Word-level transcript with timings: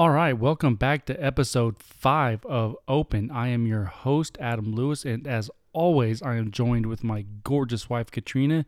All 0.00 0.08
right, 0.08 0.32
welcome 0.32 0.76
back 0.76 1.04
to 1.04 1.22
episode 1.22 1.82
five 1.82 2.42
of 2.46 2.74
Open. 2.88 3.30
I 3.30 3.48
am 3.48 3.66
your 3.66 3.84
host, 3.84 4.38
Adam 4.40 4.72
Lewis, 4.74 5.04
and 5.04 5.26
as 5.26 5.50
always, 5.74 6.22
I 6.22 6.36
am 6.36 6.50
joined 6.50 6.86
with 6.86 7.04
my 7.04 7.26
gorgeous 7.44 7.90
wife, 7.90 8.10
Katrina. 8.10 8.64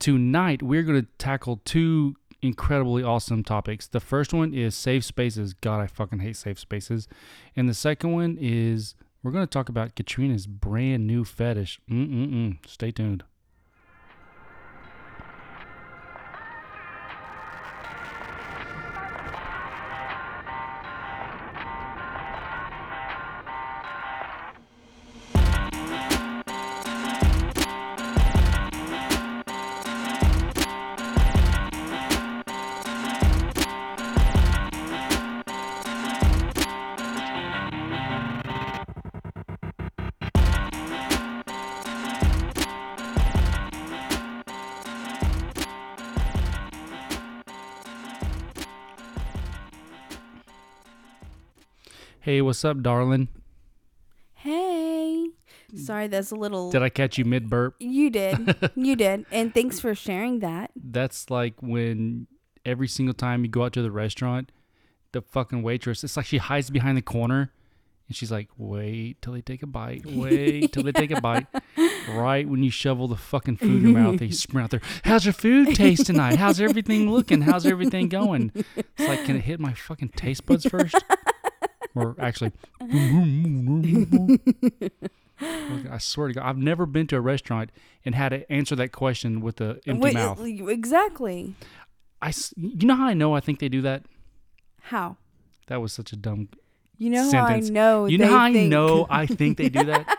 Tonight, 0.00 0.64
we're 0.64 0.82
going 0.82 1.00
to 1.00 1.08
tackle 1.16 1.60
two 1.64 2.16
incredibly 2.42 3.04
awesome 3.04 3.44
topics. 3.44 3.86
The 3.86 4.00
first 4.00 4.34
one 4.34 4.52
is 4.52 4.74
safe 4.74 5.04
spaces. 5.04 5.54
God, 5.54 5.80
I 5.80 5.86
fucking 5.86 6.18
hate 6.18 6.36
safe 6.36 6.58
spaces. 6.58 7.06
And 7.54 7.68
the 7.68 7.74
second 7.74 8.10
one 8.10 8.36
is 8.40 8.96
we're 9.22 9.30
going 9.30 9.46
to 9.46 9.48
talk 9.48 9.68
about 9.68 9.94
Katrina's 9.94 10.48
brand 10.48 11.06
new 11.06 11.24
fetish. 11.24 11.78
Mm-mm-mm. 11.88 12.56
Stay 12.66 12.90
tuned. 12.90 13.22
What's 52.44 52.64
up, 52.64 52.82
darling? 52.82 53.28
Hey. 54.34 55.28
Sorry, 55.74 56.06
that's 56.06 56.30
a 56.30 56.36
little. 56.36 56.70
Did 56.70 56.82
I 56.82 56.88
catch 56.88 57.18
you 57.18 57.24
mid 57.24 57.50
burp? 57.50 57.76
You 57.80 58.10
did. 58.10 58.72
you 58.76 58.96
did. 58.96 59.26
And 59.30 59.52
thanks 59.52 59.80
for 59.80 59.94
sharing 59.94 60.40
that. 60.40 60.70
That's 60.76 61.30
like 61.30 61.54
when 61.60 62.26
every 62.64 62.88
single 62.88 63.14
time 63.14 63.44
you 63.44 63.50
go 63.50 63.64
out 63.64 63.72
to 63.74 63.82
the 63.82 63.90
restaurant, 63.90 64.52
the 65.12 65.22
fucking 65.22 65.62
waitress, 65.62 66.04
it's 66.04 66.16
like 66.16 66.26
she 66.26 66.38
hides 66.38 66.70
behind 66.70 66.96
the 66.96 67.02
corner 67.02 67.52
and 68.08 68.16
she's 68.16 68.30
like, 68.30 68.48
wait 68.58 69.22
till 69.22 69.32
they 69.32 69.40
take 69.40 69.62
a 69.62 69.66
bite. 69.66 70.04
Wait 70.04 70.72
till 70.72 70.82
they 70.82 70.92
take 70.92 71.10
a 71.10 71.20
bite. 71.20 71.46
Right 72.10 72.46
when 72.46 72.62
you 72.62 72.70
shovel 72.70 73.08
the 73.08 73.16
fucking 73.16 73.56
food 73.56 73.82
in 73.82 73.90
your 73.90 73.98
mouth, 73.98 74.18
they 74.18 74.30
sprint 74.32 74.64
out 74.64 74.70
there. 74.70 74.82
How's 75.04 75.24
your 75.24 75.32
food 75.32 75.74
taste 75.74 76.06
tonight? 76.06 76.36
How's 76.36 76.60
everything 76.60 77.10
looking? 77.10 77.40
How's 77.40 77.64
everything 77.66 78.08
going? 78.08 78.52
It's 78.76 79.08
like, 79.08 79.24
can 79.24 79.36
it 79.36 79.44
hit 79.44 79.58
my 79.58 79.72
fucking 79.72 80.10
taste 80.10 80.44
buds 80.44 80.66
first? 80.66 81.02
Or 81.94 82.16
actually, 82.20 82.52
I 85.40 85.98
swear 85.98 86.28
to 86.28 86.34
God, 86.34 86.44
I've 86.44 86.58
never 86.58 86.86
been 86.86 87.06
to 87.08 87.16
a 87.16 87.20
restaurant 87.20 87.70
and 88.04 88.14
had 88.14 88.30
to 88.30 88.50
answer 88.52 88.76
that 88.76 88.92
question 88.92 89.40
with 89.40 89.60
an 89.60 89.80
empty 89.86 90.00
Wait, 90.02 90.14
mouth. 90.14 90.40
Exactly. 90.40 91.54
I, 92.22 92.32
you 92.56 92.86
know 92.86 92.94
how 92.96 93.06
I 93.06 93.14
know 93.14 93.34
I 93.34 93.40
think 93.40 93.58
they 93.58 93.68
do 93.68 93.82
that? 93.82 94.04
How? 94.82 95.16
That 95.66 95.80
was 95.80 95.92
such 95.92 96.12
a 96.12 96.16
dumb 96.16 96.48
You 96.98 97.10
know 97.10 97.28
sentence. 97.28 97.68
how 97.68 97.72
I 97.72 97.72
know. 97.72 98.06
You 98.06 98.18
know 98.18 98.28
how 98.28 98.44
I 98.44 98.52
think- 98.52 98.70
know 98.70 99.06
I 99.10 99.26
think 99.26 99.56
they 99.58 99.68
do 99.68 99.84
that? 99.84 100.18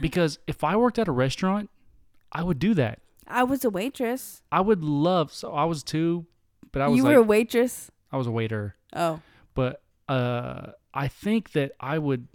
because 0.00 0.38
if 0.46 0.62
I 0.64 0.76
worked 0.76 0.98
at 0.98 1.08
a 1.08 1.12
restaurant, 1.12 1.70
I 2.32 2.42
would 2.42 2.58
do 2.58 2.74
that. 2.74 3.00
I 3.28 3.42
was 3.44 3.64
a 3.64 3.70
waitress. 3.70 4.42
I 4.52 4.60
would 4.60 4.84
love. 4.84 5.32
So 5.32 5.52
I 5.52 5.64
was 5.64 5.82
too, 5.82 6.26
but 6.72 6.82
I 6.82 6.88
was 6.88 6.96
you 6.98 7.02
like 7.04 7.12
were 7.14 7.18
a 7.20 7.22
waitress. 7.22 7.90
I 8.12 8.16
was 8.16 8.26
a 8.26 8.30
waiter. 8.30 8.76
Oh. 8.92 9.20
But 9.54 9.82
uh, 10.08 10.72
I 10.94 11.08
think 11.08 11.52
that 11.52 11.72
I 11.80 11.98
would, 11.98 12.28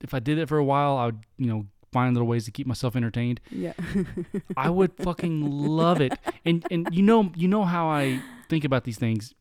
if 0.00 0.14
I 0.14 0.18
did 0.20 0.38
it 0.38 0.48
for 0.48 0.58
a 0.58 0.64
while, 0.64 0.96
I 0.96 1.06
would 1.06 1.20
you 1.36 1.46
know 1.46 1.66
find 1.92 2.12
little 2.14 2.26
ways 2.26 2.44
to 2.44 2.50
keep 2.50 2.66
myself 2.66 2.96
entertained. 2.96 3.40
Yeah. 3.50 3.74
I 4.56 4.68
would 4.68 4.92
fucking 4.94 5.42
love 5.48 6.00
it. 6.00 6.12
And 6.44 6.66
and 6.70 6.88
you 6.92 7.02
know 7.02 7.30
you 7.36 7.46
know 7.48 7.64
how 7.64 7.88
I 7.88 8.20
think 8.48 8.64
about 8.64 8.84
these 8.84 8.98
things. 8.98 9.32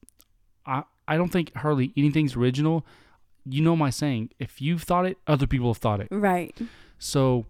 I 0.65 0.83
I 1.07 1.17
don't 1.17 1.29
think 1.29 1.53
hardly 1.55 1.91
anything's 1.97 2.35
original. 2.35 2.85
You 3.45 3.61
know 3.61 3.75
my 3.75 3.89
saying. 3.89 4.29
If 4.39 4.61
you've 4.61 4.83
thought 4.83 5.05
it, 5.05 5.17
other 5.27 5.47
people 5.47 5.69
have 5.69 5.77
thought 5.77 5.99
it. 5.99 6.07
right. 6.11 6.55
So 6.99 7.45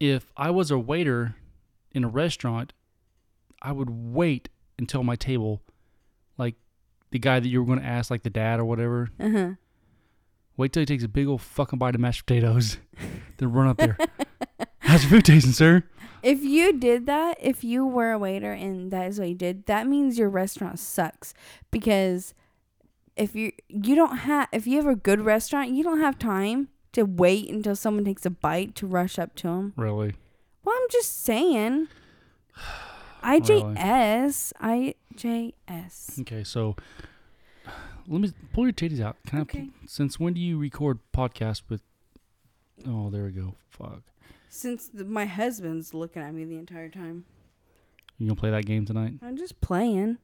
if 0.00 0.30
I 0.36 0.50
was 0.50 0.70
a 0.70 0.78
waiter 0.78 1.36
in 1.92 2.04
a 2.04 2.08
restaurant, 2.08 2.72
I 3.62 3.72
would 3.72 3.88
wait 3.88 4.48
until 4.78 5.02
my 5.02 5.16
table, 5.16 5.62
like 6.36 6.56
the 7.10 7.18
guy 7.18 7.40
that 7.40 7.48
you 7.48 7.60
were 7.60 7.66
going 7.66 7.80
to 7.80 7.84
ask, 7.86 8.10
like 8.10 8.22
the 8.22 8.30
dad 8.30 8.60
or 8.60 8.64
whatever, 8.64 9.10
Uh 9.20 9.28
huh. 9.30 9.50
wait 10.56 10.72
till 10.72 10.80
he 10.80 10.86
takes 10.86 11.04
a 11.04 11.08
big 11.08 11.26
old 11.26 11.40
fucking 11.42 11.78
bite 11.78 11.94
of 11.94 12.00
mashed 12.00 12.26
potatoes, 12.26 12.78
then 13.38 13.52
run 13.52 13.68
up 13.68 13.76
there. 13.78 13.96
How's 14.80 15.02
your 15.04 15.10
food 15.10 15.24
tasting, 15.24 15.52
sir? 15.52 15.84
If 16.22 16.42
you 16.42 16.72
did 16.72 17.06
that, 17.06 17.38
if 17.40 17.62
you 17.62 17.86
were 17.86 18.12
a 18.12 18.18
waiter 18.18 18.52
and 18.52 18.90
that 18.90 19.06
is 19.08 19.18
what 19.18 19.28
you 19.28 19.34
did, 19.34 19.66
that 19.66 19.86
means 19.86 20.18
your 20.18 20.28
restaurant 20.28 20.78
sucks 20.78 21.34
because 21.70 22.34
if 23.16 23.34
you 23.36 23.52
you 23.68 23.94
don't 23.94 24.18
have 24.18 24.48
if 24.52 24.66
you 24.66 24.76
have 24.78 24.86
a 24.86 24.96
good 24.96 25.20
restaurant, 25.20 25.70
you 25.70 25.84
don't 25.84 26.00
have 26.00 26.18
time 26.18 26.68
to 26.92 27.04
wait 27.04 27.48
until 27.50 27.76
someone 27.76 28.04
takes 28.04 28.26
a 28.26 28.30
bite 28.30 28.74
to 28.76 28.86
rush 28.86 29.18
up 29.18 29.34
to 29.36 29.46
them. 29.48 29.72
Really? 29.76 30.14
Well, 30.64 30.74
I'm 30.76 30.88
just 30.90 31.22
saying. 31.24 31.88
IJS, 33.22 34.52
IJS. 35.16 36.20
Okay, 36.20 36.44
so 36.44 36.76
let 38.06 38.20
me 38.20 38.32
pull 38.52 38.64
your 38.64 38.72
titties 38.72 39.00
out. 39.00 39.16
Can 39.26 39.40
Okay. 39.40 39.60
I? 39.60 39.86
Since 39.86 40.20
when 40.20 40.34
do 40.34 40.40
you 40.40 40.58
record 40.58 40.98
podcast 41.14 41.62
with? 41.68 41.82
Oh, 42.86 43.10
there 43.10 43.24
we 43.24 43.30
go. 43.30 43.54
Fuck. 43.70 44.02
Since 44.48 44.88
the, 44.88 45.04
my 45.04 45.24
husband's 45.26 45.92
looking 45.94 46.22
at 46.22 46.32
me 46.34 46.44
the 46.44 46.56
entire 46.56 46.88
time, 46.88 47.24
You 48.18 48.28
gonna 48.28 48.38
play 48.40 48.50
that 48.50 48.64
game 48.66 48.86
tonight? 48.86 49.14
I'm 49.22 49.36
just 49.36 49.60
playing, 49.60 50.18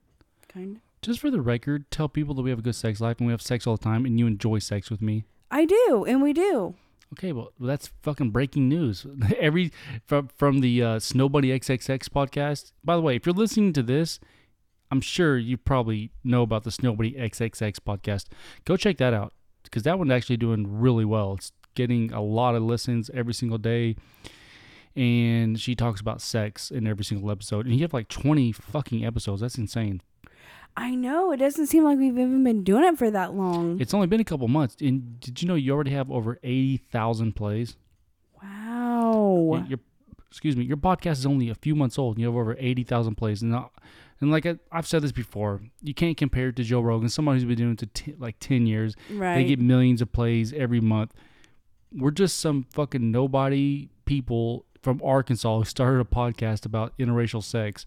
kind 0.48 0.76
of. 0.76 0.82
Just 1.02 1.18
for 1.20 1.30
the 1.30 1.40
record, 1.40 1.90
tell 1.90 2.08
people 2.08 2.34
that 2.36 2.42
we 2.42 2.50
have 2.50 2.60
a 2.60 2.62
good 2.62 2.76
sex 2.76 3.00
life 3.00 3.18
and 3.18 3.26
we 3.26 3.32
have 3.32 3.42
sex 3.42 3.66
all 3.66 3.76
the 3.76 3.82
time, 3.82 4.06
and 4.06 4.18
you 4.18 4.26
enjoy 4.26 4.60
sex 4.60 4.90
with 4.90 5.02
me. 5.02 5.24
I 5.50 5.64
do, 5.64 6.04
and 6.08 6.22
we 6.22 6.32
do. 6.32 6.74
Okay, 7.14 7.32
well 7.32 7.52
that's 7.60 7.88
fucking 8.02 8.30
breaking 8.30 8.68
news. 8.70 9.04
Every 9.38 9.70
from 10.06 10.28
from 10.38 10.60
the 10.60 10.82
uh, 10.82 10.98
Snow 10.98 11.28
Bunny 11.28 11.48
XXX 11.48 12.08
podcast. 12.08 12.72
By 12.84 12.94
the 12.96 13.02
way, 13.02 13.16
if 13.16 13.26
you're 13.26 13.34
listening 13.34 13.72
to 13.74 13.82
this, 13.82 14.18
I'm 14.92 15.00
sure 15.00 15.38
you 15.38 15.56
probably 15.56 16.10
know 16.22 16.42
about 16.42 16.64
the 16.64 16.70
Snow 16.70 16.94
Bunny 16.94 17.12
XXX 17.12 17.76
podcast. 17.76 18.26
Go 18.66 18.76
check 18.76 18.98
that 18.98 19.14
out 19.14 19.32
because 19.62 19.84
that 19.84 19.98
one's 19.98 20.12
actually 20.12 20.36
doing 20.36 20.80
really 20.80 21.06
well. 21.06 21.32
It's 21.32 21.50
getting 21.74 22.12
a 22.12 22.20
lot 22.20 22.54
of 22.54 22.62
listens 22.62 23.10
every 23.14 23.32
single 23.32 23.56
day, 23.56 23.96
and 24.94 25.58
she 25.58 25.74
talks 25.74 26.02
about 26.02 26.20
sex 26.20 26.70
in 26.70 26.86
every 26.86 27.06
single 27.06 27.30
episode. 27.30 27.64
And 27.64 27.74
you 27.74 27.80
have 27.80 27.94
like 27.94 28.08
20 28.08 28.52
fucking 28.52 29.02
episodes. 29.02 29.40
That's 29.40 29.56
insane. 29.56 30.02
I 30.76 30.94
know. 30.94 31.32
It 31.32 31.38
doesn't 31.38 31.68
seem 31.68 31.84
like 31.84 31.96
we've 31.96 32.18
even 32.18 32.44
been 32.44 32.62
doing 32.62 32.84
it 32.84 32.98
for 32.98 33.10
that 33.10 33.32
long. 33.32 33.80
It's 33.80 33.94
only 33.94 34.08
been 34.08 34.20
a 34.20 34.24
couple 34.24 34.46
months. 34.46 34.76
And 34.78 35.18
did 35.20 35.40
you 35.40 35.48
know 35.48 35.54
you 35.54 35.72
already 35.72 35.92
have 35.92 36.10
over 36.10 36.38
80,000 36.42 37.34
plays? 37.34 37.76
wow. 38.42 39.52
And 39.54 39.68
your 39.68 39.78
excuse 40.32 40.56
me, 40.56 40.64
your 40.64 40.78
podcast 40.78 41.12
is 41.18 41.26
only 41.26 41.50
a 41.50 41.54
few 41.54 41.74
months 41.74 41.98
old. 41.98 42.16
And 42.16 42.22
you 42.22 42.26
have 42.26 42.34
over 42.34 42.56
eighty 42.58 42.82
thousand 42.84 43.16
plays, 43.16 43.42
and 43.42 43.54
and 44.20 44.30
like 44.30 44.46
I, 44.46 44.56
I've 44.72 44.86
said 44.86 45.02
this 45.02 45.12
before, 45.12 45.60
you 45.82 45.92
can't 45.92 46.16
compare 46.16 46.48
it 46.48 46.56
to 46.56 46.62
Joe 46.62 46.80
Rogan, 46.80 47.08
somebody 47.10 47.36
who's 47.38 47.44
been 47.44 47.56
doing 47.56 47.72
it 47.72 47.78
to 47.80 47.86
t- 47.86 48.14
like 48.18 48.36
ten 48.40 48.66
years. 48.66 48.96
right. 49.10 49.34
They 49.36 49.44
get 49.44 49.58
millions 49.60 50.00
of 50.00 50.10
plays 50.10 50.52
every 50.54 50.80
month. 50.80 51.12
We're 51.94 52.10
just 52.12 52.40
some 52.40 52.64
fucking 52.72 53.10
nobody 53.10 53.90
people 54.06 54.64
from 54.80 55.00
Arkansas 55.04 55.58
who 55.58 55.64
started 55.64 56.00
a 56.00 56.04
podcast 56.04 56.64
about 56.64 56.96
interracial 56.98 57.42
sex, 57.42 57.84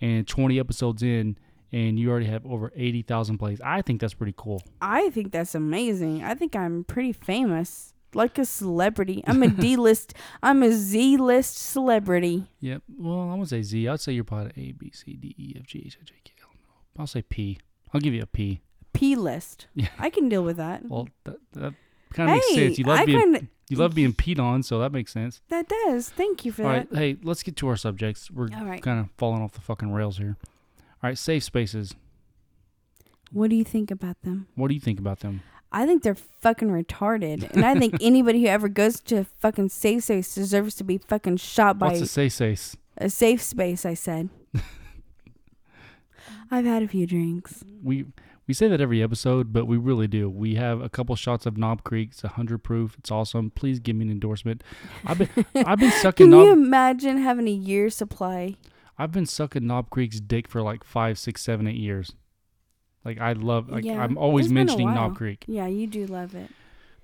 and 0.00 0.26
twenty 0.26 0.58
episodes 0.58 1.02
in. 1.02 1.36
And 1.74 1.98
you 1.98 2.10
already 2.10 2.26
have 2.26 2.44
over 2.44 2.70
80,000 2.76 3.38
plays. 3.38 3.58
I 3.64 3.80
think 3.80 4.02
that's 4.02 4.12
pretty 4.12 4.34
cool. 4.36 4.62
I 4.82 5.08
think 5.08 5.32
that's 5.32 5.54
amazing. 5.54 6.22
I 6.22 6.34
think 6.34 6.54
I'm 6.54 6.84
pretty 6.84 7.14
famous, 7.14 7.94
like 8.14 8.38
a 8.38 8.44
celebrity. 8.44 9.22
I'm 9.26 9.42
a 9.42 9.48
D 9.64 9.76
list. 9.76 10.14
I'm 10.42 10.62
a 10.62 10.72
Z 10.72 11.16
list 11.16 11.56
celebrity. 11.56 12.46
Yep. 12.60 12.82
Well, 12.98 13.30
I 13.30 13.34
would 13.34 13.48
say 13.48 13.62
Z. 13.62 13.88
I'd 13.88 14.00
say 14.00 14.12
you're 14.12 14.24
probably 14.24 14.52
A, 14.56 14.72
B, 14.72 14.90
C, 14.94 15.14
D, 15.14 15.34
E, 15.38 15.54
F, 15.58 15.66
G, 15.66 15.82
H, 15.86 15.98
I, 16.00 16.04
J, 16.04 16.14
K, 16.24 16.32
L, 16.42 16.48
M. 16.52 16.58
I'll 16.98 17.06
say 17.06 17.22
P. 17.22 17.58
I'll 17.92 18.00
give 18.00 18.14
you 18.14 18.22
a 18.22 18.26
P. 18.26 18.62
P 18.92 19.16
list. 19.16 19.66
Yeah. 19.74 19.88
I 19.98 20.10
can 20.10 20.28
deal 20.28 20.42
with 20.42 20.56
that. 20.58 20.88
Well, 20.88 21.08
that, 21.24 21.38
that 21.52 21.74
kind 22.12 22.30
of 22.30 22.36
makes 22.36 22.48
hey, 22.50 22.54
sense. 22.66 22.78
You 22.78 22.84
love 22.84 23.00
I 23.00 23.06
being 23.06 23.18
kind 23.18 23.36
of 23.36 23.46
you 23.68 23.78
love 23.78 23.94
being 23.94 24.12
peed 24.12 24.38
on, 24.38 24.62
so 24.62 24.78
that 24.80 24.92
makes 24.92 25.12
sense. 25.12 25.40
that 25.48 25.66
does. 25.66 26.10
Thank 26.10 26.44
you 26.44 26.52
for 26.52 26.64
All 26.64 26.68
that. 26.72 26.92
right, 26.92 26.98
hey, 26.98 27.16
let's 27.22 27.42
get 27.42 27.56
to 27.56 27.68
our 27.68 27.76
subjects. 27.76 28.30
We're 28.30 28.48
All 28.54 28.66
right. 28.66 28.82
kind 28.82 29.00
of 29.00 29.08
falling 29.16 29.40
off 29.40 29.52
the 29.52 29.62
fucking 29.62 29.92
rails 29.92 30.18
here. 30.18 30.36
All 31.02 31.08
right, 31.08 31.16
safe 31.16 31.42
spaces. 31.42 31.94
What 33.30 33.48
do 33.48 33.56
you 33.56 33.64
think 33.64 33.90
about 33.90 34.20
them? 34.22 34.46
What 34.56 34.68
do 34.68 34.74
you 34.74 34.80
think 34.80 34.98
about 34.98 35.20
them? 35.20 35.42
I 35.72 35.86
think 35.86 36.02
they're 36.02 36.14
fucking 36.14 36.68
retarded, 36.68 37.50
and 37.52 37.64
I 37.64 37.74
think 37.74 37.94
anybody 38.00 38.42
who 38.42 38.48
ever 38.48 38.68
goes 38.68 39.00
to 39.00 39.24
fucking 39.40 39.70
safe 39.70 40.04
space 40.04 40.34
deserves 40.34 40.74
to 40.76 40.84
be 40.84 40.98
fucking 40.98 41.38
shot 41.38 41.78
by 41.78 41.88
What's 41.88 42.00
a 42.02 42.06
safe 42.06 42.32
space? 42.34 42.76
a 42.98 43.08
safe 43.08 43.42
space. 43.42 43.84
I 43.86 43.94
said. 43.94 44.28
I've 46.50 46.64
had 46.66 46.82
a 46.82 46.88
few 46.88 47.06
drinks. 47.06 47.64
We 47.82 48.04
We 48.46 48.54
say 48.54 48.68
that 48.68 48.80
every 48.80 49.02
episode, 49.02 49.52
but 49.52 49.66
we 49.66 49.76
really 49.78 50.06
do. 50.06 50.28
We 50.28 50.56
have 50.56 50.80
a 50.82 50.88
couple 50.88 51.16
shots 51.16 51.46
of 51.46 51.56
Knob 51.56 51.84
Creek. 51.84 52.10
It's 52.12 52.22
hundred 52.22 52.58
proof. 52.62 52.96
It's 52.98 53.10
awesome. 53.10 53.50
Please 53.50 53.78
give 53.78 53.96
me 53.96 54.04
an 54.04 54.10
endorsement. 54.10 54.62
I've 55.06 55.18
been 55.18 55.30
I've 55.54 55.78
been 55.78 55.90
sucking 56.02 56.24
Can 56.24 56.30
Knob. 56.30 56.46
you 56.46 56.52
imagine 56.52 57.18
having 57.18 57.48
a 57.48 57.52
year 57.52 57.88
supply? 57.88 58.56
I've 58.98 59.12
been 59.12 59.26
sucking 59.26 59.66
Knob 59.66 59.88
Creek's 59.90 60.20
dick 60.20 60.48
for 60.48 60.60
like 60.60 60.84
five, 60.84 61.18
six, 61.18 61.40
seven, 61.42 61.66
eight 61.66 61.76
years. 61.76 62.12
Like 63.04 63.20
I 63.20 63.32
love. 63.32 63.68
Like 63.68 63.84
Yeah, 63.84 64.02
I'm 64.02 64.16
always 64.16 64.46
it's 64.46 64.52
been 64.52 64.56
a 64.56 64.64
mentioning. 64.64 64.94
Knob 64.94 65.16
Creek. 65.16 65.44
Yeah, 65.46 65.66
you 65.66 65.86
do 65.86 66.06
love 66.06 66.34
it. 66.34 66.50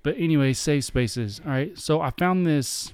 But 0.03 0.17
anyway, 0.17 0.53
safe 0.53 0.85
spaces. 0.85 1.41
All 1.45 1.51
right. 1.51 1.77
So 1.77 2.01
I 2.01 2.11
found 2.11 2.45
this 2.47 2.93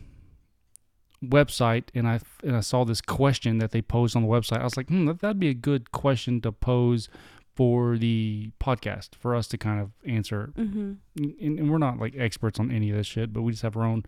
website 1.23 1.85
and 1.93 2.07
I 2.07 2.19
and 2.43 2.55
I 2.55 2.59
saw 2.59 2.83
this 2.83 3.01
question 3.01 3.57
that 3.59 3.71
they 3.71 3.81
posed 3.81 4.15
on 4.15 4.23
the 4.23 4.27
website. 4.27 4.59
I 4.59 4.63
was 4.63 4.77
like, 4.77 4.87
hmm, 4.87 5.05
that, 5.05 5.19
that'd 5.19 5.39
be 5.39 5.49
a 5.49 5.55
good 5.55 5.91
question 5.91 6.41
to 6.41 6.51
pose 6.51 7.09
for 7.55 7.97
the 7.97 8.51
podcast 8.59 9.15
for 9.15 9.33
us 9.33 9.47
to 9.47 9.57
kind 9.57 9.79
of 9.79 9.91
answer. 10.05 10.51
Mm-hmm. 10.57 10.93
And, 11.17 11.59
and 11.59 11.71
we're 11.71 11.77
not 11.77 11.99
like 11.99 12.13
experts 12.17 12.59
on 12.59 12.69
any 12.69 12.89
of 12.89 12.97
this 12.97 13.07
shit, 13.07 13.31
but 13.31 13.43
we 13.43 13.53
just 13.53 13.63
have 13.63 13.77
our 13.77 13.83
own 13.83 14.03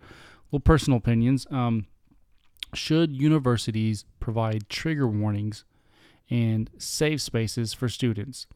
little 0.50 0.60
personal 0.60 0.98
opinions. 0.98 1.46
Um, 1.50 1.86
should 2.74 3.16
universities 3.16 4.04
provide 4.20 4.68
trigger 4.68 5.08
warnings 5.08 5.64
and 6.28 6.68
safe 6.76 7.22
spaces 7.22 7.72
for 7.72 7.88
students? 7.88 8.46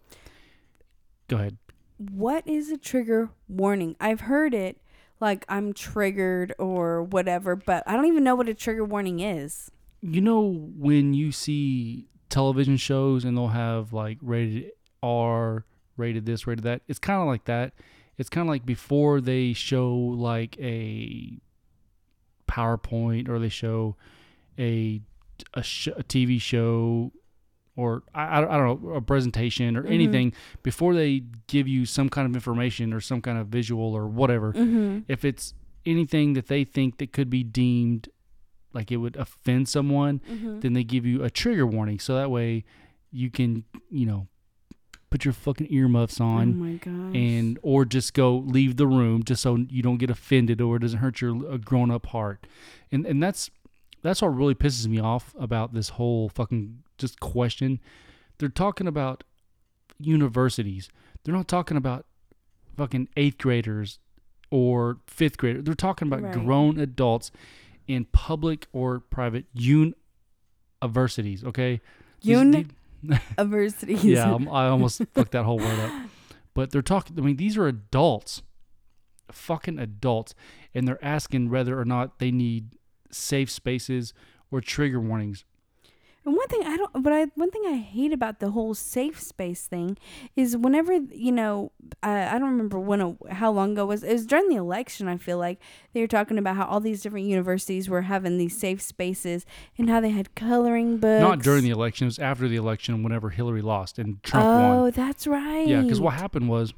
Go 1.33 1.39
ahead. 1.39 1.57
What 1.97 2.47
is 2.47 2.71
a 2.71 2.77
trigger 2.77 3.31
warning? 3.49 3.97
I've 3.99 4.21
heard 4.21 4.53
it 4.53 4.77
like 5.19 5.47
I'm 5.49 5.73
triggered 5.73 6.55
or 6.59 7.05
whatever, 7.05 7.57
but 7.57 7.83
I 7.87 7.95
don't 7.97 8.05
even 8.05 8.23
know 8.23 8.35
what 8.35 8.51
a 8.51 8.55
trigger 8.55 8.85
warning 8.85 9.21
is. 9.21 9.71
you 10.03 10.21
know 10.21 10.43
when 10.77 11.15
you 11.15 11.33
see 11.33 12.07
television 12.29 12.77
shows 12.77 13.25
and 13.25 13.35
they'll 13.35 13.49
have 13.49 13.95
like 13.95 14.19
rated 14.21 14.73
R, 15.03 15.65
rated 15.97 16.27
this, 16.27 16.47
rated 16.47 16.65
that. 16.65 16.83
It's 16.87 16.99
kind 16.99 17.23
of 17.23 17.29
like 17.29 17.47
that. 17.47 17.73
It's 18.19 18.29
kind 18.29 18.47
of 18.47 18.51
like 18.51 18.67
before 18.67 19.23
they 19.23 19.55
show 19.55 19.95
like 19.95 20.59
a 20.59 21.39
PowerPoint 22.47 23.31
or 23.31 23.39
they 23.39 23.49
show 23.49 23.97
a 24.59 25.01
a, 25.55 25.63
sh- 25.63 25.89
a 25.97 26.03
TV 26.03 26.39
show 26.39 27.11
or 27.77 28.03
I, 28.15 28.39
I 28.39 28.41
don't 28.59 28.83
know 28.85 28.91
a 28.95 29.01
presentation 29.01 29.77
or 29.77 29.83
Mhm. 29.85 29.91
anything 29.93 30.33
before 30.63 30.95
they 30.95 31.23
give 31.47 31.67
you 31.67 31.87
some 31.87 32.09
kind 32.09 32.27
of 32.29 32.35
information 32.35 32.93
or 32.93 33.01
some 33.01 33.21
kind 33.23 33.39
of 33.39 33.49
visual 33.49 33.95
or 33.95 34.07
whatever 34.07 34.53
Mm-hmm. 34.53 35.01
if 35.09 35.25
it's 35.25 35.55
anything 35.87 36.35
that 36.35 36.49
they 36.49 36.65
think 36.65 36.99
that 36.99 37.13
could 37.13 37.31
be 37.31 37.43
deemed 37.43 38.09
like 38.75 38.91
it 38.93 38.99
would 38.99 39.17
offend 39.17 39.69
someone, 39.69 40.21
Mm-hmm. 40.31 40.61
then 40.61 40.73
they 40.75 40.85
give 40.85 41.05
you 41.07 41.23
a 41.23 41.31
trigger 41.31 41.67
warning. 41.67 41.99
So 41.99 42.15
that 42.15 42.31
way 42.31 42.65
you 43.11 43.31
can, 43.31 43.65
you 43.91 44.07
know, 44.07 44.29
put 45.11 45.25
your 45.27 45.35
fucking 45.35 45.67
earmuffs 45.71 46.21
oh 46.23 46.25
on 46.25 46.59
my 46.59 46.73
gosh. 46.77 47.15
and 47.15 47.59
or 47.63 47.85
just 47.85 48.15
go 48.15 48.37
leave 48.39 48.77
the 48.77 48.87
room 48.87 49.23
just 49.23 49.43
so 49.43 49.57
you 49.69 49.83
don't 49.83 49.99
get 49.99 50.09
offended 50.09 50.61
or 50.63 50.77
it 50.77 50.79
doesn't 50.81 51.01
hurt 51.01 51.21
your 51.21 51.59
grown 51.59 51.91
up 51.91 52.07
heart. 52.07 52.47
And 52.91 53.05
and 53.07 53.23
that's 53.23 53.51
that's 54.03 54.21
what 54.23 54.29
really 54.29 54.55
pisses 54.55 54.87
me 54.89 54.99
off 55.01 55.35
about 55.39 55.75
this 55.75 55.91
whole 55.91 56.29
fucking 56.31 56.79
just 57.03 57.21
question. 57.21 57.79
They're 58.39 58.49
talking 58.49 58.87
about 58.87 59.23
universities. 59.99 60.89
They're 61.23 61.35
not 61.35 61.47
talking 61.49 61.77
about 61.77 62.07
fucking 62.77 63.09
eighth 63.17 63.39
graders 63.39 63.99
or 64.51 64.99
fifth 65.07 65.37
graders. 65.37 65.65
They're 65.65 65.75
talking 65.75 66.09
about 66.09 66.23
Right. 66.23 66.33
grown 66.33 66.79
adults 66.81 67.31
in 67.87 68.07
public 68.07 68.67
or 68.73 69.01
private 69.01 69.45
universities. 70.81 71.45
Okay. 71.45 71.81
These- 72.23 72.31
Uni- 72.39 72.67
the- 73.03 73.21
Universities. 73.39 74.05
yeah, 74.05 74.31
I'm- 74.31 74.49
I 74.49 74.69
almost 74.69 75.03
fucked 75.15 75.33
that 75.33 75.45
whole 75.45 75.59
word 75.59 75.79
up. 75.81 76.09
But 76.55 76.71
they're 76.71 76.83
talking. 76.83 77.19
I 77.19 77.23
mean, 77.23 77.37
these 77.37 77.57
are 77.57 77.67
adults, 77.67 78.43
fucking 79.31 79.79
adults, 79.79 80.35
and 80.75 80.87
they're 80.87 81.03
asking 81.03 81.49
whether 81.49 81.81
or 81.81 81.87
not 81.87 82.19
they 82.19 82.31
need 82.31 82.77
safe 83.11 83.51
spaces 83.51 84.13
or 84.51 84.61
trigger 84.61 85.01
warnings. 85.01 85.47
And 86.25 86.37
one 86.37 86.47
thing 86.47 86.63
I 86.65 86.77
don't, 86.77 87.03
but 87.03 87.13
I 87.13 87.25
one 87.35 87.51
thing 87.51 87.63
I 87.67 87.79
hate 87.79 88.13
about 88.13 88.39
the 88.39 88.51
whole 88.53 88.75
safe 88.75 89.21
space 89.21 89.67
thing 89.67 89.99
is 90.37 90.57
whenever 90.57 90.93
you 90.93 91.33
know, 91.33 91.73
I, 92.03 92.37
I 92.37 92.39
don't 92.39 92.51
remember 92.51 92.79
when 92.79 93.01
it- 93.01 93.33
how 93.33 93.51
long 93.51 93.73
ago 93.73 93.83
it 93.83 93.87
was. 93.87 94.05
It 94.05 94.13
was 94.13 94.27
during 94.27 94.49
the 94.49 94.55
election. 94.55 95.09
I 95.09 95.17
feel 95.17 95.39
like 95.39 95.59
they 95.93 96.01
were 96.01 96.07
talking 96.07 96.39
about 96.39 96.55
how 96.55 96.67
all 96.67 96.79
these 96.79 97.03
different 97.03 97.27
universities 97.27 97.89
were 97.89 98.03
having 98.03 98.39
these 98.39 98.57
safe 98.57 98.81
spaces 98.81 99.45
and 99.77 99.91
how 99.91 100.01
they 100.01 100.11
had 100.11 100.37
coloring 100.37 100.99
books. 100.99 101.21
Not 101.23 101.41
during 101.41 101.65
the 101.65 101.71
election. 101.71 102.05
It 102.05 102.09
was 102.09 102.19
after 102.21 102.47
the 102.47 102.57
election, 102.57 103.03
whenever 103.03 103.31
Hillary 103.31 103.63
lost 103.63 103.99
and 103.99 104.23
Trump 104.23 104.47
oh, 104.47 104.83
won. 104.83 104.91
that's 104.93 105.27
right. 105.27 105.67
Yeah, 105.67 105.83
because 105.83 106.01
what 106.01 106.15
happened 106.15 106.49
was, 106.49 106.73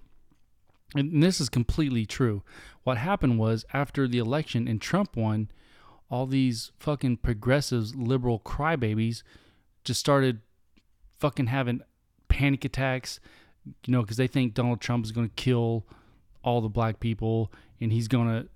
and 0.95 1.23
this 1.23 1.39
is 1.39 1.51
completely 1.51 2.07
true. 2.07 2.43
What 2.85 2.97
happened 2.97 3.39
was 3.39 3.67
after 3.75 4.09
the 4.09 4.19
election 4.19 4.67
and 4.69 4.81
Trump 4.81 5.17
won, 5.17 5.51
all 6.11 6.27
these 6.27 6.71
fucking 6.79 7.19
progressives, 7.19 7.95
liberal 7.95 8.41
crybabies, 8.41 9.23
just 9.85 10.01
started 10.01 10.41
fucking 11.19 11.47
having 11.47 11.81
panic 12.29 12.65
attacks. 12.65 13.21
You 13.87 13.93
know, 13.93 14.03
because 14.03 14.19
they 14.19 14.27
think 14.27 14.55
Donald 14.55 14.81
Trump 14.81 15.05
is 15.05 15.13
going 15.13 15.29
to 15.29 15.35
kill 15.35 15.87
all 16.43 16.61
the 16.61 16.69
black 16.69 17.01
people 17.01 17.51
and 17.81 17.91
he's 17.93 18.09
going 18.09 18.29
to 18.29 18.49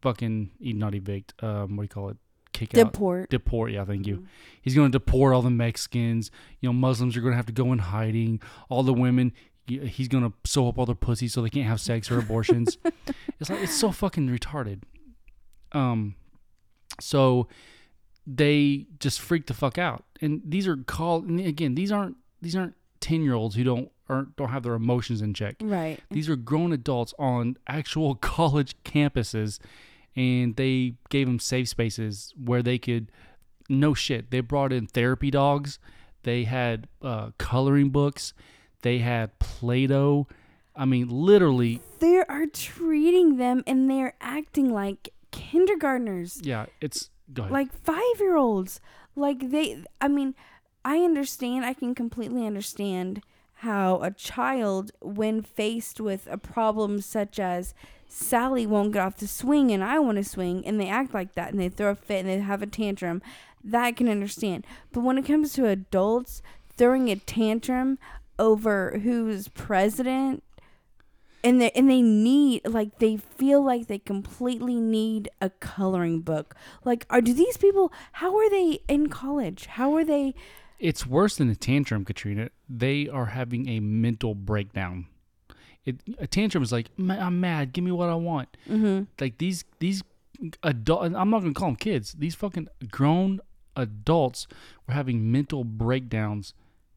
fucking 0.00 0.50
not 0.60 0.94
evict. 0.94 1.34
Um, 1.42 1.76
what 1.76 1.82
do 1.82 1.84
you 1.84 1.88
call 1.88 2.08
it? 2.10 2.16
Kick 2.52 2.76
out 2.76 2.92
Deport. 2.92 3.30
deport. 3.30 3.72
Yeah, 3.72 3.84
thank 3.84 4.06
you. 4.06 4.18
Mhm. 4.18 4.26
He's 4.60 4.74
going 4.74 4.90
to 4.92 4.98
deport 4.98 5.34
all 5.34 5.40
the 5.42 5.50
Mexicans. 5.50 6.30
You 6.60 6.68
know, 6.68 6.72
Muslims 6.74 7.16
are 7.16 7.20
going 7.20 7.32
to 7.32 7.36
have 7.36 7.46
to 7.46 7.52
go 7.52 7.72
in 7.72 7.78
hiding. 7.78 8.40
All 8.68 8.82
the 8.82 8.92
women, 8.92 9.32
he's 9.66 10.08
going 10.08 10.24
to 10.24 10.32
sew 10.44 10.68
up 10.68 10.78
all 10.78 10.84
their 10.86 10.94
pussies 10.94 11.32
so 11.32 11.40
they 11.40 11.48
can't 11.50 11.66
have 11.66 11.80
sex 11.80 12.10
or 12.10 12.18
abortions. 12.18 12.76
it's 13.40 13.48
like 13.48 13.60
it's 13.60 13.74
so 13.74 13.90
fucking 13.90 14.28
retarded. 14.28 14.82
Um, 15.72 16.14
so 17.00 17.48
they 18.26 18.86
just 19.00 19.20
freak 19.20 19.46
the 19.46 19.54
fuck 19.54 19.78
out. 19.78 20.04
And 20.20 20.40
these 20.44 20.66
are 20.68 20.76
called 20.76 21.26
and 21.26 21.40
again. 21.40 21.74
These 21.74 21.90
aren't 21.92 22.16
these 22.40 22.54
aren't 22.56 22.74
ten 23.00 23.22
year 23.22 23.34
olds 23.34 23.56
who 23.56 23.64
don't 23.64 23.90
aren't 24.08 24.36
don't 24.36 24.48
have 24.50 24.62
their 24.62 24.74
emotions 24.74 25.20
in 25.22 25.34
check. 25.34 25.56
Right. 25.60 25.98
These 26.10 26.28
are 26.28 26.36
grown 26.36 26.72
adults 26.72 27.14
on 27.18 27.56
actual 27.66 28.14
college 28.20 28.76
campuses, 28.84 29.58
and 30.14 30.56
they 30.56 30.94
gave 31.08 31.26
them 31.26 31.38
safe 31.38 31.68
spaces 31.68 32.32
where 32.42 32.62
they 32.62 32.78
could. 32.78 33.10
No 33.68 33.94
shit. 33.94 34.30
They 34.30 34.40
brought 34.40 34.72
in 34.72 34.86
therapy 34.86 35.30
dogs. 35.30 35.78
They 36.24 36.44
had 36.44 36.88
uh, 37.00 37.30
coloring 37.38 37.90
books. 37.90 38.34
They 38.82 38.98
had 38.98 39.38
Play 39.38 39.86
Doh. 39.86 40.26
I 40.74 40.84
mean, 40.84 41.08
literally, 41.08 41.80
They 41.98 42.18
are 42.28 42.46
treating 42.46 43.36
them 43.36 43.62
and 43.66 43.90
they're 43.90 44.14
acting 44.20 44.72
like 44.72 45.12
kindergartners. 45.32 46.40
yeah, 46.42 46.66
it's. 46.80 47.10
Like 47.50 47.72
five 47.72 48.20
year 48.20 48.36
olds 48.36 48.80
like 49.14 49.50
they 49.50 49.82
i 50.00 50.08
mean 50.08 50.34
i 50.84 50.98
understand 50.98 51.64
i 51.64 51.74
can 51.74 51.94
completely 51.94 52.46
understand 52.46 53.22
how 53.56 54.00
a 54.02 54.10
child 54.10 54.90
when 55.00 55.42
faced 55.42 56.00
with 56.00 56.26
a 56.30 56.38
problem 56.38 57.00
such 57.00 57.38
as 57.38 57.74
sally 58.08 58.66
won't 58.66 58.92
get 58.92 59.02
off 59.02 59.16
the 59.16 59.26
swing 59.26 59.70
and 59.70 59.84
i 59.84 59.98
want 59.98 60.16
to 60.16 60.24
swing 60.24 60.64
and 60.66 60.80
they 60.80 60.88
act 60.88 61.14
like 61.14 61.34
that 61.34 61.52
and 61.52 61.60
they 61.60 61.68
throw 61.68 61.90
a 61.90 61.94
fit 61.94 62.20
and 62.20 62.28
they 62.28 62.38
have 62.38 62.62
a 62.62 62.66
tantrum 62.66 63.22
that 63.62 63.84
i 63.84 63.92
can 63.92 64.08
understand 64.08 64.66
but 64.92 65.00
when 65.00 65.18
it 65.18 65.26
comes 65.26 65.52
to 65.52 65.66
adults 65.66 66.42
throwing 66.76 67.10
a 67.10 67.16
tantrum 67.16 67.98
over 68.38 68.98
who's 69.02 69.48
president 69.48 70.42
and 71.44 71.60
they 71.60 71.70
and 71.72 71.90
they 71.90 72.02
need 72.02 72.66
like 72.66 72.98
they 72.98 73.16
feel 73.16 73.62
like 73.62 73.86
they 73.86 73.98
completely 73.98 74.76
need 74.76 75.28
a 75.40 75.50
coloring 75.50 76.20
book 76.20 76.54
like 76.84 77.06
are 77.10 77.20
do 77.20 77.32
these 77.32 77.56
people 77.56 77.92
how 78.12 78.36
are 78.36 78.50
they 78.50 78.80
in 78.88 79.08
college 79.08 79.66
how 79.66 79.94
are 79.94 80.04
they 80.04 80.34
it's 80.82 81.06
worse 81.06 81.36
than 81.36 81.48
a 81.48 81.54
tantrum, 81.54 82.04
Katrina. 82.04 82.50
They 82.68 83.08
are 83.08 83.26
having 83.26 83.68
a 83.68 83.78
mental 83.78 84.34
breakdown. 84.34 85.06
It 85.84 86.00
a 86.18 86.26
tantrum 86.26 86.64
is 86.64 86.72
like 86.72 86.88
I'm 86.98 87.40
mad. 87.40 87.72
Give 87.72 87.84
me 87.84 87.92
what 87.92 88.08
I 88.08 88.14
want. 88.16 88.56
mm-hmm. 88.68 89.04
like 89.20 89.38
these 89.38 89.64
these 89.78 90.02
adult 90.64 91.04
I'm 91.14 91.30
not 91.30 91.42
gonna 91.42 91.54
call 91.54 91.68
them 91.68 91.76
kids. 91.76 92.14
These 92.18 92.34
fucking 92.34 92.68
grown 92.90 93.40
adults 93.76 94.48
were 94.86 94.94
having 94.94 95.30
mental 95.30 95.62
breakdowns 95.62 96.52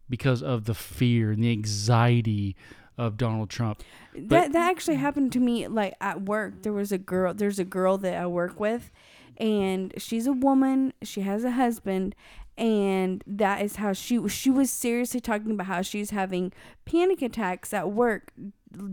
because 0.10 0.42
of 0.42 0.66
the 0.66 0.74
fear 0.74 1.32
and 1.32 1.44
the 1.44 1.52
anxiety 1.52 2.56
of 2.98 3.18
Donald 3.18 3.50
Trump. 3.50 3.84
that 4.14 4.54
that 4.54 4.70
actually 4.70 4.96
happened 4.96 5.32
to 5.34 5.40
me 5.40 5.68
like 5.68 5.94
at 6.00 6.22
work 6.22 6.62
there 6.62 6.74
was 6.74 6.92
a 6.92 6.98
girl 6.98 7.34
there's 7.34 7.60
a 7.60 7.66
girl 7.66 7.98
that 7.98 8.16
i 8.16 8.26
work 8.26 8.60
with 8.60 8.92
and 9.38 9.94
she's 9.98 10.26
a 10.28 10.32
woman 10.34 10.94
she 11.04 11.22
has 11.22 11.44
a 11.44 11.52
husband 11.52 12.16
and 12.58 13.22
that 13.28 13.62
is 13.62 13.76
how 13.78 13.92
she 13.92 14.26
she 14.30 14.50
was 14.50 14.72
seriously 14.72 15.20
talking 15.20 15.52
about 15.52 15.68
how 15.68 15.82
she's 15.82 16.12
having 16.12 16.54
panic 16.86 17.22
attacks 17.22 17.74
at 17.74 17.92
work 17.92 18.32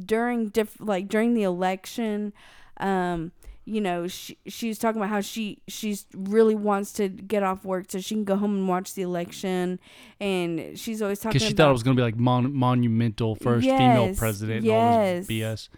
during 0.04 0.48
diff, 0.48 0.76
like 0.80 1.08
during 1.08 1.34
the 1.34 1.42
election 1.44 2.32
um 2.78 3.30
you 3.64 3.80
know, 3.80 4.08
she 4.08 4.36
she's 4.46 4.78
talking 4.78 5.00
about 5.00 5.10
how 5.10 5.20
she 5.20 5.58
she's 5.68 6.06
really 6.14 6.54
wants 6.54 6.92
to 6.94 7.08
get 7.08 7.42
off 7.42 7.64
work 7.64 7.86
so 7.90 8.00
she 8.00 8.14
can 8.16 8.24
go 8.24 8.36
home 8.36 8.54
and 8.56 8.68
watch 8.68 8.94
the 8.94 9.02
election, 9.02 9.78
and 10.20 10.78
she's 10.78 11.00
always 11.00 11.18
talking 11.20 11.34
Because 11.34 11.46
she 11.48 11.52
about 11.54 11.64
thought 11.64 11.70
it 11.70 11.72
was 11.74 11.82
going 11.82 11.96
to 11.96 12.00
be 12.00 12.04
like 12.04 12.16
mon- 12.16 12.52
monumental 12.54 13.34
first 13.36 13.64
female 13.66 14.06
Yes, 14.06 14.18
president 14.18 14.64
and 14.64 14.70
all 14.72 14.98
this 14.98 15.26
BS. 15.28 15.68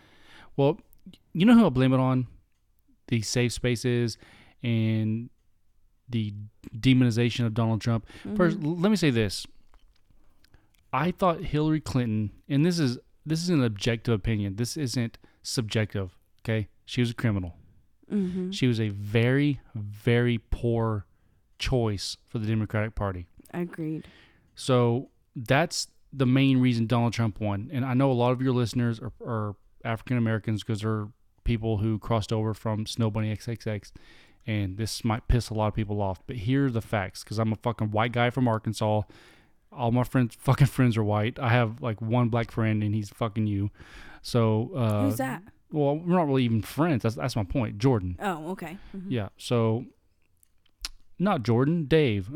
Well, 0.56 0.80
you 1.32 1.44
know 1.44 1.54
who 1.54 1.66
I 1.66 1.68
blame 1.68 1.92
it 1.92 2.00
on? 2.00 2.26
The 3.08 3.20
safe 3.20 3.52
spaces 3.52 4.16
and 4.62 5.28
the 6.08 6.32
demonization 6.74 7.44
of 7.44 7.52
Donald 7.54 7.80
Trump. 7.82 8.06
First, 8.36 8.60
Mhm. 8.60 8.64
l- 8.64 8.76
let 8.76 8.90
me 8.90 8.96
say 8.96 9.10
this. 9.10 9.46
I 10.92 11.10
thought 11.10 11.42
Hillary 11.44 11.80
Clinton, 11.80 12.30
and 12.48 12.64
this 12.64 12.78
is 12.78 12.98
this 13.26 13.42
is 13.42 13.48
an 13.50 13.62
objective 13.64 14.14
opinion. 14.14 14.56
This 14.56 14.76
isn't 14.76 15.18
subjective. 15.42 16.16
Okay, 16.42 16.68
she 16.86 17.00
was 17.00 17.10
a 17.10 17.14
criminal. 17.14 17.56
Mhm. 18.12 18.52
She 18.52 18.66
was 18.66 18.80
a 18.80 18.88
very, 18.90 19.60
very 19.74 20.38
poor 20.38 21.06
choice 21.58 22.16
for 22.28 22.38
the 22.38 22.46
Democratic 22.46 22.94
Party. 22.94 23.26
agreed. 23.52 24.06
So 24.56 25.10
that's 25.36 25.88
the 26.12 26.26
main 26.26 26.58
reason 26.60 26.86
Donald 26.86 27.12
Trump 27.12 27.40
won. 27.40 27.70
And 27.72 27.84
I 27.84 27.94
know 27.94 28.10
a 28.10 28.14
lot 28.14 28.32
of 28.32 28.42
your 28.42 28.52
listeners 28.52 29.00
are, 29.00 29.12
are 29.24 29.56
African 29.84 30.16
Americans 30.16 30.62
because 30.62 30.80
they're 30.80 31.08
people 31.44 31.78
who 31.78 31.98
crossed 31.98 32.32
over 32.32 32.54
from 32.54 32.86
Snow 32.86 33.10
Bunny 33.10 33.34
XXX. 33.34 33.92
And 34.46 34.76
this 34.76 35.04
might 35.04 35.26
piss 35.28 35.50
a 35.50 35.54
lot 35.54 35.68
of 35.68 35.74
people 35.74 36.02
off. 36.02 36.20
But 36.26 36.36
here 36.36 36.66
are 36.66 36.70
the 36.70 36.80
facts 36.82 37.22
because 37.24 37.38
I'm 37.38 37.52
a 37.52 37.56
fucking 37.56 37.90
white 37.92 38.12
guy 38.12 38.30
from 38.30 38.46
Arkansas. 38.48 39.02
All 39.72 39.90
my 39.92 40.04
friends, 40.04 40.34
fucking 40.38 40.66
friends 40.66 40.96
are 40.96 41.04
white. 41.04 41.38
I 41.38 41.48
have 41.50 41.80
like 41.80 42.00
one 42.02 42.28
black 42.28 42.50
friend 42.50 42.82
and 42.82 42.94
he's 42.94 43.10
fucking 43.10 43.46
you. 43.46 43.70
So, 44.22 44.70
uh, 44.74 45.04
Who's 45.04 45.16
that? 45.18 45.42
Well, 45.74 45.96
we're 45.98 46.14
not 46.14 46.28
really 46.28 46.44
even 46.44 46.62
friends. 46.62 47.02
That's, 47.02 47.16
that's 47.16 47.34
my 47.34 47.42
point. 47.42 47.78
Jordan. 47.78 48.16
Oh, 48.20 48.50
okay. 48.52 48.78
Mhm. 48.96 49.06
Yeah. 49.08 49.30
So, 49.36 49.86
not 51.18 51.42
Jordan, 51.42 51.86
Dave. 51.86 52.30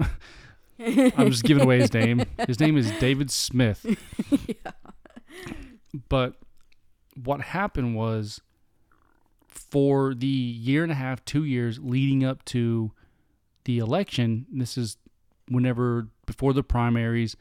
I'm 0.81 1.31
just 1.31 1.45
giving 1.45 1.63
away 1.63 1.79
his 1.79 1.93
name. 1.95 2.25
His 2.49 2.59
name 2.59 2.77
is 2.77 2.91
David 2.99 3.31
Smith. 3.31 3.87
yeah. 4.49 4.73
But 6.09 6.35
what 7.23 7.41
happened 7.41 7.95
was 7.95 8.41
for 9.47 10.15
the 10.15 10.27
year 10.27 10.83
and 10.83 10.91
a 10.91 10.97
half, 10.97 11.25
two 11.25 11.45
years 11.45 11.79
leading 11.81 12.25
up 12.25 12.45
to 12.47 12.91
the 13.65 13.79
election, 13.79 14.47
this 14.53 14.77
is 14.77 14.97
whenever 15.49 16.09
before 16.27 16.53
the 16.53 16.63
primaries, 16.65 17.37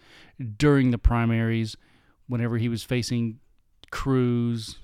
during 0.58 0.92
the 0.92 0.98
primaries, 1.00 1.75
whenever 2.27 2.58
he 2.58 2.70
was 2.70 2.84
facing 2.84 3.39
Cruz, 3.92 4.77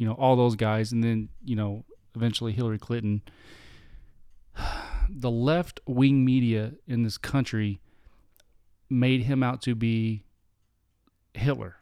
you 0.00 0.06
know, 0.06 0.14
all 0.14 0.34
those 0.34 0.56
guys, 0.56 0.92
and 0.92 1.04
then, 1.04 1.28
you 1.44 1.54
know, 1.54 1.84
eventually 2.16 2.52
Hillary 2.52 2.78
Clinton 2.78 3.20
the 5.08 5.30
left 5.30 5.80
wing 5.86 6.24
media 6.24 6.72
in 6.86 7.02
this 7.02 7.18
country 7.18 7.80
made 8.88 9.22
him 9.22 9.42
out 9.42 9.60
to 9.62 9.74
be 9.74 10.24
Hitler. 11.34 11.76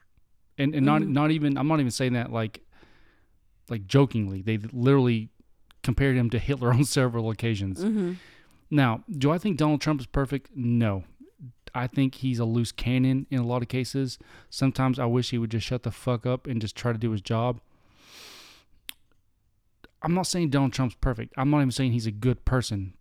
And 0.56 0.74
and 0.74 0.84
not 0.84 1.02
Mhm. 1.02 1.08
not 1.08 1.30
even 1.30 1.56
I'm 1.56 1.68
not 1.68 1.80
even 1.80 1.90
saying 1.90 2.14
that 2.14 2.32
like 2.32 2.62
like 3.70 3.86
jokingly. 3.86 4.42
They 4.42 4.56
literally 4.72 5.28
compared 5.82 6.16
him 6.16 6.30
to 6.30 6.38
Hitler 6.38 6.72
on 6.78 6.84
several 6.84 7.30
occasions. 7.30 7.84
Mhm. 7.84 8.16
Now, 8.70 9.04
do 9.10 9.30
I 9.30 9.38
think 9.38 9.56
Donald 9.58 9.80
Trump 9.80 10.00
is 10.00 10.06
perfect? 10.06 10.50
No. 10.54 11.04
I 11.74 11.86
think 11.86 12.16
he's 12.16 12.38
a 12.38 12.44
loose 12.44 12.72
cannon 12.72 13.26
in 13.30 13.38
a 13.38 13.46
lot 13.46 13.62
of 13.62 13.68
cases. 13.68 14.18
Sometimes 14.50 14.98
I 14.98 15.04
wish 15.04 15.30
he 15.30 15.38
would 15.38 15.50
just 15.50 15.66
shut 15.66 15.82
the 15.84 15.90
fuck 15.90 16.26
up 16.26 16.46
and 16.46 16.60
just 16.60 16.74
try 16.76 16.92
to 16.92 16.98
do 16.98 17.10
his 17.12 17.20
job. 17.22 17.60
I'm 20.02 20.14
not 20.14 20.26
saying 20.26 20.50
Donald 20.50 20.72
Trump's 20.72 20.94
perfect. 20.94 21.34
I'm 21.36 21.50
not 21.50 21.58
even 21.58 21.70
saying 21.70 21.92
he's 21.92 22.06
a 22.06 22.12
good 22.12 22.44
person. 22.44 22.94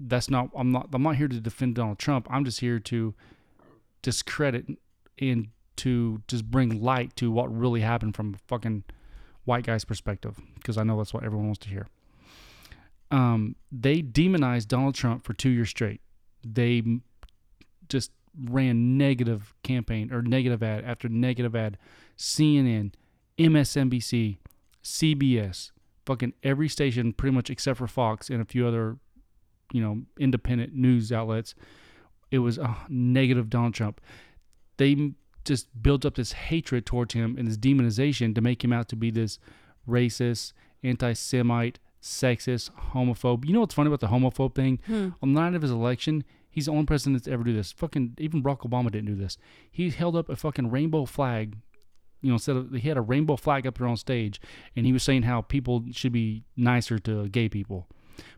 That's 0.00 0.30
not 0.30 0.50
I'm 0.56 0.72
not 0.72 0.88
I'm 0.92 1.02
not 1.02 1.16
here 1.16 1.28
to 1.28 1.40
defend 1.40 1.76
Donald 1.76 1.98
Trump. 1.98 2.26
I'm 2.30 2.44
just 2.44 2.60
here 2.60 2.78
to 2.80 3.14
discredit 4.02 4.66
and 5.18 5.48
to 5.76 6.22
just 6.28 6.50
bring 6.50 6.82
light 6.82 7.14
to 7.16 7.30
what 7.30 7.54
really 7.54 7.80
happened 7.80 8.16
from 8.16 8.34
a 8.34 8.38
fucking 8.46 8.84
white 9.44 9.64
guy's 9.64 9.84
perspective 9.84 10.40
because 10.54 10.76
I 10.76 10.82
know 10.82 10.96
that's 10.98 11.14
what 11.14 11.24
everyone 11.24 11.46
wants 11.46 11.60
to 11.60 11.68
hear 11.68 11.86
um, 13.12 13.56
they 13.70 14.00
demonized 14.00 14.68
Donald 14.68 14.94
Trump 14.94 15.22
for 15.22 15.34
two 15.34 15.50
years 15.50 15.68
straight. 15.68 16.00
They 16.42 16.82
just 17.88 18.10
ran 18.42 18.96
negative 18.96 19.54
campaign 19.62 20.10
or 20.10 20.22
negative 20.22 20.62
ad 20.62 20.82
after 20.84 21.08
negative 21.08 21.54
ad. 21.54 21.76
CNN, 22.16 22.92
MSNBC, 23.38 24.38
CBS, 24.82 25.70
fucking 26.06 26.34
every 26.42 26.68
station, 26.68 27.12
pretty 27.12 27.34
much 27.34 27.50
except 27.50 27.78
for 27.78 27.86
Fox 27.86 28.30
and 28.30 28.40
a 28.40 28.44
few 28.44 28.66
other, 28.66 28.96
you 29.72 29.82
know, 29.82 30.02
independent 30.18 30.74
news 30.74 31.12
outlets. 31.12 31.54
It 32.30 32.38
was 32.38 32.58
a 32.58 32.76
negative 32.88 33.50
Donald 33.50 33.74
Trump. 33.74 34.00
They 34.78 35.12
just 35.44 35.68
built 35.82 36.04
up 36.04 36.14
this 36.14 36.32
hatred 36.32 36.86
towards 36.86 37.14
him 37.14 37.36
and 37.38 37.46
this 37.46 37.56
demonization 37.56 38.34
to 38.34 38.40
make 38.40 38.64
him 38.64 38.72
out 38.72 38.88
to 38.88 38.96
be 38.96 39.10
this 39.10 39.38
racist, 39.88 40.52
anti-Semite, 40.82 41.78
sexist, 42.00 42.70
homophobe. 42.92 43.44
You 43.44 43.52
know 43.52 43.60
what's 43.60 43.74
funny 43.74 43.88
about 43.88 44.00
the 44.00 44.08
homophobe 44.08 44.54
thing? 44.54 44.80
Hmm. 44.86 45.10
On 45.22 45.34
the 45.34 45.40
night 45.40 45.54
of 45.54 45.62
his 45.62 45.70
election, 45.70 46.24
he's 46.50 46.66
the 46.66 46.72
only 46.72 46.84
president 46.84 47.16
that's 47.16 47.32
ever 47.32 47.44
do 47.44 47.54
this. 47.54 47.72
Fucking 47.72 48.14
even 48.18 48.42
Barack 48.42 48.60
Obama 48.60 48.90
didn't 48.90 49.06
do 49.06 49.14
this. 49.14 49.38
He 49.70 49.90
held 49.90 50.16
up 50.16 50.28
a 50.28 50.36
fucking 50.36 50.70
rainbow 50.70 51.04
flag. 51.04 51.56
You 52.22 52.28
know, 52.28 52.34
instead 52.34 52.56
of 52.56 52.72
he 52.72 52.88
had 52.88 52.96
a 52.96 53.00
rainbow 53.02 53.36
flag 53.36 53.66
up 53.66 53.78
there 53.78 53.86
on 53.86 53.96
stage, 53.96 54.40
and 54.76 54.86
he 54.86 54.92
was 54.92 55.02
saying 55.02 55.22
how 55.24 55.42
people 55.42 55.84
should 55.92 56.12
be 56.12 56.44
nicer 56.56 56.98
to 57.00 57.28
gay 57.28 57.48
people. 57.48 57.88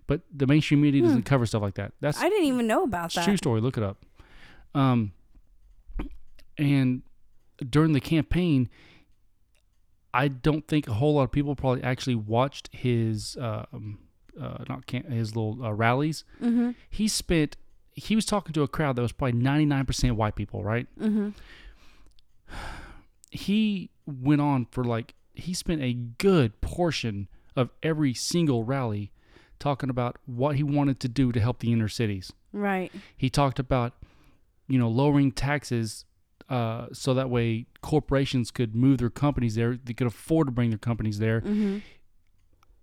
But 0.06 0.22
the 0.34 0.46
mainstream 0.46 0.80
media 0.80 1.02
Hmm. 1.02 1.08
doesn't 1.08 1.22
cover 1.24 1.46
stuff 1.46 1.62
like 1.62 1.74
that. 1.74 1.92
That's 2.00 2.18
I 2.20 2.28
didn't 2.28 2.46
even 2.46 2.66
know 2.66 2.82
about 2.84 3.12
that. 3.14 3.24
true 3.24 3.36
story. 3.36 3.60
Look 3.60 3.76
it 3.76 3.82
up. 3.82 4.04
Um, 4.74 5.12
and 6.58 7.02
during 7.70 7.92
the 7.92 8.00
campaign, 8.00 8.68
I 10.12 10.28
don't 10.28 10.66
think 10.68 10.88
a 10.88 10.94
whole 10.94 11.14
lot 11.14 11.24
of 11.24 11.32
people 11.32 11.54
probably 11.56 11.82
actually 11.82 12.14
watched 12.14 12.70
his 12.72 13.36
um, 13.40 13.98
uh, 14.40 14.64
not 14.68 14.86
can 14.86 15.02
his 15.10 15.34
little 15.36 15.62
uh, 15.64 15.72
rallies. 15.72 16.24
Mm-hmm. 16.42 16.70
He 16.88 17.08
spent 17.08 17.56
he 17.96 18.14
was 18.16 18.24
talking 18.24 18.52
to 18.54 18.62
a 18.62 18.68
crowd 18.68 18.96
that 18.96 19.02
was 19.02 19.12
probably 19.12 19.38
ninety 19.40 19.64
nine 19.66 19.86
percent 19.86 20.16
white 20.16 20.36
people, 20.36 20.62
right? 20.64 20.86
Mm-hmm. 21.00 21.30
He 23.34 23.90
went 24.06 24.40
on 24.40 24.66
for 24.70 24.84
like 24.84 25.14
he 25.34 25.52
spent 25.52 25.82
a 25.82 25.92
good 25.92 26.60
portion 26.60 27.28
of 27.56 27.70
every 27.82 28.14
single 28.14 28.64
rally 28.64 29.12
talking 29.58 29.90
about 29.90 30.16
what 30.26 30.56
he 30.56 30.62
wanted 30.62 31.00
to 31.00 31.08
do 31.08 31.32
to 31.32 31.40
help 31.40 31.58
the 31.60 31.72
inner 31.72 31.88
cities. 31.88 32.32
Right. 32.52 32.92
He 33.16 33.30
talked 33.30 33.58
about, 33.58 33.94
you 34.68 34.78
know, 34.78 34.88
lowering 34.88 35.32
taxes 35.32 36.04
uh, 36.48 36.86
so 36.92 37.14
that 37.14 37.30
way 37.30 37.66
corporations 37.82 38.50
could 38.50 38.74
move 38.74 38.98
their 38.98 39.10
companies 39.10 39.54
there. 39.54 39.78
They 39.82 39.94
could 39.94 40.06
afford 40.06 40.48
to 40.48 40.52
bring 40.52 40.70
their 40.70 40.78
companies 40.78 41.18
there. 41.18 41.40
Mm-hmm. 41.40 41.78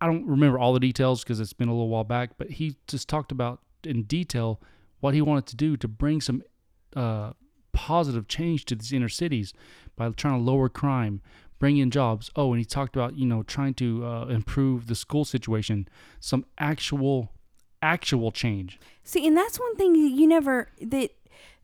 I 0.02 0.08
don't 0.08 0.26
remember 0.26 0.58
all 0.58 0.74
the 0.74 0.80
details 0.80 1.24
because 1.24 1.40
it's 1.40 1.54
been 1.54 1.70
a 1.70 1.74
little 1.74 1.90
while 1.90 2.04
back, 2.04 2.32
but 2.38 2.50
he 2.50 2.76
just 2.88 3.08
talked 3.08 3.32
about 3.32 3.62
in 3.84 4.04
detail 4.04 4.60
what 5.00 5.14
he 5.14 5.22
wanted 5.22 5.46
to 5.48 5.56
do 5.56 5.78
to 5.78 5.88
bring 5.88 6.22
some 6.22 6.42
uh, 6.96 7.34
positive 7.72 8.28
change 8.28 8.66
to 8.66 8.76
these 8.76 8.92
inner 8.92 9.10
cities 9.10 9.54
by 10.02 10.10
trying 10.16 10.40
to 10.40 10.44
lower 10.44 10.70
crime, 10.70 11.22
bring 11.60 11.78
in 11.78 11.92
jobs. 11.92 12.32
Oh, 12.36 12.52
and 12.54 12.60
he 12.60 12.66
talked 12.66 12.96
about 12.96 13.18
you 13.18 13.26
know 13.26 13.44
trying 13.44 13.74
to 13.76 14.06
uh, 14.06 14.26
improve 14.26 14.88
the 14.88 14.96
school 14.96 15.26
situation, 15.26 15.88
some 16.20 16.46
actual 16.58 17.32
actual 17.82 18.32
change. 18.32 18.80
See, 19.04 19.26
and 19.28 19.38
that's 19.38 19.60
one 19.60 19.76
thing 19.76 19.96
you 19.96 20.28
never 20.28 20.70
that 20.82 21.12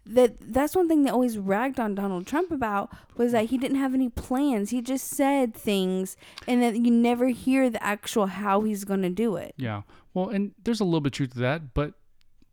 that 0.06 0.36
that's 0.40 0.76
one 0.76 0.88
thing 0.88 1.04
that 1.04 1.14
always 1.14 1.38
ragged 1.38 1.80
on 1.80 1.96
Donald 1.96 2.28
Trump 2.28 2.52
about 2.52 2.92
was 3.18 3.32
that 3.32 3.46
he 3.46 3.58
didn't 3.58 3.78
have 3.78 3.94
any 3.94 4.10
plans. 4.10 4.70
He 4.70 4.82
just 4.82 5.08
said 5.08 5.54
things, 5.54 6.16
and 6.48 6.62
that 6.62 6.76
you 6.76 6.92
never 6.92 7.30
hear 7.30 7.70
the 7.70 7.82
actual 7.84 8.28
how 8.28 8.62
he's 8.62 8.84
going 8.84 9.02
to 9.02 9.10
do 9.10 9.36
it. 9.36 9.56
Yeah. 9.58 9.82
Well, 10.14 10.30
and 10.30 10.52
there's 10.64 10.80
a 10.80 10.86
little 10.86 11.02
bit 11.02 11.14
of 11.14 11.18
truth 11.18 11.34
to 11.34 11.40
that, 11.40 11.74
but 11.74 11.94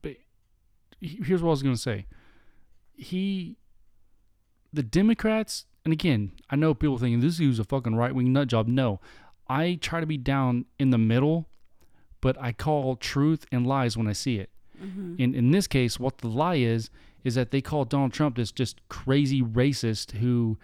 but 0.01 0.17
here's 1.01 1.43
what 1.43 1.51
I 1.51 1.51
was 1.51 1.63
going 1.63 1.75
to 1.75 1.81
say. 1.81 2.07
He 2.97 3.57
the 4.73 4.83
Democrats, 4.83 5.67
and 5.85 5.93
again, 5.93 6.33
I 6.51 6.57
know 6.57 6.75
people 6.75 6.99
thinking 6.99 7.21
this 7.21 7.37
dude's 7.37 7.59
a 7.59 7.65
fucking 7.65 7.95
right-wing 7.95 8.33
nut 8.33 8.49
job. 8.49 8.67
No. 8.69 9.01
I 9.49 9.79
try 9.81 10.01
to 10.01 10.07
be 10.07 10.17
down 10.17 10.65
in 10.79 10.91
the 10.91 10.99
middle, 10.99 11.47
but 12.21 12.37
I 12.41 12.53
call 12.53 12.97
truth 12.97 13.45
and 13.53 13.67
lies 13.67 13.97
when 13.97 14.07
I 14.07 14.13
see 14.15 14.39
it. 14.39 14.51
Mm-hmm. 14.83 15.17
In 15.19 15.35
in 15.35 15.51
this 15.51 15.67
case, 15.67 16.01
what 16.01 16.19
the 16.19 16.29
lie 16.29 16.57
is 16.57 16.91
is 17.23 17.35
that 17.37 17.51
they 17.51 17.61
call 17.61 17.85
Donald 17.85 18.13
Trump 18.13 18.37
this 18.37 18.51
just 18.53 18.81
crazy 18.89 19.41
racist 19.43 20.13
who 20.13 20.59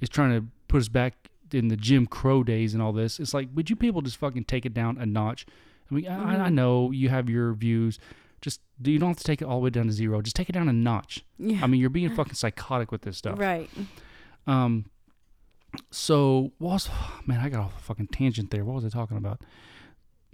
is 0.00 0.08
trying 0.08 0.30
to 0.38 0.46
put 0.68 0.80
us 0.80 0.88
back 0.88 1.14
in 1.52 1.68
the 1.68 1.76
Jim 1.76 2.06
Crow 2.06 2.42
days 2.42 2.74
and 2.74 2.82
all 2.82 2.92
this. 2.92 3.18
It's 3.20 3.32
like, 3.34 3.48
would 3.54 3.70
you 3.70 3.76
people 3.76 4.00
just 4.02 4.16
fucking 4.16 4.44
take 4.44 4.66
it 4.66 4.74
down 4.74 4.98
a 4.98 5.06
notch? 5.06 5.46
I 5.90 5.94
mean, 5.94 6.08
I, 6.08 6.46
I 6.46 6.50
Mhm. 6.50 6.54
know 6.54 6.90
you 6.90 7.08
have 7.10 7.28
your 7.30 7.52
views. 7.54 7.98
Just 8.40 8.60
you 8.82 8.98
don't 8.98 9.10
have 9.10 9.16
to 9.18 9.24
take 9.24 9.40
it 9.40 9.44
all 9.46 9.58
the 9.60 9.64
way 9.64 9.70
down 9.70 9.86
to 9.86 9.92
zero. 9.92 10.20
Just 10.20 10.36
take 10.36 10.48
it 10.50 10.52
down 10.52 10.68
a 10.68 10.72
notch. 10.72 11.24
Yeah. 11.38 11.60
I 11.62 11.66
mean, 11.68 11.80
you're 11.80 11.90
being 11.90 12.10
fucking 12.14 12.34
psychotic 12.34 12.90
with 12.92 13.02
this 13.02 13.16
stuff. 13.16 13.38
right. 13.38 13.70
Um. 14.46 14.86
So 15.90 16.52
what 16.58 16.70
was 16.72 16.90
man? 17.26 17.40
I 17.40 17.48
got 17.48 17.60
off 17.60 17.78
a 17.78 17.82
fucking 17.82 18.08
tangent 18.08 18.50
there. 18.50 18.64
What 18.64 18.76
was 18.76 18.84
I 18.84 18.88
talking 18.88 19.16
about? 19.16 19.40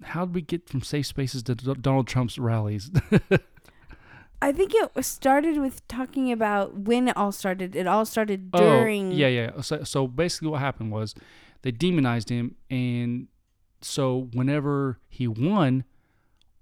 how 0.03 0.25
did 0.25 0.35
we 0.35 0.43
get 0.43 0.69
from 0.69 0.83
safe 0.83 1.07
spaces 1.07 1.43
to 1.45 1.55
D- 1.55 1.75
Donald 1.81 2.07
Trump's 2.07 2.39
rallies? 2.39 2.91
I 4.43 4.53
think 4.53 4.75
it 4.75 4.95
was 4.95 5.07
started 5.07 5.59
with 5.59 5.87
talking 5.89 6.33
about 6.33 6.75
when 6.75 7.09
it 7.09 7.17
all 7.17 7.33
started. 7.33 7.77
It 7.77 7.87
all 7.87 8.07
started 8.07 8.51
during. 8.51 9.13
Oh, 9.13 9.17
yeah, 9.17 9.29
yeah. 9.29 9.61
So, 9.61 9.85
so 9.85 10.07
basically, 10.07 10.49
what 10.49 10.61
happened 10.61 10.93
was 10.93 11.15
they 11.63 11.71
demonized 11.71 12.31
him, 12.31 12.57
and 12.71 13.29
so 13.83 14.31
whenever 14.33 14.99
he 15.09 15.29
won, 15.29 15.85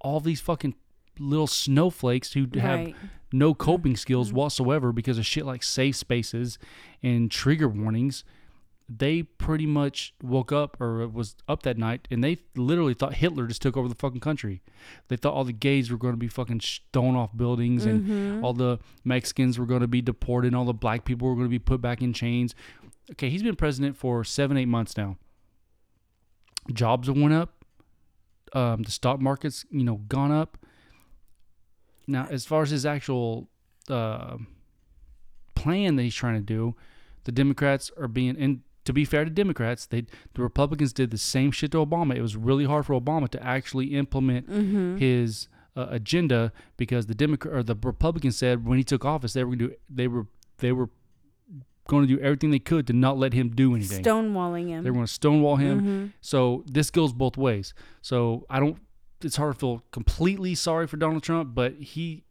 all 0.00 0.18
these 0.18 0.40
fucking 0.40 0.74
little 1.20 1.46
snowflakes 1.46 2.32
who 2.32 2.46
have 2.58 2.78
Right. 2.80 2.96
No 3.32 3.54
coping 3.54 3.96
skills 3.96 4.30
Mhm. 4.30 4.34
whatsoever 4.34 4.92
because 4.92 5.18
of 5.18 5.26
shit 5.26 5.44
like 5.46 5.62
safe 5.62 5.96
spaces 5.96 6.58
and 7.02 7.30
trigger 7.30 7.68
warnings. 7.68 8.24
They 8.90 9.22
pretty 9.22 9.66
much 9.66 10.14
woke 10.22 10.50
up 10.50 10.80
or 10.80 11.06
was 11.08 11.36
up 11.46 11.62
that 11.64 11.76
night 11.76 12.08
and 12.10 12.24
they 12.24 12.38
literally 12.56 12.94
thought 12.94 13.14
Hitler 13.16 13.46
just 13.46 13.60
took 13.60 13.76
over 13.76 13.86
the 13.86 13.94
fucking 13.94 14.20
country. 14.20 14.62
They 15.08 15.16
thought 15.16 15.34
all 15.34 15.44
the 15.44 15.52
gays 15.52 15.90
were 15.90 15.98
going 15.98 16.14
to 16.14 16.18
be 16.18 16.26
fucking 16.28 16.62
thrown 16.94 17.14
off 17.14 17.36
buildings 17.36 17.84
and 17.84 18.08
Mhm. 18.08 18.42
all 18.42 18.54
the 18.54 18.78
Mexicans 19.04 19.58
were 19.58 19.66
going 19.66 19.82
to 19.82 19.88
be 19.88 20.00
deported 20.00 20.46
and 20.48 20.56
all 20.56 20.64
the 20.64 20.72
black 20.72 21.04
people 21.04 21.28
were 21.28 21.34
going 21.34 21.44
to 21.46 21.50
be 21.50 21.58
put 21.58 21.82
back 21.82 22.00
in 22.00 22.14
chains. 22.14 22.54
Okay, 23.10 23.28
he's 23.28 23.42
been 23.42 23.56
president 23.56 23.94
for 23.96 24.24
seven, 24.24 24.56
eight 24.56 24.68
months 24.68 24.96
now. 24.96 25.18
Jobs 26.72 27.08
have 27.08 27.16
went 27.16 27.34
up. 27.34 27.64
Um, 28.54 28.82
the 28.82 28.90
stock 28.90 29.20
market's, 29.20 29.66
you 29.70 29.84
know, 29.84 29.96
gone 30.08 30.30
up. 30.32 30.56
Now, 32.08 32.26
as 32.30 32.44
far 32.46 32.62
as 32.62 32.70
his 32.70 32.84
actual 32.86 33.48
uh, 33.88 34.38
plan 35.54 35.96
that 35.96 36.02
he's 36.02 36.14
trying 36.14 36.34
to 36.34 36.40
do, 36.40 36.74
the 37.24 37.32
Democrats 37.32 37.90
are 37.98 38.08
being 38.08 38.36
and 38.38 38.60
to 38.84 38.92
be 38.94 39.04
fair 39.04 39.24
to 39.24 39.30
Democrats, 39.30 39.84
they 39.86 40.06
the 40.34 40.42
Republicans 40.42 40.92
did 40.94 41.10
the 41.10 41.18
same 41.18 41.50
shit 41.50 41.72
to 41.72 41.78
Obama. 41.84 42.16
It 42.16 42.22
was 42.22 42.36
really 42.36 42.64
hard 42.64 42.86
for 42.86 42.98
Obama 42.98 43.28
to 43.28 43.42
actually 43.44 43.86
implement 43.94 44.48
Mhm. 44.48 44.98
his 44.98 45.48
uh, 45.76 45.86
agenda 45.90 46.52
because 46.76 47.06
the 47.06 47.14
Democrat 47.14 47.54
or 47.54 47.62
the 47.62 47.76
Republicans 47.82 48.36
said 48.36 48.64
when 48.64 48.78
he 48.78 48.84
took 48.84 49.04
office 49.04 49.32
they 49.34 49.44
were 49.44 49.54
going 49.54 49.58
to 49.58 49.68
do 49.68 49.74
they 49.90 50.08
were 50.08 50.26
they 50.58 50.72
were 50.72 50.88
going 51.86 52.06
to 52.06 52.14
do 52.16 52.20
everything 52.20 52.50
they 52.50 52.58
could 52.58 52.86
to 52.86 52.92
not 52.92 53.16
let 53.18 53.32
him 53.32 53.48
do 53.50 53.74
anything. 53.74 54.02
Stonewalling 54.04 54.68
him. 54.68 54.84
they 54.84 54.90
were 54.90 54.94
going 54.94 55.06
to 55.06 55.12
stonewall 55.12 55.56
him. 55.56 55.80
Mhm. 55.80 56.12
So 56.20 56.64
this 56.66 56.90
goes 56.90 57.12
both 57.12 57.36
ways. 57.36 57.74
So 58.02 58.46
I 58.50 58.58
don't. 58.60 58.76
It's 59.22 59.36
hard 59.36 59.54
to 59.54 59.58
feel 59.58 59.82
completely 59.90 60.54
sorry 60.54 60.86
for 60.86 60.96
Donald 60.96 61.22
Trump, 61.22 61.54
but 61.54 61.74
he 61.74 62.24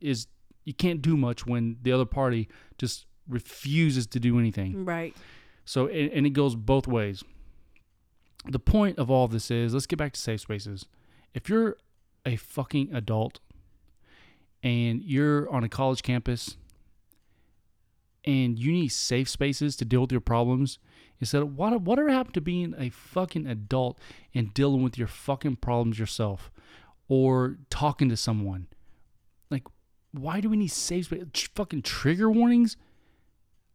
is. 0.00 0.26
You 0.64 0.74
can't 0.74 1.00
do 1.00 1.16
much 1.16 1.46
when 1.46 1.78
the 1.80 1.92
other 1.92 2.04
party 2.04 2.48
just 2.76 3.06
refuses 3.26 4.06
to 4.08 4.20
do 4.20 4.38
anything. 4.38 4.84
Right. 4.84 5.16
So 5.64 5.86
and, 5.86 6.10
and 6.12 6.26
it 6.26 6.30
goes 6.30 6.54
both 6.54 6.86
ways. 6.86 7.24
The 8.44 8.58
point 8.58 8.98
of 8.98 9.10
all 9.10 9.28
this 9.28 9.50
is 9.50 9.74
let's 9.74 9.86
get 9.86 9.98
back 9.98 10.12
to 10.12 10.20
safe 10.20 10.40
spaces. 10.40 10.86
If 11.34 11.48
you're 11.48 11.76
a 12.24 12.36
fucking 12.36 12.94
adult 12.94 13.40
and 14.62 15.02
you're 15.02 15.48
on 15.50 15.64
a 15.64 15.68
college 15.68 16.02
campus 16.02 16.56
and 18.24 18.58
you 18.58 18.72
need 18.72 18.88
safe 18.88 19.28
spaces 19.28 19.76
to 19.76 19.84
deal 19.84 20.02
with 20.02 20.12
your 20.12 20.20
problems, 20.20 20.78
instead 21.20 21.42
of 21.42 21.56
what 21.56 21.80
whatever 21.82 22.10
happened 22.10 22.34
to 22.34 22.40
being 22.40 22.74
a 22.78 22.90
fucking 22.90 23.46
adult 23.46 23.98
and 24.34 24.54
dealing 24.54 24.82
with 24.82 24.98
your 24.98 25.08
fucking 25.08 25.56
problems 25.56 25.98
yourself 25.98 26.50
or 27.08 27.58
talking 27.70 28.08
to 28.08 28.16
someone? 28.16 28.66
Like, 29.50 29.64
why 30.12 30.40
do 30.40 30.48
we 30.48 30.56
need 30.56 30.68
safe 30.68 31.06
space? 31.06 31.48
Fucking 31.54 31.82
trigger 31.82 32.30
warnings? 32.30 32.76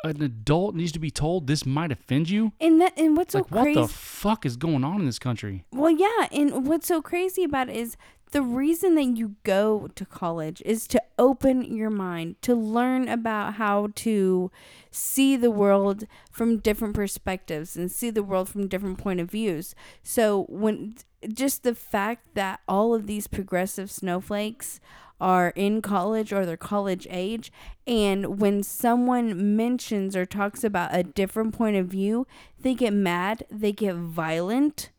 An 0.04 0.22
adult 0.22 0.76
needs 0.76 0.92
to 0.92 1.00
be 1.00 1.12
told 1.12 1.48
this 1.48 1.66
might 1.66 1.92
offend 1.92 2.30
you. 2.30 2.52
And 2.60 2.82
that 2.82 2.98
and 2.98 3.16
what's 3.16 3.34
like, 3.34 3.46
so 3.46 3.50
crazy? 3.50 3.80
what 3.80 3.88
the 3.88 3.94
fuck 3.94 4.46
is 4.46 4.58
going 4.58 4.84
on 4.84 5.00
in 5.00 5.06
this 5.06 5.20
country? 5.20 5.64
well, 5.72 5.92
yeah, 5.92 6.28
and 6.32 6.68
what's 6.68 6.88
so 6.88 7.02
crazy 7.02 7.44
about 7.44 7.70
it 7.70 7.78
is 7.78 7.96
the 8.34 8.42
reason 8.42 8.96
that 8.96 9.16
you 9.16 9.36
go 9.44 9.88
to 9.94 10.06
college 10.06 10.62
is 10.66 10.88
to 10.88 11.02
open 11.20 11.62
your 11.62 11.92
mind, 11.92 12.36
to 12.42 12.56
learn 12.56 13.08
about 13.08 13.54
how 13.54 13.90
to 13.94 14.52
see 14.90 15.36
the 15.36 15.52
world 15.52 16.06
from 16.32 16.58
different 16.58 16.96
perspectives 16.96 17.78
and 17.78 17.92
see 17.92 18.10
the 18.10 18.24
world 18.24 18.50
from 18.50 18.68
different 18.68 18.98
point 18.98 19.20
of 19.20 19.30
views. 19.30 19.76
So 20.02 20.48
when 20.50 20.96
just 21.32 21.62
the 21.62 21.76
fact 21.76 22.34
that 22.34 22.60
all 22.68 22.96
of 22.96 23.06
these 23.06 23.28
progressive 23.28 23.92
snowflakes 23.92 24.80
are 25.22 25.54
in 25.56 25.80
college 25.80 26.34
or 26.34 26.44
they're 26.44 26.58
college 26.58 27.06
age 27.12 27.52
and 27.86 28.42
when 28.42 28.64
someone 28.64 29.56
mentions 29.56 30.16
or 30.16 30.26
talks 30.26 30.64
about 30.64 30.90
a 30.92 31.04
different 31.04 31.54
point 31.56 31.78
of 31.78 31.86
view 31.86 32.28
they 32.60 32.74
get 32.74 32.92
mad 32.92 33.46
they 33.50 33.72
get 33.72 33.96
violent 33.96 34.90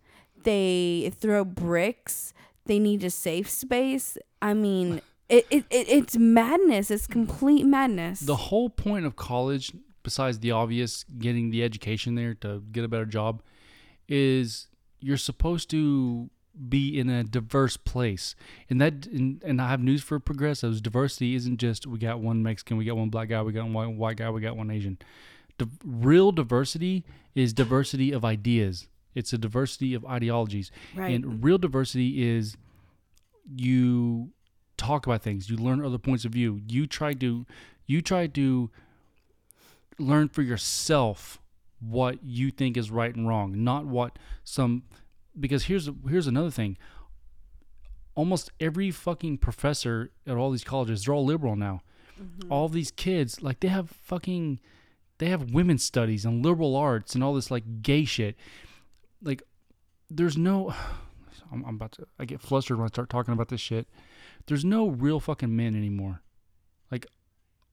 they 0.45 1.13
throw 1.19 1.45
bricks 1.45 2.33
they 2.67 2.79
need 2.79 3.03
a 3.05 3.11
safe 3.11 3.49
space 3.49 4.17
i 4.43 4.55
mean 4.55 4.95
uh, 4.95 5.01
it, 5.29 5.47
it, 5.51 5.65
it 5.71 5.89
it's 5.89 6.17
madness 6.17 6.91
it's 6.91 7.07
complete 7.07 7.65
madness 7.65 8.21
The 8.21 8.37
whole 8.37 8.69
point 8.69 9.07
of 9.07 9.17
college, 9.17 9.73
besides 10.03 10.39
the 10.41 10.51
obvious 10.51 11.05
getting 11.19 11.51
the 11.51 11.63
education 11.65 12.15
there 12.15 12.35
to 12.35 12.63
get 12.73 12.85
a 12.85 12.89
better 12.89 13.07
job, 13.07 13.43
is 14.09 14.69
you're 15.01 15.17
supposed 15.17 15.71
to 15.71 16.29
be 16.69 16.99
in 16.99 17.09
a 17.09 17.25
diverse 17.25 17.77
place. 17.77 18.37
And 18.71 18.81
that 18.81 19.07
and, 19.07 19.43
and 19.45 19.61
I 19.61 19.69
have 19.71 19.81
news 19.81 20.03
for 20.03 20.21
progressives. 20.21 20.81
Diversity 20.81 21.35
isn't 21.35 21.57
just 21.57 21.87
we 21.87 21.99
got 21.99 22.21
one 22.21 22.43
Mexican, 22.43 22.77
we 22.77 22.85
got 22.85 22.97
one 22.97 23.09
black 23.09 23.29
guy, 23.29 23.43
we 23.43 23.53
got 23.53 23.69
one 23.69 23.97
white 23.97 24.19
guy, 24.19 24.31
we 24.31 24.41
got 24.41 24.57
one 24.57 24.71
Asian. 24.71 24.99
The 25.59 25.69
real 25.85 26.33
diversity 26.33 27.05
is 27.35 27.53
diversity 27.53 28.13
of 28.13 28.25
ideas. 28.25 28.89
It's 29.15 29.33
a 29.33 29.39
diversity 29.39 29.95
of 29.95 30.05
ideologies. 30.05 30.71
right 30.95 31.15
And 31.15 31.43
real 31.43 31.59
diversity 31.59 32.29
is 32.29 32.57
you 33.55 34.31
talk 34.77 35.07
about 35.07 35.23
things, 35.23 35.49
you 35.49 35.57
learn 35.57 35.85
other 35.85 35.99
points 35.99 36.25
of 36.25 36.33
view. 36.33 36.61
You 36.67 36.87
try 36.87 37.13
to 37.15 37.47
you 37.87 38.01
try 38.01 38.27
to 38.29 38.71
learn 39.99 40.29
for 40.29 40.43
yourself 40.43 41.41
what 41.81 42.23
you 42.23 42.51
think 42.51 42.77
is 42.77 42.91
right 42.91 43.15
and 43.15 43.29
wrong, 43.29 43.63
not 43.63 43.87
what 43.87 44.19
some 44.43 44.85
because 45.39 45.65
here's 45.65 45.89
here's 46.09 46.27
another 46.27 46.51
thing. 46.51 46.77
Almost 48.15 48.53
every 48.61 48.91
fucking 48.91 49.39
professor 49.39 50.13
at 50.27 50.37
all 50.37 50.51
these 50.51 50.65
colleges, 50.65 51.05
they're 51.05 51.15
all 51.15 51.25
liberal 51.25 51.57
now. 51.57 51.83
Mm-hmm. 52.21 52.53
All 52.53 52.69
these 52.69 52.93
kids, 52.93 53.43
like 53.43 53.61
they 53.61 53.69
have 53.69 53.91
fucking 53.91 54.61
they 55.19 55.27
have 55.27 55.53
women's 55.53 55.85
studies 55.85 56.25
and 56.25 56.45
liberal 56.45 56.77
arts 56.77 57.15
and 57.15 57.23
all 57.23 57.35
this 57.35 57.51
like 57.51 57.83
gay 57.83 58.05
shit. 58.05 58.37
Like 59.25 59.43
there's 60.11 60.37
no 60.37 60.75
I'm, 61.53 61.65
I'm 61.65 61.75
about 61.77 61.93
to 61.93 62.07
I 62.19 62.25
get 62.25 62.41
flustered 62.41 62.79
when 62.79 62.85
I 62.85 62.89
start 62.89 63.11
talking 63.11 63.35
about 63.35 63.49
this 63.49 63.61
shit. 63.61 63.89
There's 64.47 64.65
no 64.65 64.89
real 64.89 65.21
fucking 65.21 65.55
men 65.55 65.75
anymore. 65.75 66.23
Like 66.91 67.07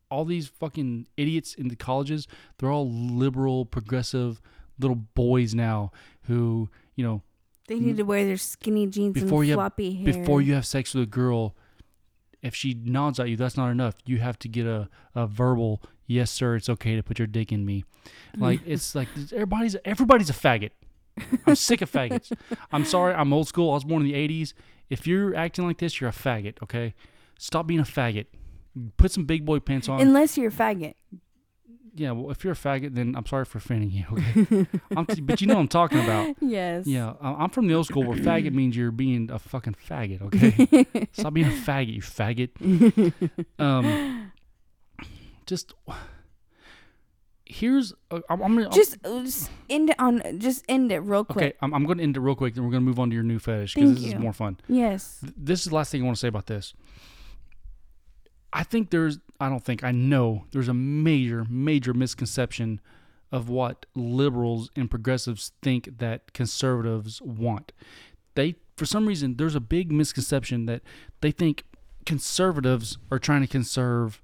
all 0.09 0.25
these 0.25 0.47
fucking 0.47 1.07
idiots 1.17 1.53
in 1.53 1.67
the 1.67 1.75
colleges, 1.75 2.27
they're 2.57 2.71
all 2.71 2.89
liberal, 2.89 3.65
progressive 3.65 4.41
little 4.79 4.95
boys 4.95 5.53
now 5.53 5.91
who, 6.23 6.69
you 6.95 7.03
know, 7.05 7.21
they 7.67 7.79
need 7.79 7.97
to 7.97 8.03
wear 8.03 8.25
their 8.25 8.37
skinny 8.37 8.87
jeans 8.87 9.13
Before 9.13 9.41
and 9.41 9.47
you 9.47 9.51
have- 9.53 9.57
floppy 9.59 9.93
hair 10.03 10.13
before 10.13 10.41
you 10.41 10.53
have 10.55 10.65
sex 10.65 10.93
with 10.93 11.03
a 11.03 11.07
girl, 11.07 11.55
if 12.41 12.55
she 12.55 12.73
nods 12.73 13.19
at 13.19 13.29
you, 13.29 13.37
that's 13.37 13.55
not 13.55 13.69
enough. 13.69 13.95
You 14.05 14.17
have 14.17 14.37
to 14.39 14.49
get 14.49 14.65
a, 14.65 14.89
a 15.15 15.27
verbal, 15.27 15.81
yes 16.07 16.31
sir, 16.31 16.55
it's 16.55 16.67
okay 16.69 16.95
to 16.95 17.03
put 17.03 17.19
your 17.19 17.27
dick 17.27 17.51
in 17.51 17.65
me. 17.65 17.85
Like 18.35 18.61
it's 18.65 18.95
like 18.95 19.07
everybody's 19.31 19.77
everybody's 19.85 20.29
a 20.29 20.33
faggot. 20.33 20.71
I'm 21.45 21.55
sick 21.55 21.81
of 21.81 21.91
faggots. 21.91 22.31
I'm 22.71 22.85
sorry, 22.85 23.13
I'm 23.13 23.31
old 23.33 23.47
school. 23.47 23.71
I 23.71 23.75
was 23.75 23.83
born 23.83 24.01
in 24.03 24.07
the 24.07 24.15
eighties. 24.15 24.53
If 24.89 25.07
you're 25.07 25.35
acting 25.35 25.65
like 25.67 25.77
this, 25.77 25.99
you're 26.01 26.09
a 26.09 26.13
faggot, 26.13 26.61
okay? 26.63 26.93
Stop 27.39 27.67
being 27.67 27.79
a 27.79 27.83
faggot. 27.83 28.25
Put 28.97 29.11
some 29.11 29.25
big 29.25 29.45
boy 29.45 29.59
pants 29.59 29.87
on. 29.89 29.99
unless 30.01 30.37
you're 30.37 30.49
a 30.49 30.51
faggot 30.51 30.95
yeah, 31.93 32.11
well, 32.11 32.31
if 32.31 32.43
you're 32.43 32.53
a 32.53 32.55
faggot, 32.55 32.95
then 32.95 33.15
I'm 33.17 33.25
sorry 33.25 33.43
for 33.43 33.57
offending 33.57 33.91
you. 33.91 34.05
Okay, 34.13 34.65
I'm 34.95 35.05
t- 35.05 35.19
but 35.21 35.41
you 35.41 35.47
know 35.47 35.55
what 35.55 35.59
I'm 35.61 35.67
talking 35.67 35.99
about. 35.99 36.35
yes 36.41 36.87
Yeah, 36.87 37.13
I- 37.19 37.33
I'm 37.43 37.49
from 37.49 37.67
the 37.67 37.73
old 37.73 37.85
school 37.87 38.05
where 38.05 38.17
faggot 38.17 38.53
means 38.53 38.77
you're 38.77 38.91
being 38.91 39.29
a 39.29 39.37
fucking 39.39 39.75
faggot. 39.89 40.21
Okay, 40.21 41.07
stop 41.11 41.33
being 41.33 41.47
a 41.47 41.49
faggot, 41.49 41.93
you 41.93 42.01
faggot. 42.01 43.13
Um, 43.59 44.31
just 45.45 45.73
here's 47.51 47.91
uh, 48.11 48.19
I'm, 48.29 48.41
I'm 48.41 48.53
gonna 48.55 48.67
I'm- 48.67 48.71
just, 48.73 48.97
uh, 49.05 49.23
just 49.23 49.49
end 49.69 49.89
it 49.89 49.99
on 49.99 50.21
just 50.39 50.63
end 50.69 50.91
it 50.91 50.99
real 50.99 51.25
quick 51.25 51.45
okay. 51.45 51.53
I'm, 51.61 51.73
I'm 51.73 51.85
going 51.85 51.97
to 51.97 52.03
end 52.03 52.15
it 52.15 52.21
real 52.21 52.35
quick, 52.35 52.53
then 52.55 52.63
we're 52.63 52.71
going 52.71 52.81
to 52.83 52.85
move 52.87 52.99
on 52.99 53.09
to 53.09 53.13
your 53.13 53.23
new 53.23 53.39
fetish 53.39 53.73
because 53.75 53.95
this 53.95 54.05
is 54.13 54.15
more 54.15 54.33
fun. 54.33 54.57
yes 54.67 55.19
Th- 55.21 55.33
This 55.37 55.59
is 55.61 55.65
the 55.67 55.75
last 55.75 55.91
thing 55.91 56.01
I 56.01 56.05
want 56.05 56.15
to 56.17 56.19
say 56.21 56.27
about 56.29 56.47
this. 56.47 56.73
I 58.53 58.63
think 58.63 58.89
there's, 58.89 59.19
I 59.39 59.47
don't 59.49 59.63
think, 59.63 59.83
I 59.83 59.91
know 59.91 60.45
there's 60.51 60.67
a 60.67 60.73
major, 60.73 61.45
major 61.49 61.93
misconception 61.93 62.81
of 63.31 63.47
what 63.47 63.85
liberals 63.95 64.69
and 64.75 64.89
progressives 64.89 65.53
think 65.61 65.99
that 65.99 66.33
conservatives 66.33 67.21
want. 67.21 67.71
They, 68.35 68.55
for 68.75 68.85
some 68.85 69.07
reason, 69.07 69.37
there's 69.37 69.55
a 69.55 69.61
big 69.61 69.89
misconception 69.91 70.65
that 70.65 70.81
they 71.21 71.31
think 71.31 71.63
conservatives 72.05 72.97
are 73.09 73.19
trying 73.19 73.41
to 73.41 73.47
conserve 73.47 74.21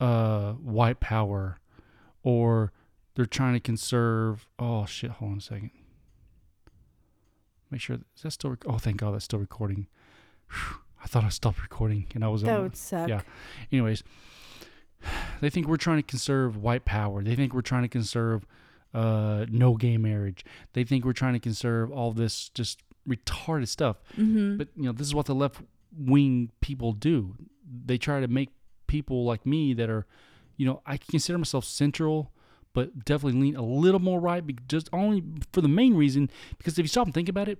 uh, 0.00 0.52
white 0.54 0.98
power 0.98 1.58
or 2.26 2.72
they're 3.14 3.24
trying 3.24 3.54
to 3.54 3.60
conserve, 3.60 4.48
oh 4.58 4.84
shit, 4.84 5.12
hold 5.12 5.30
on 5.30 5.38
a 5.38 5.40
second. 5.40 5.70
Make 7.70 7.80
sure 7.80 7.98
is 8.16 8.22
that 8.22 8.32
still. 8.32 8.50
Rec- 8.50 8.64
oh, 8.66 8.78
thank 8.78 8.96
God, 8.96 9.14
that's 9.14 9.24
still 9.24 9.38
recording. 9.38 9.86
Whew, 10.50 10.78
I 11.02 11.06
thought 11.06 11.22
I 11.22 11.28
stopped 11.28 11.62
recording 11.62 12.06
and 12.14 12.24
I 12.24 12.28
was. 12.28 12.42
That 12.42 12.56
on- 12.56 12.62
would 12.64 12.76
suck. 12.76 13.08
yeah. 13.08 13.20
Anyways, 13.70 14.02
they 15.40 15.50
think 15.50 15.68
we're 15.68 15.76
trying 15.76 15.98
to 15.98 16.02
conserve 16.02 16.56
white 16.56 16.84
power. 16.84 17.22
They 17.22 17.36
think 17.36 17.54
we're 17.54 17.60
trying 17.60 17.82
to 17.82 17.88
conserve 17.88 18.44
uh, 18.92 19.46
no 19.48 19.76
gay 19.76 19.96
marriage. 19.96 20.44
They 20.72 20.82
think 20.82 21.04
we're 21.04 21.12
trying 21.12 21.34
to 21.34 21.40
conserve 21.40 21.92
all 21.92 22.10
this 22.10 22.48
just 22.48 22.82
retarded 23.08 23.68
stuff. 23.68 23.98
Mm-hmm. 24.18 24.56
But 24.56 24.68
you 24.74 24.84
know, 24.84 24.92
this 24.92 25.06
is 25.06 25.14
what 25.14 25.26
the 25.26 25.34
left 25.34 25.60
wing 25.96 26.50
people 26.60 26.90
do. 26.90 27.36
They 27.84 27.98
try 27.98 28.18
to 28.18 28.26
make 28.26 28.50
people 28.88 29.24
like 29.24 29.46
me 29.46 29.74
that 29.74 29.88
are, 29.88 30.06
you 30.56 30.66
know, 30.66 30.82
I 30.86 30.96
consider 30.96 31.38
myself 31.38 31.64
central, 31.64 32.32
but 32.72 33.04
definitely 33.04 33.40
lean 33.40 33.56
a 33.56 33.62
little 33.62 34.00
more 34.00 34.20
right. 34.20 34.42
Just 34.68 34.88
only 34.92 35.22
for 35.52 35.60
the 35.60 35.68
main 35.68 35.94
reason 35.94 36.30
because 36.58 36.78
if 36.78 36.84
you 36.84 36.88
stop 36.88 37.06
and 37.06 37.14
think 37.14 37.28
about 37.28 37.48
it, 37.48 37.58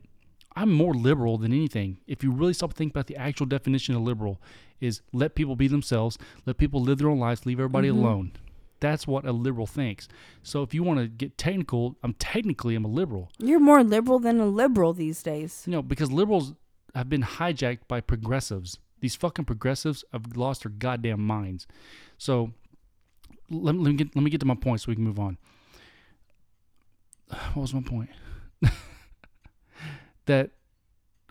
I'm 0.55 0.73
more 0.73 0.95
liberal 0.95 1.37
than 1.39 1.53
anything. 1.53 1.99
If 2.07 2.25
you 2.25 2.31
really 2.31 2.55
stop 2.55 2.71
and 2.71 2.77
think 2.77 2.93
about 2.93 3.07
the 3.07 3.17
actual 3.17 3.47
definition 3.47 3.95
of 3.95 4.03
liberal, 4.03 4.41
is 4.81 5.01
let 5.13 5.35
people 5.35 5.57
be 5.57 5.69
themselves, 5.69 6.19
let 6.47 6.57
people 6.59 6.81
live 6.81 6.99
their 6.99 7.09
own 7.11 7.19
lives, 7.19 7.47
leave 7.47 7.59
everybody 7.61 7.89
Mhm. 7.89 7.99
alone. 7.99 8.33
That's 8.81 9.07
what 9.07 9.25
a 9.25 9.33
liberal 9.33 9.67
thinks. 9.67 10.07
So 10.43 10.63
if 10.63 10.75
you 10.75 10.83
want 10.83 11.01
to 11.01 11.09
get 11.09 11.39
technical, 11.39 11.97
I'm 12.03 12.13
technically 12.15 12.75
I'm 12.75 12.85
a 12.85 12.89
liberal. 12.89 13.31
You're 13.39 13.61
more 13.61 13.83
liberal 13.83 14.19
than 14.19 14.39
a 14.39 14.47
liberal 14.47 14.93
these 14.93 15.23
days. 15.23 15.63
You 15.67 15.73
know, 15.73 15.83
because 15.83 16.11
liberals 16.13 16.53
have 16.95 17.09
been 17.09 17.23
hijacked 17.23 17.89
by 17.89 18.01
progressives. 18.03 18.79
These 19.01 19.15
fucking 19.17 19.45
progressives 19.47 20.05
have 20.13 20.37
lost 20.37 20.63
their 20.63 20.73
goddamn 20.73 21.27
minds. 21.27 21.67
So 22.19 22.53
let, 23.51 23.75
let 23.75 23.91
me 23.91 23.95
get 23.95 24.15
let 24.17 24.23
me 24.23 24.31
get 24.31 24.41
to 24.41 24.47
my 24.47 24.55
point 24.55 24.81
so 24.81 24.87
we 24.89 24.95
can 24.95 25.05
move 25.05 25.19
on. 25.19 25.39
What 27.55 27.63
was 27.63 27.75
my 27.75 27.83
point? 27.83 28.11
that 30.27 30.51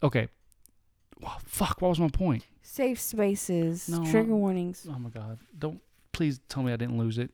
okay. 0.04 0.28
Wow, 1.22 1.38
fuck, 1.46 1.82
what 1.82 1.90
was 1.90 2.00
my 2.00 2.10
point? 2.10 2.46
Safe 2.62 3.00
spaces, 3.00 3.88
No, 3.88 4.04
trigger 4.10 4.36
warnings. 4.36 4.86
Oh 4.90 5.00
my 5.00 5.10
god. 5.10 5.40
Don't 5.58 5.80
please 6.12 6.40
tell 6.50 6.64
me 6.64 6.74
I 6.74 6.76
didn't 6.76 6.98
lose 6.98 7.18
it. 7.18 7.32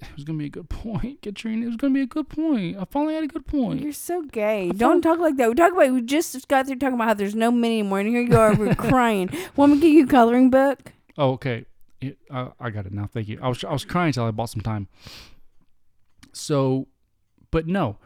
It 0.00 0.16
was 0.16 0.24
gonna 0.24 0.38
be 0.38 0.46
a 0.46 0.50
good 0.50 0.68
point, 0.68 1.22
Katrina. 1.22 1.64
It 1.64 1.68
was 1.68 1.76
gonna 1.76 1.94
be 1.94 2.02
a 2.02 2.06
good 2.06 2.28
point. 2.28 2.76
I 2.76 2.84
finally 2.84 3.14
had 3.14 3.24
a 3.24 3.28
good 3.28 3.46
point. 3.46 3.80
You're 3.82 3.92
so 3.92 4.22
gay. 4.22 4.68
I 4.68 4.72
Don't 4.72 5.00
talk 5.00 5.18
like 5.18 5.36
that. 5.36 5.48
We 5.48 5.54
talk 5.54 5.72
about 5.72 5.92
we 5.92 6.02
just 6.02 6.48
got 6.48 6.66
through 6.66 6.76
talking 6.76 6.94
about 6.94 7.08
how 7.08 7.14
there's 7.14 7.34
no 7.34 7.50
men 7.50 7.70
anymore, 7.70 8.00
and 8.00 8.08
here 8.08 8.22
you 8.22 8.36
are, 8.36 8.54
we're 8.54 8.74
crying. 8.90 9.30
Want 9.56 9.72
me 9.72 9.80
to 9.80 9.86
get 9.86 9.92
you 9.92 10.04
a 10.04 10.08
coloring 10.08 10.50
book? 10.50 10.92
Oh, 11.16 11.32
okay. 11.32 11.66
It, 12.02 12.18
I, 12.30 12.48
I 12.60 12.70
got 12.70 12.86
it 12.86 12.92
now. 12.92 13.06
Thank 13.06 13.28
you. 13.28 13.38
I 13.42 13.48
was 13.48 13.62
I 13.64 13.72
was 13.72 13.84
crying 13.84 14.08
until 14.08 14.24
I 14.24 14.30
bought 14.30 14.50
some 14.50 14.62
time. 14.62 14.88
So, 16.32 16.88
but 17.50 17.66
no, 17.66 17.98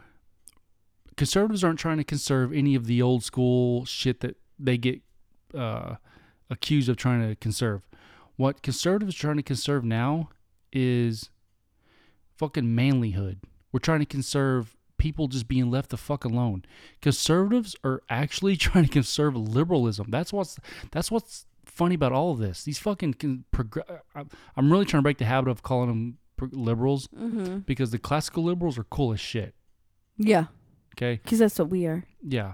conservatives 1.15 1.63
aren't 1.63 1.79
trying 1.79 1.97
to 1.97 2.03
conserve 2.03 2.53
any 2.53 2.75
of 2.75 2.85
the 2.85 3.01
old 3.01 3.23
school 3.23 3.85
shit 3.85 4.19
that 4.21 4.37
they 4.59 4.77
get 4.77 5.01
uh, 5.55 5.95
accused 6.49 6.89
of 6.89 6.97
trying 6.97 7.27
to 7.27 7.35
conserve. 7.35 7.81
What 8.35 8.61
conservatives 8.61 9.15
are 9.15 9.19
trying 9.19 9.37
to 9.37 9.43
conserve 9.43 9.83
now 9.83 10.29
is 10.71 11.29
fucking 12.37 12.63
manlyhood. 12.63 13.37
We're 13.71 13.79
trying 13.79 13.99
to 13.99 14.05
conserve 14.05 14.75
people 14.97 15.27
just 15.27 15.47
being 15.47 15.69
left 15.71 15.89
the 15.89 15.97
fuck 15.97 16.25
alone. 16.25 16.63
Conservatives 17.01 17.75
are 17.83 18.01
actually 18.09 18.55
trying 18.57 18.85
to 18.85 18.91
conserve 18.91 19.35
liberalism. 19.35 20.07
That's 20.09 20.31
what's 20.31 20.57
that's 20.91 21.11
what's 21.11 21.45
funny 21.77 21.95
about 21.95 22.11
all 22.11 22.31
of 22.31 22.39
this. 22.39 22.63
These 22.63 22.79
fucking 22.79 23.13
con- 23.15 23.43
progr- 23.53 23.99
I- 24.15 24.23
I'm 24.55 24.71
really 24.71 24.85
trying 24.85 24.99
to 24.99 25.03
break 25.03 25.17
the 25.19 25.25
habit 25.25 25.49
of 25.49 25.61
calling 25.63 25.87
them 25.89 26.17
pro- 26.35 26.49
liberals 26.51 27.07
Mm-hmm. 27.07 27.59
because 27.59 27.91
the 27.91 27.99
classical 27.99 28.43
liberals 28.43 28.77
are 28.77 28.83
cool 28.85 29.13
as 29.13 29.19
shit. 29.19 29.53
Yeah, 30.17 30.45
Okay, 30.95 31.19
because 31.23 31.39
that's 31.39 31.59
what 31.59 31.69
we 31.69 31.85
are. 31.85 32.03
yeah, 32.27 32.53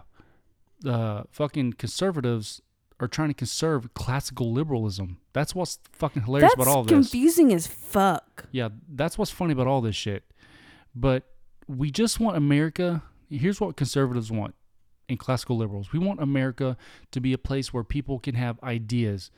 the 0.81 1.25
fucking 1.31 1.73
conservatives 1.73 2.61
are 2.99 3.07
trying 3.07 3.29
to 3.29 3.33
conserve 3.33 3.93
classical 3.93 4.51
liberalism. 4.51 5.17
That's 5.33 5.55
what's 5.55 5.79
fucking 5.93 6.23
hilarious 6.23 6.51
That's 6.51 6.55
about 6.55 6.67
all 6.75 6.83
this. 6.83 6.91
That's 6.91 7.09
confusing 7.09 7.53
as 7.53 7.67
fuck. 7.67 8.45
Yeah, 8.51 8.69
that's 8.87 9.17
what's 9.17 9.31
funny 9.31 9.53
about 9.53 9.67
all 9.67 9.81
this 9.81 9.95
shit. 9.95 10.23
But 10.93 11.23
we 11.67 11.89
just 11.89 12.19
want 12.19 12.37
America. 12.37 13.01
Here's 13.29 13.59
what 13.59 13.75
conservatives 13.77 14.31
want 14.31 14.53
and 15.09 15.19
classical 15.19 15.57
liberals. 15.57 15.91
We 15.91 15.99
want 15.99 16.21
America 16.21 16.77
to 17.11 17.19
be 17.19 17.33
a 17.33 17.37
place 17.37 17.73
where 17.73 17.83
people 17.83 18.19
can 18.19 18.35
have 18.35 18.61
ideas 18.63 19.31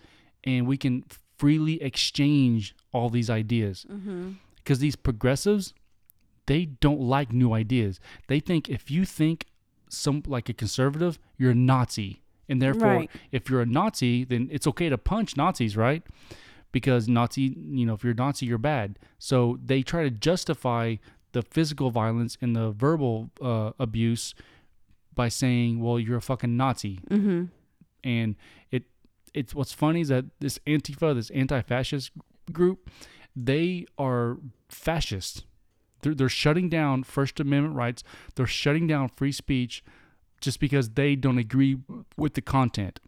and 0.44 0.68
we 0.68 0.78
can 0.78 1.04
freely 1.38 1.82
exchange 1.82 2.76
all 2.94 3.10
these 3.10 3.30
ideas. 3.30 3.86
Mm-hmm. 3.92 4.32
Because 4.58 4.80
these 4.80 4.96
progressives, 4.96 5.74
they 6.48 6.66
don't 6.66 7.02
like 7.02 7.32
new 7.34 7.54
ideas. 7.54 8.00
They 8.28 8.40
think 8.40 8.70
if 8.70 8.90
you 8.90 9.06
think 9.06 9.46
some 9.90 10.24
like 10.28 10.50
a 10.50 10.54
conservative, 10.54 11.20
you're 11.38 11.52
a 11.52 11.56
Nazi. 11.56 12.22
And 12.48 12.62
therefore, 12.62 12.88
Right. 12.90 13.12
if 13.32 13.50
you're 13.50 13.62
a 13.62 13.66
Nazi, 13.66 14.24
then 14.24 14.50
it's 14.52 14.68
okay 14.68 14.90
to 14.90 14.98
punch 14.98 15.36
Nazis, 15.36 15.76
right? 15.76 16.04
Because 16.72 17.08
Nazi, 17.08 17.56
you 17.72 17.86
know, 17.86 17.94
if 17.94 18.04
you're 18.04 18.14
a 18.14 18.16
Nazi, 18.16 18.46
you're 18.46 18.58
bad. 18.58 19.00
So 19.18 19.58
they 19.64 19.82
try 19.82 20.04
to 20.04 20.12
justify 20.12 20.96
the 21.32 21.42
physical 21.42 21.90
violence 21.92 22.38
and 22.42 22.56
the 22.56 22.72
verbal 22.72 23.30
uh, 23.42 23.72
abuse 23.80 24.36
by 25.16 25.30
saying, 25.30 25.80
"Well, 25.82 26.00
you're 26.00 26.18
a 26.18 26.22
fucking 26.22 26.56
Nazi." 26.58 27.00
Mm-hmm. 27.10 27.46
and 28.04 28.36
it 28.72 28.84
it's 29.34 29.56
what's 29.56 29.74
funny 29.74 30.02
is 30.02 30.10
that 30.10 30.26
this 30.40 30.60
antifa 30.68 31.16
this 31.16 31.30
anti-fascist 31.32 32.12
group 32.52 32.90
they 33.36 33.86
are 33.98 34.38
fascists 34.70 35.44
they're, 36.02 36.14
they're 36.14 36.30
shutting 36.30 36.70
down 36.70 37.04
first 37.04 37.40
amendment 37.40 37.76
rights 37.76 38.04
they're 38.36 38.46
shutting 38.46 38.86
down 38.88 39.10
free 39.10 39.32
speech 39.32 39.84
just 40.42 40.60
because 40.60 40.92
they 40.92 41.16
don't 41.16 41.38
agree 41.40 41.78
with 42.18 42.34
the 42.36 42.42
content 42.42 43.00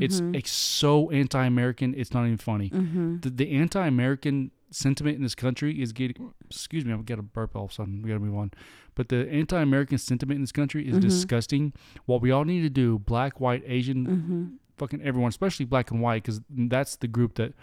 it's, 0.00 0.20
it's 0.34 0.50
so 0.50 1.10
anti-american 1.10 1.94
it's 1.96 2.12
not 2.12 2.24
even 2.26 2.38
funny 2.38 2.70
Mm-hmm. 2.70 3.18
the, 3.20 3.30
the 3.30 3.50
anti-American 3.52 4.50
sentiment 4.70 5.16
in 5.16 5.22
this 5.22 5.34
country 5.34 5.80
is 5.80 5.92
getting. 5.94 6.30
Excuse 6.50 6.84
me, 6.84 6.92
I'm 6.92 7.02
gonna 7.04 7.22
burp 7.22 7.56
all 7.56 7.64
of 7.64 7.70
a 7.70 7.74
sudden. 7.74 8.02
We 8.02 8.08
gotta 8.10 8.20
move 8.20 8.36
on. 8.36 8.50
But 8.98 9.08
the 9.10 9.30
anti-American 9.30 9.96
sentiment 9.96 10.36
in 10.38 10.42
this 10.42 10.50
country 10.52 10.88
is 10.88 10.96
Mhm. 10.96 11.00
disgusting. 11.02 11.72
What 12.06 12.20
we 12.20 12.32
all 12.32 12.44
need 12.44 12.62
to 12.62 12.68
do, 12.70 12.98
black, 12.98 13.38
white, 13.40 13.62
Asian, 13.64 14.06
Mm-hmm. 14.06 14.44
fucking 14.76 15.00
everyone, 15.02 15.28
especially 15.28 15.66
black 15.66 15.92
and 15.92 16.00
white, 16.02 16.24
because 16.24 16.40
that's 16.50 16.96
the 16.96 17.06
group 17.06 17.36
that 17.36 17.54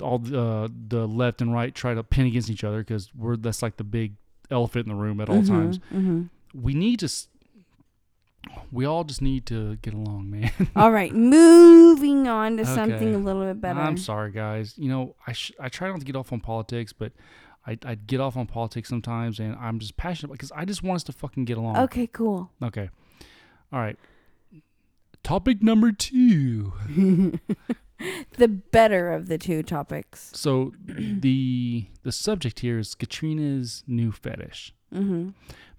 all 0.00 0.18
the 0.18 0.40
uh, 0.40 0.68
the 0.88 1.06
left 1.06 1.40
and 1.42 1.52
right 1.52 1.74
try 1.74 1.92
to 1.94 2.02
pin 2.02 2.26
against 2.26 2.48
each 2.50 2.64
other 2.64 2.78
because 2.78 3.14
we're 3.14 3.36
that's 3.36 3.62
like 3.62 3.76
the 3.76 3.84
big 3.84 4.14
elephant 4.50 4.86
in 4.86 4.92
the 4.96 5.00
room 5.00 5.20
at 5.20 5.28
all 5.28 5.42
times. 5.44 5.78
Mm-hmm. 5.92 6.22
We 6.54 6.72
need 6.72 7.00
to. 7.00 7.08
We 8.70 8.84
all 8.84 9.04
just 9.04 9.22
need 9.22 9.46
to 9.46 9.76
get 9.76 9.94
along, 9.94 10.30
man. 10.34 10.50
All 10.76 10.90
right, 10.92 11.14
moving 11.14 12.26
on 12.28 12.56
to 12.58 12.66
something 12.66 13.14
a 13.14 13.18
little 13.18 13.44
bit 13.44 13.60
better. 13.60 13.80
I'm 13.80 13.96
sorry, 13.96 14.32
guys. 14.32 14.74
You 14.76 14.88
know, 14.88 15.14
I 15.26 15.32
sh- 15.32 15.52
I 15.60 15.68
try 15.68 15.88
not 15.90 16.00
to 16.00 16.04
get 16.04 16.16
off 16.16 16.32
on 16.32 16.40
politics, 16.40 16.92
but 16.92 17.12
I 17.66 17.78
I 17.84 17.94
get 17.94 18.20
off 18.20 18.36
on 18.36 18.46
politics 18.46 18.88
sometimes, 18.88 19.38
and 19.38 19.56
I'm 19.56 19.78
just 19.78 19.96
passionate 19.96 20.32
because 20.32 20.52
I 20.52 20.64
just 20.64 20.82
want 20.82 20.96
us 20.96 21.04
to 21.04 21.12
fucking 21.12 21.44
get 21.46 21.56
along. 21.58 21.76
Okay, 21.78 22.06
cool. 22.06 22.50
Okay. 22.62 22.90
All 23.72 23.80
right. 23.80 23.98
Topic 25.22 25.62
number 25.62 25.90
two. 25.90 26.72
the 28.36 28.48
better 28.48 29.10
of 29.12 29.28
the 29.28 29.38
two 29.38 29.62
topics. 29.62 30.30
So 30.34 30.72
the 30.86 31.86
the 32.02 32.12
subject 32.12 32.60
here 32.60 32.78
is 32.78 32.94
Katrina's 32.94 33.82
new 33.86 34.12
fetish, 34.12 34.74
Mm-hmm. 34.94 35.30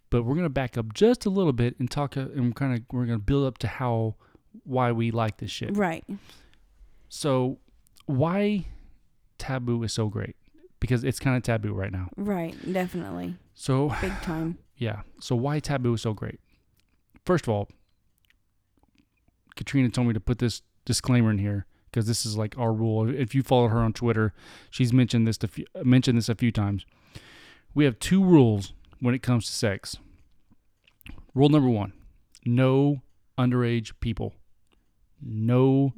but 0.09 0.23
we're 0.23 0.35
gonna 0.35 0.49
back 0.49 0.77
up 0.77 0.93
just 0.93 1.25
a 1.25 1.29
little 1.29 1.53
bit 1.53 1.75
and 1.79 1.89
talk, 1.91 2.17
uh, 2.17 2.21
and 2.35 2.55
kind 2.55 2.73
of 2.73 2.81
we're 2.91 3.05
gonna 3.05 3.19
build 3.19 3.45
up 3.45 3.57
to 3.59 3.67
how 3.67 4.15
why 4.63 4.91
we 4.91 5.11
like 5.11 5.37
this 5.37 5.51
shit. 5.51 5.77
Right. 5.77 6.03
So 7.09 7.59
why 8.07 8.65
taboo 9.37 9.83
is 9.83 9.93
so 9.93 10.07
great 10.07 10.35
because 10.79 11.03
it's 11.03 11.19
kind 11.19 11.37
of 11.37 11.43
taboo 11.43 11.73
right 11.73 11.91
now. 11.91 12.09
Right. 12.17 12.55
Definitely. 12.71 13.35
So 13.53 13.95
Big 14.01 14.13
time. 14.21 14.57
Yeah. 14.77 15.03
So 15.21 15.37
why 15.37 15.59
taboo 15.59 15.93
is 15.93 16.01
so 16.01 16.13
great? 16.13 16.41
First 17.25 17.47
of 17.47 17.53
all, 17.53 17.69
Katrina 19.55 19.89
told 19.89 20.07
me 20.07 20.13
to 20.13 20.19
put 20.19 20.39
this 20.39 20.63
disclaimer 20.83 21.31
in 21.31 21.37
here 21.37 21.65
because 21.89 22.07
this 22.07 22.25
is 22.25 22.37
like 22.37 22.57
our 22.57 22.73
rule. 22.73 23.09
If 23.09 23.33
you 23.33 23.41
follow 23.41 23.69
her 23.69 23.79
on 23.79 23.93
Twitter, 23.93 24.33
she's 24.69 24.91
mentioned 24.91 25.25
this 25.25 25.37
a 25.41 25.47
few, 25.47 25.65
mentioned 25.81 26.17
this 26.17 26.27
a 26.27 26.35
few 26.35 26.51
times. 26.51 26.85
We 27.73 27.85
have 27.85 27.99
two 27.99 28.21
rules 28.21 28.73
when 28.99 29.15
it 29.15 29.23
comes 29.23 29.45
to 29.45 29.51
sex. 29.53 29.95
Rule 31.33 31.47
number 31.49 31.69
one: 31.69 31.93
no 32.45 33.01
underage 33.37 33.93
people. 34.01 34.33
No 35.21 35.93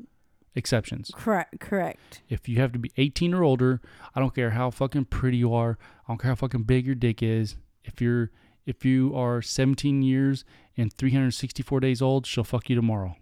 exceptions. 0.57 1.11
Correct. 1.13 1.59
Correct. 1.59 2.21
If 2.27 2.49
you 2.49 2.59
have 2.59 2.73
to 2.73 2.79
be 2.79 2.91
18 2.97 3.33
or 3.33 3.43
older, 3.43 3.79
I 4.15 4.19
don't 4.19 4.35
care 4.35 4.51
how 4.51 4.71
fucking 4.71 5.05
pretty 5.05 5.37
you 5.37 5.53
are. 5.53 5.77
I 6.05 6.11
don't 6.11 6.17
care 6.17 6.31
how 6.31 6.35
fucking 6.35 6.63
big 6.63 6.85
your 6.85 6.95
dick 6.95 7.21
is. 7.23 7.55
If 7.83 8.01
you're 8.01 8.31
if 8.65 8.83
you 8.83 9.15
are 9.15 9.41
17 9.41 10.01
years 10.01 10.43
and 10.75 10.91
364 10.91 11.79
days 11.79 12.01
old, 12.01 12.25
she'll 12.25 12.43
fuck 12.43 12.69
you 12.69 12.75
tomorrow. 12.75 13.15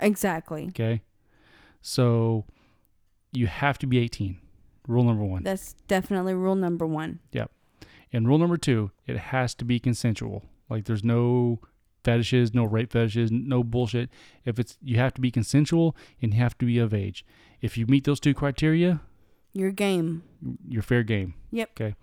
Exactly. 0.00 0.66
Okay? 0.68 1.02
So 1.82 2.46
you 3.32 3.46
have 3.46 3.78
to 3.78 3.86
be 3.86 3.98
18. 3.98 4.38
Rule 4.88 5.04
number 5.04 5.24
1. 5.24 5.42
That's 5.42 5.74
definitely 5.86 6.32
rule 6.32 6.54
number 6.54 6.86
one. 6.86 7.20
Yep. 7.32 7.50
And 8.12 8.26
rule 8.26 8.38
number 8.38 8.56
2, 8.56 8.90
it 9.06 9.18
has 9.18 9.54
to 9.56 9.64
be 9.64 9.78
consensual. 9.78 10.44
Like 10.70 10.84
there's 10.84 11.04
no 11.04 11.60
fetishes, 12.06 12.54
no 12.54 12.64
rape 12.64 12.90
fetishes, 12.92 13.30
no 13.30 13.62
bullshit. 13.62 14.08
If 14.46 14.58
it's 14.58 14.78
you 14.82 14.96
have 14.96 15.12
to 15.14 15.20
be 15.20 15.30
consensual 15.30 15.94
and 16.22 16.32
you 16.32 16.40
have 16.40 16.56
to 16.58 16.64
be 16.66 16.78
of 16.78 16.94
age. 16.94 17.24
If 17.60 17.76
you 17.76 17.86
meet 17.86 18.04
those 18.04 18.20
two 18.20 18.32
criteria, 18.34 19.00
Your 19.52 19.70
game. 19.72 20.22
you're 20.66 20.82
fair 20.82 21.02
game. 21.02 21.34
Yep. 21.50 21.70
Okay. 21.78 21.94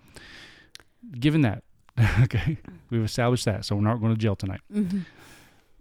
Given 1.19 1.41
that, 1.41 1.63
okay, 2.23 2.57
we've 2.89 3.03
established 3.03 3.45
that, 3.45 3.65
so 3.65 3.75
we're 3.75 3.81
not 3.81 3.99
going 4.01 4.13
to 4.13 4.19
jail 4.19 4.35
tonight. 4.35 4.61
Mm-hmm. 4.73 4.99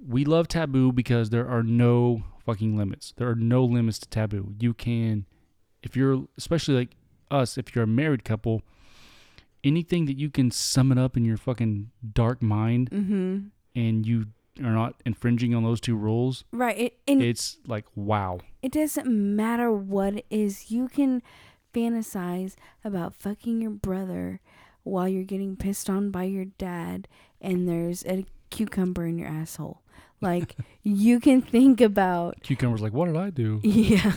We 0.08 0.24
love 0.24 0.48
taboo 0.48 0.92
because 0.92 1.30
there 1.30 1.48
are 1.48 1.62
no 1.62 2.22
fucking 2.44 2.76
limits. 2.76 3.14
There 3.16 3.28
are 3.28 3.34
no 3.36 3.64
limits 3.64 3.98
to 4.00 4.08
taboo. 4.08 4.54
You 4.58 4.74
can, 4.74 5.26
if 5.82 5.96
you're, 5.96 6.24
especially 6.36 6.74
like 6.74 6.96
us, 7.30 7.56
if 7.56 7.74
you're 7.74 7.84
a 7.84 7.88
married 7.88 8.24
couple, 8.24 8.62
anything 9.64 10.06
that 10.06 10.18
you 10.18 10.28
can 10.28 10.50
sum 10.50 10.90
it 10.92 10.98
up 10.98 11.16
in 11.16 11.24
your 11.24 11.36
fucking 11.36 11.90
dark 12.12 12.42
mind 12.42 12.90
Mm-hmm. 12.90 13.38
And 13.74 14.06
you 14.06 14.26
are 14.62 14.70
not 14.72 14.94
infringing 15.06 15.54
on 15.54 15.62
those 15.64 15.80
two 15.80 15.96
rules, 15.96 16.44
Right. 16.52 16.78
It, 16.78 16.98
and 17.08 17.22
it's 17.22 17.58
like, 17.66 17.86
wow. 17.94 18.40
it 18.62 18.72
doesn't 18.72 19.06
matter 19.06 19.72
what 19.72 20.14
it 20.14 20.26
is. 20.30 20.70
You 20.70 20.88
can 20.88 21.22
fantasize 21.74 22.54
about 22.84 23.14
fucking 23.14 23.62
your 23.62 23.70
brother 23.70 24.40
while 24.82 25.08
you're 25.08 25.24
getting 25.24 25.56
pissed 25.56 25.88
on 25.88 26.10
by 26.10 26.24
your 26.24 26.44
dad 26.44 27.08
and 27.40 27.68
there's 27.68 28.04
a 28.04 28.26
cucumber 28.50 29.06
in 29.06 29.18
your 29.18 29.28
asshole. 29.28 29.80
Like 30.20 30.56
you 30.82 31.18
can 31.18 31.40
think 31.40 31.80
about 31.80 32.42
Cucumber's 32.42 32.82
like, 32.82 32.92
what 32.92 33.06
did 33.06 33.16
I 33.16 33.30
do? 33.30 33.60
yeah. 33.62 34.12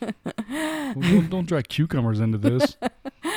Well, 0.00 0.94
don't, 0.94 1.30
don't 1.30 1.46
drag 1.46 1.68
cucumbers 1.68 2.20
into 2.20 2.38
this. 2.38 2.76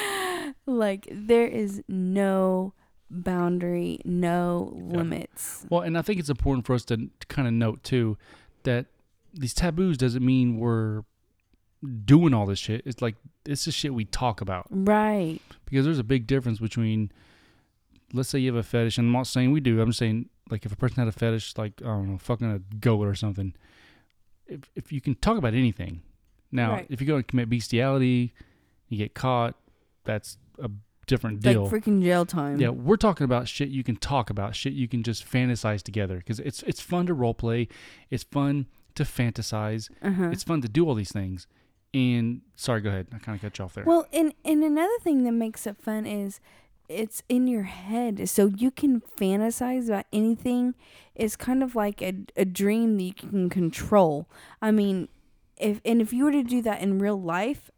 like 0.66 1.08
there 1.12 1.46
is 1.48 1.84
no 1.88 2.74
boundary, 3.12 4.00
no 4.06 4.72
limits. 4.76 5.66
Well, 5.70 5.82
and 5.82 5.98
I 5.98 6.02
think 6.02 6.20
it's 6.20 6.30
important 6.30 6.66
for 6.66 6.74
us 6.74 6.86
to, 6.86 6.98
to 6.98 7.28
kind 7.28 7.48
of 7.48 7.54
note 7.54 7.84
too 7.84 8.18
that 8.64 8.88
these 9.34 9.54
taboos 9.54 9.98
doesn't 9.98 10.26
mean 10.26 10.58
we're 10.58 11.04
doing 12.06 12.34
all 12.34 12.46
this 12.46 12.60
shit. 12.60 12.82
It's 12.86 13.02
like 13.02 13.16
it's 13.46 13.66
just 13.66 13.78
shit 13.78 13.94
we 13.94 14.06
talk 14.06 14.40
about 14.42 14.68
Right. 14.70 15.40
because 15.66 15.86
there's 15.86 16.00
a 16.00 16.04
big 16.04 16.28
difference 16.28 16.60
between, 16.60 17.12
let's 18.14 18.30
say 18.30 18.40
you 18.40 18.54
have 18.54 18.60
a 18.60 18.68
fetish, 18.68 18.98
and 18.98 19.08
I'm 19.08 19.14
not 19.14 19.28
saying 19.28 19.52
we 19.52 19.60
do. 19.60 19.82
I'm 19.82 19.88
just 19.90 20.00
saying 20.00 20.30
like 20.50 20.66
if 20.66 20.72
a 20.72 20.76
person 20.76 20.98
had 20.98 21.08
a 21.08 21.12
fetish, 21.12 21.58
like 21.58 21.74
I 21.82 21.86
don't 21.86 22.12
know, 22.12 22.18
fucking 22.18 22.52
a 22.52 22.60
goat 22.78 23.08
or 23.08 23.16
something. 23.16 23.54
If 24.48 24.62
if 24.76 24.92
you 24.92 25.02
can 25.02 25.16
talk 25.16 25.38
about 25.38 25.54
anything, 25.54 26.02
now 26.52 26.74
Right. 26.74 26.88
if 26.90 27.02
you 27.02 27.08
go 27.08 27.16
and 27.16 27.28
commit 27.28 27.50
bestiality, 27.50 28.34
you 28.90 28.98
get 28.98 29.14
caught. 29.14 29.56
That's 30.04 30.38
a 30.60 30.70
different 31.08 31.44
Like 31.46 31.54
deal. 31.56 31.70
freaking 31.70 32.02
jail 32.02 32.26
time. 32.26 32.60
Yeah, 32.60 32.70
we're 32.70 32.96
talking 32.98 33.26
about 33.26 33.48
shit 33.48 33.70
you 33.70 33.84
can 33.84 33.96
talk 33.96 34.30
about, 34.30 34.56
shit 34.56 34.74
you 34.74 34.88
can 34.88 35.04
just 35.04 35.26
fantasize 35.30 35.82
together 35.82 36.18
because 36.18 36.40
it's 36.40 36.64
it's 36.64 36.80
fun 36.82 37.06
to 37.08 37.14
role 37.14 37.34
play, 37.34 37.68
it's 38.10 38.24
fun 38.24 38.68
to 38.96 39.04
fantasize, 39.04 39.90
Uh-huh. 40.02 40.30
it's 40.32 40.44
fun 40.44 40.62
to 40.62 40.68
do 40.70 40.88
all 40.88 40.96
these 40.96 41.12
things. 41.12 41.48
And 41.94 42.42
sorry, 42.56 42.80
go 42.82 42.90
ahead. 42.90 43.08
I 43.14 43.18
kind 43.20 43.36
of 43.36 43.42
cut 43.42 43.58
you 43.60 43.66
off 43.66 43.74
there. 43.74 43.84
Well, 43.86 44.08
and 44.14 44.34
and 44.46 44.64
another 44.64 44.98
thing 45.02 45.24
that 45.26 45.34
makes 45.34 45.68
it 45.68 45.76
fun 45.78 46.06
is 46.06 46.40
it's 46.88 47.24
in 47.30 47.48
your 47.48 47.64
head, 47.64 48.28
so 48.30 48.48
you 48.48 48.70
can 48.72 49.02
fantasize 49.20 49.88
about 49.88 50.06
anything. 50.14 50.76
It's 51.16 51.36
kind 51.36 51.64
of 51.64 51.76
like 51.76 52.02
a 52.02 52.14
a 52.38 52.46
dream 52.46 52.98
that 52.98 53.04
you 53.04 53.14
can 53.14 53.50
control. 53.50 54.28
I 54.62 54.72
mean, 54.72 55.10
if 55.58 55.82
and 55.84 56.02
if 56.02 56.14
you 56.14 56.24
were 56.26 56.32
to 56.32 56.44
do 56.44 56.62
that 56.62 56.82
in 56.82 57.00
real 57.00 57.22
life, 57.22 57.70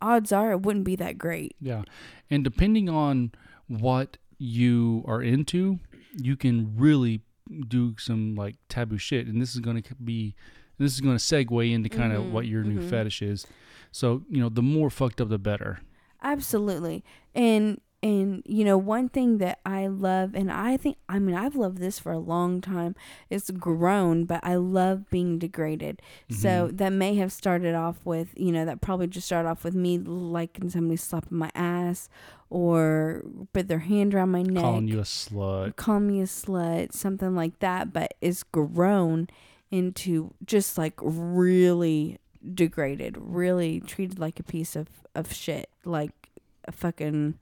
odds 0.00 0.30
are 0.32 0.52
it 0.52 0.60
wouldn't 0.62 0.84
be 0.84 0.96
that 0.96 1.16
great. 1.18 1.56
yeah, 1.60 1.82
and 2.30 2.42
depending 2.44 2.88
on 2.88 3.32
what 3.68 4.16
you 4.38 5.04
are 5.06 5.22
into, 5.22 5.78
you 6.16 6.36
can 6.36 6.74
really 6.76 7.22
do 7.68 7.94
some 7.98 8.34
like 8.34 8.56
taboo 8.68 8.98
shit. 8.98 9.26
And 9.26 9.40
this 9.40 9.54
is 9.54 9.60
going 9.60 9.82
to 9.82 9.94
be, 9.96 10.34
this 10.78 10.92
is 10.92 11.00
going 11.00 11.16
to 11.16 11.22
segue 11.22 11.72
into 11.72 11.88
kind 11.88 12.12
of 12.12 12.24
Mhm, 12.24 12.30
what 12.32 12.46
your 12.46 12.64
new 12.64 12.80
mhm. 12.80 12.90
fetish 12.90 13.22
is. 13.22 13.46
So 13.92 14.22
you 14.28 14.40
know, 14.40 14.48
the 14.48 14.62
more 14.62 14.90
fucked 14.90 15.20
up, 15.20 15.28
the 15.28 15.38
better. 15.38 15.80
Absolutely. 16.22 17.04
And 17.34 17.80
and 18.02 18.42
you 18.44 18.64
know 18.64 18.76
one 18.76 19.08
thing 19.08 19.38
that 19.38 19.58
I 19.64 19.86
love 19.86 20.34
and 20.34 20.52
I 20.52 20.76
think 20.76 20.98
I 21.08 21.18
mean 21.18 21.34
I've 21.34 21.56
loved 21.56 21.78
this 21.78 21.98
for 21.98 22.12
a 22.12 22.18
long 22.18 22.60
time. 22.60 22.94
It's 23.30 23.50
grown, 23.50 24.24
but 24.24 24.40
I 24.42 24.56
love 24.56 25.08
being 25.10 25.38
degraded. 25.38 26.02
So 26.30 26.48
mm-hmm. 26.48 26.76
that 26.76 26.92
may 26.92 27.14
have 27.16 27.32
started 27.32 27.74
off 27.74 27.96
with, 28.04 28.28
you 28.36 28.52
know, 28.52 28.64
that 28.64 28.80
probably 28.80 29.06
just 29.06 29.26
started 29.26 29.48
off 29.48 29.64
with 29.64 29.74
me 29.74 29.98
liking 29.98 30.70
somebody 30.70 30.96
slapping 30.96 31.38
my 31.38 31.50
ass 31.54 32.08
or 32.50 33.22
put 33.52 33.68
their 33.68 33.80
hand 33.80 34.14
around 34.14 34.30
my 34.30 34.42
neck. 34.42 34.62
Calling 34.62 34.88
you 34.88 35.00
a 35.00 35.02
slut. 35.02 35.76
call 35.76 36.00
me 36.00 36.20
a 36.20 36.24
slut, 36.24 36.92
something 36.92 37.34
like 37.34 37.58
that, 37.60 37.92
but 37.92 38.14
it's 38.20 38.42
grown 38.42 39.28
into 39.70 40.32
just 40.44 40.78
like 40.78 40.94
really 41.00 42.18
degraded, 42.54 43.16
really 43.18 43.80
treated 43.80 44.18
like 44.18 44.38
a 44.38 44.44
piece 44.44 44.76
of, 44.76 44.88
of 45.14 45.32
shit, 45.32 45.68
like 45.84 46.30
a 46.66 46.72
fucking 46.72 47.34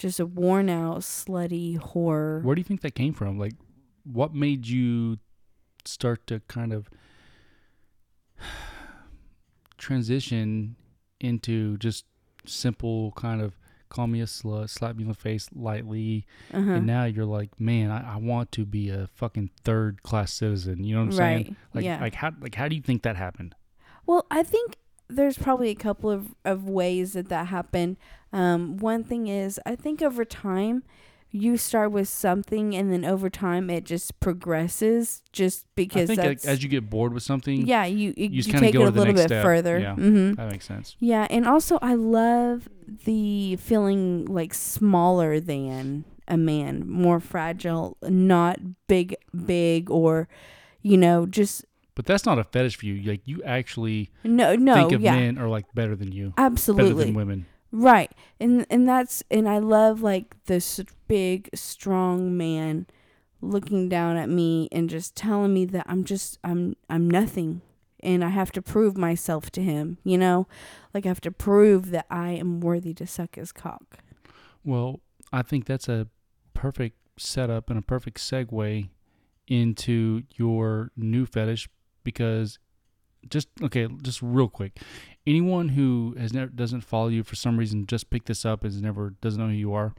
just 0.00 0.18
a 0.18 0.24
worn 0.26 0.70
out, 0.70 1.00
slutty 1.00 1.78
whore. 1.78 2.42
Where 2.42 2.54
do 2.54 2.60
you 2.60 2.64
think 2.64 2.80
that 2.80 2.94
came 2.94 3.12
from? 3.12 3.38
Like, 3.38 3.52
what 4.04 4.34
made 4.34 4.66
you 4.66 5.18
start 5.84 6.26
to 6.28 6.40
kind 6.48 6.72
of 6.72 6.88
transition 9.78 10.76
into 11.20 11.76
just 11.78 12.04
simple 12.46 13.12
kind 13.12 13.40
of 13.42 13.58
call 13.90 14.06
me 14.06 14.20
a 14.20 14.24
slut, 14.24 14.70
slap 14.70 14.94
me 14.96 15.02
in 15.02 15.08
the 15.08 15.14
face 15.14 15.48
lightly, 15.54 16.24
Uh-huh. 16.54 16.70
and 16.74 16.86
now 16.86 17.04
you're 17.04 17.24
like, 17.26 17.60
man, 17.60 17.90
I, 17.90 18.14
I 18.14 18.16
want 18.18 18.52
to 18.52 18.64
be 18.64 18.88
a 18.88 19.08
fucking 19.08 19.50
third 19.64 20.02
class 20.02 20.32
citizen. 20.32 20.84
You 20.84 20.94
know 20.94 21.00
what 21.00 21.06
I'm 21.06 21.12
saying? 21.12 21.56
Like, 21.74 21.84
yeah. 21.84 22.00
like 22.00 22.14
how 22.14 22.30
like 22.40 22.54
how 22.54 22.68
do 22.68 22.76
you 22.76 22.82
think 22.82 23.02
that 23.02 23.16
happened? 23.16 23.54
Well, 24.06 24.26
I 24.30 24.42
think 24.44 24.76
there's 25.14 25.38
probably 25.38 25.70
a 25.70 25.74
couple 25.74 26.10
of, 26.10 26.34
of 26.44 26.68
ways 26.68 27.12
that 27.14 27.28
that 27.28 27.48
happened. 27.48 27.96
Um, 28.32 28.76
one 28.76 29.04
thing 29.04 29.26
is, 29.26 29.60
I 29.66 29.74
think 29.76 30.02
over 30.02 30.24
time, 30.24 30.84
you 31.32 31.56
start 31.56 31.92
with 31.92 32.08
something, 32.08 32.74
and 32.74 32.92
then 32.92 33.04
over 33.04 33.30
time, 33.30 33.70
it 33.70 33.84
just 33.84 34.18
progresses. 34.18 35.22
Just 35.32 35.64
I 35.64 35.70
because 35.76 36.08
think 36.08 36.20
that's 36.20 36.44
as 36.44 36.62
you 36.62 36.68
get 36.68 36.90
bored 36.90 37.12
with 37.14 37.22
something, 37.22 37.66
yeah, 37.66 37.84
you 37.84 38.12
you, 38.16 38.28
you 38.30 38.42
take 38.42 38.74
it 38.74 38.78
a 38.78 38.90
little 38.90 39.14
bit 39.14 39.28
step. 39.28 39.44
further. 39.44 39.78
Yeah. 39.78 39.94
hmm 39.94 40.32
that 40.32 40.50
makes 40.50 40.66
sense. 40.66 40.96
Yeah, 40.98 41.26
and 41.30 41.46
also 41.46 41.78
I 41.80 41.94
love 41.94 42.68
the 43.04 43.56
feeling 43.56 44.24
like 44.26 44.54
smaller 44.54 45.38
than 45.38 46.04
a 46.26 46.36
man, 46.36 46.88
more 46.88 47.20
fragile, 47.20 47.96
not 48.02 48.58
big, 48.88 49.14
big, 49.46 49.90
or 49.90 50.28
you 50.82 50.96
know, 50.96 51.26
just 51.26 51.64
But 52.00 52.06
that's 52.06 52.24
not 52.24 52.38
a 52.38 52.44
fetish 52.44 52.76
for 52.76 52.86
you. 52.86 53.02
Like 53.02 53.20
you 53.26 53.42
actually 53.42 54.08
no, 54.24 54.56
no, 54.56 54.74
think 54.74 54.92
of 54.92 55.02
yeah, 55.02 55.16
men 55.16 55.36
are 55.36 55.50
like 55.50 55.66
better 55.74 55.94
than 55.94 56.12
you, 56.12 56.30
better 56.30 56.46
absolutely. 56.46 57.04
than 57.04 57.12
women. 57.12 57.44
Right. 57.70 58.10
And 58.40 58.66
and 58.70 58.88
that's 58.88 59.22
and 59.30 59.46
I 59.46 59.58
love 59.58 60.00
like 60.00 60.34
this 60.46 60.80
big 61.08 61.50
strong 61.52 62.38
man 62.38 62.86
looking 63.42 63.90
down 63.90 64.16
at 64.16 64.30
me 64.30 64.70
and 64.72 64.88
just 64.88 65.14
telling 65.14 65.52
me 65.52 65.66
that 65.66 65.84
I'm 65.86 66.04
just 66.04 66.38
I'm 66.42 66.74
I'm 66.88 67.10
nothing 67.10 67.60
and 68.02 68.24
I 68.24 68.30
have 68.30 68.50
to 68.52 68.62
prove 68.62 68.96
myself 68.96 69.50
to 69.50 69.60
him, 69.60 69.98
you 70.02 70.16
know? 70.16 70.48
Like 70.94 71.04
I 71.04 71.08
have 71.08 71.20
to 71.20 71.30
prove 71.30 71.90
that 71.90 72.06
I 72.08 72.30
am 72.30 72.62
worthy 72.62 72.94
to 72.94 73.06
suck 73.06 73.34
his 73.34 73.52
cock. 73.52 73.98
Well, 74.64 75.00
I 75.34 75.42
think 75.42 75.66
that's 75.66 75.86
a 75.86 76.06
perfect 76.54 76.96
setup 77.18 77.68
and 77.68 77.78
a 77.78 77.82
perfect 77.82 78.20
segue 78.20 78.88
into 79.48 80.22
your 80.38 80.92
new 80.96 81.26
fetish 81.26 81.68
because 82.04 82.58
just 83.28 83.48
okay, 83.62 83.88
just 84.02 84.20
real 84.22 84.48
quick. 84.48 84.78
Anyone 85.26 85.70
who 85.70 86.14
has 86.18 86.32
never 86.32 86.50
doesn't 86.50 86.80
follow 86.82 87.08
you 87.08 87.22
for 87.22 87.36
some 87.36 87.58
reason 87.58 87.86
just 87.86 88.10
picked 88.10 88.26
this 88.26 88.44
up 88.44 88.64
and 88.64 88.80
never 88.82 89.14
doesn't 89.20 89.40
know 89.40 89.48
who 89.48 89.54
you 89.54 89.74
are. 89.74 89.94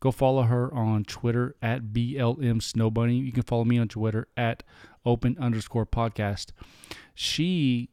Go 0.00 0.12
follow 0.12 0.42
her 0.42 0.72
on 0.72 1.04
Twitter 1.04 1.56
at 1.60 1.86
BLM 1.86 2.62
Snow 2.62 2.90
Bunny. 2.90 3.16
You 3.16 3.32
can 3.32 3.42
follow 3.42 3.64
me 3.64 3.78
on 3.78 3.88
Twitter 3.88 4.28
at 4.36 4.62
open 5.04 5.36
underscore 5.40 5.86
podcast. 5.86 6.52
She 7.14 7.90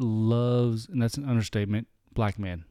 loves, 0.00 0.88
and 0.88 1.00
that's 1.00 1.16
an 1.16 1.28
understatement, 1.28 1.86
black 2.12 2.38
men. 2.38 2.64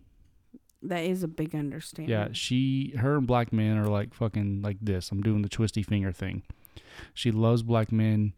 That 0.82 1.06
is 1.06 1.24
a 1.24 1.28
big 1.28 1.56
understanding. 1.56 2.12
Yeah, 2.12 2.30
she, 2.34 2.94
her 2.98 3.18
and 3.18 3.26
black 3.26 3.54
men 3.54 3.78
are 3.78 3.88
like 3.88 4.14
fucking 4.14 4.62
like 4.62 4.78
this. 4.82 5.10
I'm 5.10 5.22
doing 5.22 5.42
the 5.42 5.50
twisty 5.50 5.82
finger 5.82 6.12
thing. 6.12 6.44
She 7.14 7.32
loves 7.32 7.64
black 7.64 7.92
men, 7.94 8.34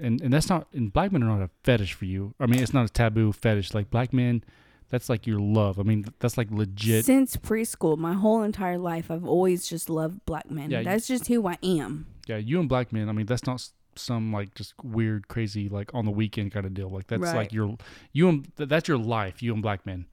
and 0.00 0.20
and 0.20 0.32
that's 0.32 0.48
not. 0.48 0.66
And 0.72 0.92
black 0.92 1.12
men 1.12 1.22
are 1.22 1.38
not 1.38 1.42
a 1.42 1.50
fetish 1.64 1.92
for 1.94 2.04
you. 2.04 2.34
I 2.40 2.46
mean, 2.46 2.60
it's 2.62 2.74
not 2.74 2.86
a 2.86 2.92
taboo 2.92 3.32
fetish. 3.32 3.74
Like 3.74 3.90
black 3.90 4.12
men, 4.12 4.42
that's 4.88 5.08
like 5.08 5.26
your 5.26 5.38
love. 5.40 5.78
I 5.78 5.82
mean, 5.82 6.06
that's 6.18 6.36
like 6.38 6.50
legit. 6.50 7.04
Since 7.04 7.36
preschool, 7.36 7.96
my 7.98 8.14
whole 8.14 8.42
entire 8.42 8.78
life, 8.78 9.10
I've 9.10 9.24
always 9.26 9.68
just 9.68 9.88
loved 9.90 10.24
black 10.26 10.50
men. 10.50 10.70
Yeah, 10.70 10.78
you- 10.80 10.84
That's 10.84 11.06
just 11.06 11.26
who 11.28 11.46
I 11.46 11.58
am. 11.62 12.06
Yeah, 12.26 12.36
you 12.38 12.60
and 12.60 12.68
black 12.68 12.92
men. 12.92 13.08
I 13.08 13.12
mean, 13.12 13.26
that's 13.26 13.46
not 13.46 13.68
some 13.96 14.32
like 14.32 14.54
just 14.54 14.72
weird, 14.84 15.26
crazy 15.28 15.68
like 15.68 15.92
on 15.94 16.04
the 16.04 16.10
weekend 16.12 16.52
kind 16.52 16.64
of 16.64 16.72
deal. 16.74 16.88
Like 16.88 17.06
that's 17.08 17.22
Right. 17.22 17.34
like 17.36 17.52
your 17.52 17.76
you 18.12 18.28
and 18.28 18.46
that's 18.56 18.88
your 18.88 18.98
life. 18.98 19.42
You 19.42 19.52
and 19.52 19.62
black 19.62 19.84
men. 19.84 20.06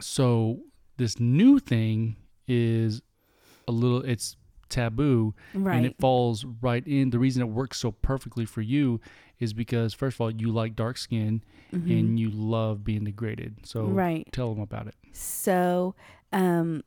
So 0.00 0.60
this 0.96 1.18
new 1.20 1.58
thing 1.58 2.16
is 2.48 3.02
a 3.68 3.72
little. 3.72 4.02
It's 4.02 4.36
taboo 4.72 5.34
Right. 5.54 5.76
and 5.76 5.86
it 5.86 5.96
falls 6.00 6.44
right 6.60 6.86
in. 6.86 7.10
The 7.10 7.18
reason 7.18 7.42
it 7.42 7.46
works 7.50 7.78
so 7.78 7.92
perfectly 7.92 8.44
for 8.44 8.60
you 8.62 9.00
is 9.38 9.52
because 9.52 9.92
first 9.94 10.16
of 10.16 10.20
all, 10.22 10.30
you 10.30 10.50
like 10.50 10.74
dark 10.76 10.96
skin 10.96 11.42
Mhm. 11.72 11.98
and 12.00 12.18
you 12.20 12.30
love 12.30 12.82
being 12.84 13.04
degraded. 13.04 13.56
So 13.64 13.84
right. 13.86 14.26
tell 14.32 14.52
them 14.54 14.62
about 14.62 14.86
it. 14.88 14.94
So, 15.12 15.94
um, 16.32 16.82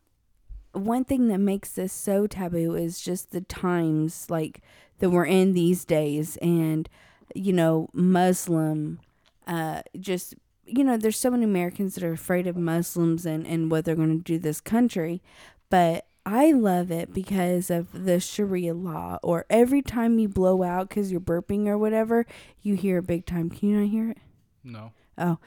one 0.73 1.05
thing 1.05 1.27
that 1.29 1.37
makes 1.39 1.71
this 1.73 1.93
so 1.93 2.27
taboo 2.27 2.75
is 2.75 2.99
just 3.01 3.31
the 3.31 3.41
times 3.41 4.29
like 4.29 4.61
that 4.99 5.09
we're 5.09 5.25
in 5.25 5.53
these 5.53 5.85
days, 5.85 6.37
and 6.37 6.89
you 7.33 7.51
know, 7.53 7.89
Muslim, 7.93 8.99
uh, 9.47 9.81
just 9.99 10.35
you 10.67 10.83
know, 10.83 10.97
there's 10.97 11.17
so 11.19 11.29
many 11.29 11.43
Americans 11.43 11.93
that 11.95 12.03
are 12.03 12.11
afraid 12.13 12.47
of 12.47 12.55
Muslims 12.57 13.25
and 13.25 13.45
and 13.45 13.69
what 13.69 13.85
they're 13.85 13.95
going 13.95 14.17
to 14.17 14.23
do 14.23 14.39
this 14.39 14.59
country, 14.61 15.21
but 15.69 16.07
I 16.25 16.51
love 16.51 16.89
it 16.89 17.13
because 17.13 17.69
of 17.69 18.05
the 18.05 18.19
Sharia 18.19 18.73
law. 18.73 19.19
Or 19.21 19.45
every 19.49 19.81
time 19.81 20.17
you 20.17 20.27
blow 20.27 20.63
out 20.63 20.89
because 20.89 21.11
you're 21.11 21.21
burping 21.21 21.67
or 21.67 21.77
whatever, 21.77 22.25
you 22.61 22.75
hear 22.75 22.97
a 22.97 23.03
big 23.03 23.25
time. 23.25 23.49
Can 23.49 23.69
you 23.69 23.79
not 23.81 23.89
hear 23.89 24.09
it? 24.11 24.17
No. 24.63 24.91
Oh. 25.17 25.37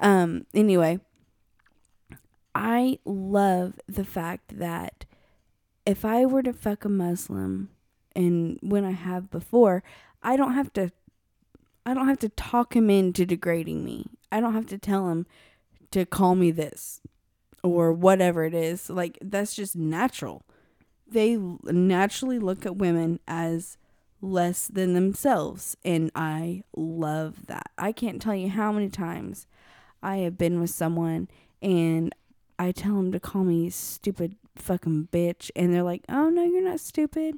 Um, 0.00 0.46
anyway, 0.52 1.00
I 2.54 2.98
love 3.04 3.74
the 3.88 4.04
fact 4.04 4.58
that 4.58 5.06
if 5.86 6.04
I 6.04 6.26
were 6.26 6.42
to 6.42 6.52
fuck 6.52 6.84
a 6.84 6.88
Muslim 6.88 7.70
and 8.14 8.58
when 8.62 8.84
I 8.84 8.92
have 8.92 9.30
before, 9.30 9.82
I 10.22 10.36
don't 10.36 10.54
have 10.54 10.72
to 10.74 10.90
I 11.86 11.94
don't 11.94 12.08
have 12.08 12.18
to 12.18 12.28
talk 12.28 12.76
him 12.76 12.90
into 12.90 13.24
degrading 13.24 13.82
me. 13.82 14.04
I 14.30 14.40
don't 14.40 14.52
have 14.52 14.66
to 14.66 14.76
tell 14.76 15.08
him 15.08 15.26
to 15.90 16.04
call 16.04 16.34
me 16.34 16.50
this 16.50 17.00
or 17.62 17.92
whatever 17.92 18.44
it 18.44 18.54
is. 18.54 18.88
Like 18.90 19.18
that's 19.22 19.54
just 19.54 19.76
natural. 19.76 20.42
They 21.06 21.36
naturally 21.64 22.38
look 22.38 22.66
at 22.66 22.76
women 22.76 23.18
as 23.26 23.78
less 24.20 24.66
than 24.68 24.94
themselves 24.94 25.76
and 25.84 26.10
I 26.14 26.64
love 26.76 27.46
that. 27.46 27.70
I 27.78 27.92
can't 27.92 28.20
tell 28.20 28.34
you 28.34 28.48
how 28.50 28.72
many 28.72 28.88
times 28.88 29.46
I 30.02 30.16
have 30.18 30.36
been 30.36 30.60
with 30.60 30.70
someone 30.70 31.28
and 31.62 32.14
I 32.58 32.72
tell 32.72 32.96
them 32.96 33.12
to 33.12 33.20
call 33.20 33.44
me 33.44 33.70
stupid 33.70 34.34
fucking 34.56 35.08
bitch 35.12 35.52
and 35.54 35.72
they're 35.72 35.84
like, 35.84 36.02
"Oh 36.08 36.28
no, 36.30 36.42
you're 36.42 36.62
not 36.68 36.80
stupid." 36.80 37.36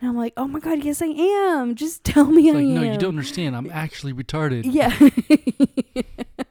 And 0.00 0.08
I'm 0.08 0.16
like, 0.16 0.32
"Oh 0.36 0.46
my 0.46 0.60
god, 0.60 0.84
yes 0.84 1.02
I 1.02 1.06
am. 1.06 1.74
Just 1.74 2.04
tell 2.04 2.26
me 2.26 2.48
It's 2.48 2.54
I 2.56 2.60
like, 2.60 2.66
am." 2.68 2.74
no, 2.74 2.82
you 2.92 2.98
don't 2.98 3.08
understand. 3.10 3.56
I'm 3.56 3.70
actually 3.72 4.12
retarded. 4.12 4.62
Yeah. 4.64 4.96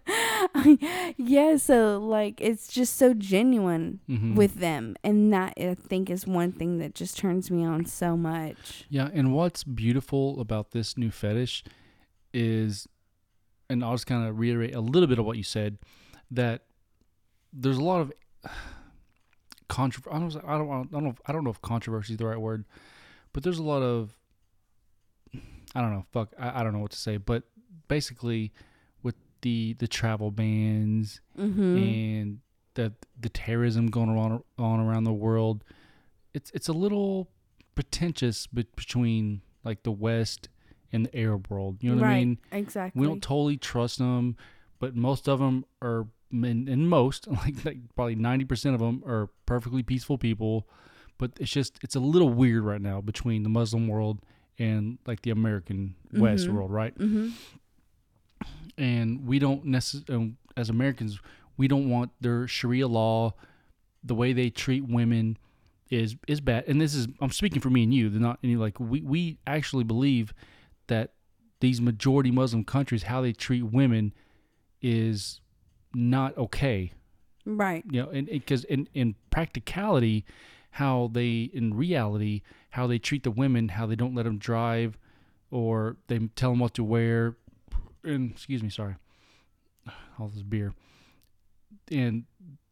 yeah, 1.18 1.58
so 1.58 2.00
like 2.00 2.42
it's 2.42 2.68
just 2.68 2.96
so 2.98 3.14
genuine 3.14 4.00
Mhm. 4.10 4.36
with 4.36 4.56
them 4.56 4.96
and 5.04 5.32
that 5.34 5.54
I 5.58 5.76
think 5.76 6.10
is 6.10 6.26
one 6.28 6.52
thing 6.52 6.80
that 6.80 6.96
just 6.96 7.18
turns 7.18 7.50
me 7.52 7.64
on 7.64 7.86
so 7.86 8.18
much. 8.18 8.86
Yeah, 8.90 9.10
and 9.14 9.34
what's 9.34 9.64
beautiful 9.64 10.40
about 10.42 10.72
this 10.72 10.98
new 10.98 11.12
fetish 11.12 11.64
is, 12.34 12.88
and 13.70 13.84
I'll 13.84 13.94
just 13.94 14.08
kind 14.08 14.28
of 14.28 14.40
reiterate 14.40 14.74
a 14.76 14.82
little 14.82 15.08
bit 15.08 15.20
of 15.20 15.26
what 15.26 15.38
you 15.38 15.44
said, 15.44 15.78
that 16.32 16.64
there's 17.54 17.78
a 17.78 17.84
lot 17.84 18.02
of 18.02 18.12
controversy. 19.68 20.40
I 20.46 20.58
don't, 20.58 20.70
I 20.70 20.74
don't, 20.74 20.88
I 20.90 20.92
don't 20.94 21.04
know. 21.04 21.10
If, 21.12 21.18
I 21.28 21.32
don't 21.32 21.44
know 21.44 21.50
if 21.52 21.62
controversy 21.62 22.14
is 22.14 22.18
the 22.18 22.26
right 22.26 22.40
word, 22.40 22.66
but 23.34 23.44
there's 23.44 23.60
a 23.60 23.64
lot 23.64 23.82
of, 23.82 24.18
I 25.76 25.82
don't 25.82 25.92
know. 25.92 26.06
Fuck, 26.12 26.34
I, 26.40 26.60
I 26.60 26.64
don't 26.64 26.74
know 26.74 26.80
what 26.80 26.92
to 26.92 26.98
say. 26.98 27.18
But 27.18 27.44
basically, 27.88 28.52
the 29.42 29.74
the 29.80 29.88
travel 29.88 30.32
bans 30.32 31.22
Mhm. 31.38 32.22
and 32.22 32.40
the 32.76 32.94
the 33.20 33.30
terrorism 33.30 33.88
going 33.88 34.10
on 34.10 34.44
on 34.58 34.80
around 34.80 35.04
the 35.06 35.14
world, 35.14 35.64
it's 36.34 36.52
it's 36.52 36.68
a 36.68 36.74
little 36.74 37.30
pretentious 37.76 38.48
be- 38.48 38.66
between 38.76 39.42
like 39.64 39.84
the 39.84 39.92
West 39.92 40.50
and 40.92 41.06
the 41.06 41.16
Arab 41.18 41.48
world. 41.50 41.78
You 41.84 41.92
know 41.92 41.98
what 42.02 42.04
right. 42.08 42.16
I 42.16 42.20
mean? 42.20 42.38
Exactly. 42.52 43.00
We 43.00 43.08
don't 43.08 43.22
totally 43.22 43.58
trust 43.58 44.00
them, 44.00 44.36
but 44.80 44.96
most 44.96 45.28
of 45.30 45.40
them 45.40 45.66
are, 45.82 46.08
and, 46.32 46.90
most 46.90 47.28
like, 47.42 47.64
like 47.66 47.78
probably 47.96 48.16
ninety 48.16 48.46
percent 48.46 48.76
of 48.76 48.82
them 48.82 49.04
are 49.06 49.30
perfectly 49.46 49.84
peaceful 49.84 50.18
people. 50.18 50.68
But 51.18 51.32
it's 51.40 51.52
just 51.52 51.80
it's 51.84 51.96
a 51.96 52.00
little 52.00 52.30
weird 52.30 52.64
right 52.64 52.82
now 52.82 53.02
between 53.02 53.44
the 53.44 53.50
Muslim 53.50 53.88
world 53.88 54.20
and 54.58 54.98
like 55.06 55.22
the 55.22 55.32
American 55.32 55.96
West 56.14 56.48
Mhm. 56.48 56.54
world, 56.54 56.72
right? 56.72 56.98
mhm. 56.98 57.32
And 58.80 59.28
we 59.28 59.38
don't 59.38 59.66
necessarily 59.66 60.26
um, 60.26 60.38
as 60.58 60.70
Americans 60.70 61.20
we 61.58 61.68
don't 61.68 61.90
want 61.90 62.12
their 62.22 62.48
Sharia 62.48 62.88
law 62.88 63.34
the 64.04 64.16
way 64.16 64.34
they 64.34 64.50
treat 64.50 64.88
women 64.88 65.38
is 65.90 66.16
is 66.28 66.40
bad 66.42 66.64
and 66.68 66.80
this 66.82 66.96
is 66.96 67.08
I'm 67.22 67.32
speaking 67.32 67.62
for 67.62 67.70
me 67.70 67.84
and 67.84 67.94
you 67.94 68.10
they're 68.10 68.20
not 68.22 68.40
any 68.44 68.56
like 68.56 68.80
we 68.80 69.02
we 69.02 69.38
actually 69.46 69.84
believe 69.84 70.34
that 70.88 71.14
these 71.60 71.82
majority 71.82 72.32
Muslim 72.32 72.64
countries 72.64 73.04
how 73.04 73.22
they 73.22 73.34
treat 73.34 73.64
women 73.64 74.14
is 74.82 75.42
not 75.94 76.38
okay 76.38 76.94
Right. 77.46 77.84
you 77.90 78.02
know 78.04 78.10
and 78.10 78.28
because 78.28 78.64
in, 78.66 78.88
in 78.94 79.16
practicality 79.32 80.24
how 80.72 81.10
they 81.12 81.50
in 81.54 81.74
reality 81.76 82.42
how 82.72 82.86
they 82.88 83.00
treat 83.00 83.24
the 83.24 83.32
women 83.32 83.70
how 83.70 83.86
they 83.88 83.96
don't 83.96 84.14
let 84.14 84.24
them 84.24 84.38
drive 84.38 84.98
or 85.50 85.98
they 86.08 86.20
tell 86.36 86.52
them 86.52 86.60
what 86.60 86.76
to 86.76 86.84
wear 86.84 87.36
and 88.04 88.32
excuse 88.32 88.62
me 88.64 88.70
sorry 88.70 88.96
all 90.20 90.28
this 90.28 90.44
beer 90.44 90.74
and 91.92 92.26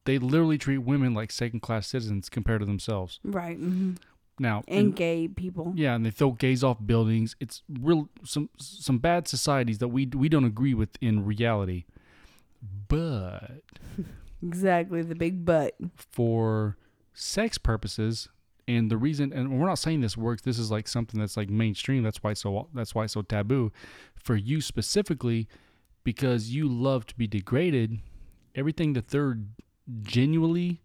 they 0.06 0.18
literally 0.18 0.58
treat 0.58 0.78
women 0.80 1.14
like 1.14 1.32
second 1.32 1.62
class 1.62 1.88
citizens 1.88 2.30
compared 2.30 2.60
to 2.62 2.66
themselves 2.66 3.20
Right. 3.24 3.58
hmm 3.58 3.94
now 4.40 4.64
And 4.68 4.88
in- 4.88 4.92
gay 4.92 5.28
people. 5.28 5.74
yeah 5.76 5.96
and 5.96 6.06
they 6.06 6.12
throw 6.12 6.32
gays 6.32 6.64
off 6.64 6.78
buildings 6.86 7.36
it's 7.40 7.64
real 7.68 8.08
some 8.24 8.50
some 8.58 9.00
bad 9.00 9.28
societies 9.28 9.80
that 9.80 9.88
we 9.88 10.06
we 10.06 10.30
don't 10.30 10.46
agree 10.46 10.74
with 10.76 10.90
in 11.02 11.26
reality 11.26 11.86
but 12.88 13.62
Exactly. 14.44 15.02
The 15.02 15.16
big 15.16 15.46
butt. 15.46 15.74
for 15.96 16.78
sex 17.14 17.58
purposes 17.58 18.30
and 18.68 18.92
the 18.92 18.98
reason 18.98 19.32
and 19.34 19.60
we're 19.60 19.66
not 19.68 19.80
saying 19.80 20.02
this 20.02 20.18
works 20.18 20.42
this 20.42 20.60
is 20.60 20.70
like 20.72 20.88
something 20.88 21.20
that's 21.20 21.38
like 21.38 21.50
mainstream 21.50 22.04
that's 22.04 22.22
why 22.24 22.32
it's 22.32 22.42
so 22.42 22.68
that's 22.74 22.94
why 22.94 23.04
it's 23.06 23.14
so 23.14 23.22
taboo 23.22 23.72
for 24.16 24.36
you 24.36 24.60
specifically 24.62 25.48
because 26.04 26.50
you 26.50 26.68
love 26.68 27.06
to 27.06 27.16
be 27.16 27.28
degraded 27.28 28.00
everything 28.56 28.94
that 28.94 29.08
they're 29.10 29.38
genuinely 30.02 30.82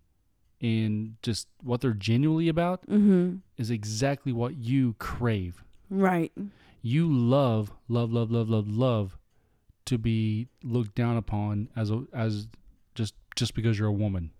and 0.60 1.16
just 1.22 1.48
what 1.62 1.80
they're 1.80 1.92
genuinely 1.92 2.48
about 2.48 2.86
Mm-hmm. 2.86 3.36
is 3.56 3.70
exactly 3.70 4.32
what 4.32 4.56
you 4.56 4.94
crave 4.98 5.64
Right. 5.90 6.32
you 6.82 7.12
love 7.12 7.72
love 7.88 8.12
love 8.12 8.30
love 8.30 8.48
love 8.48 8.68
love 8.68 9.18
to 9.86 9.98
be 9.98 10.46
looked 10.62 10.94
down 10.94 11.16
upon 11.16 11.68
as 11.74 11.90
a 11.90 12.04
as 12.12 12.46
just 12.94 13.14
just 13.34 13.54
because 13.54 13.78
you're 13.78 13.88
a 13.88 13.92
woman 13.92 14.30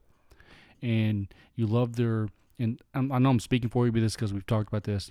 and 0.81 1.27
you 1.57 1.67
love 1.67 1.97
their 1.97 2.29
and 2.59 2.81
I'm, 2.95 3.11
i 3.13 3.19
know 3.19 3.31
i'm 3.31 3.41
speaking 3.41 3.69
for 3.71 3.87
you 3.87 3.93
but 3.93 4.01
this 4.01 4.15
because 4.15 4.33
we've 4.33 4.47
talked 4.47 4.69
about 4.69 4.85
this 4.85 5.11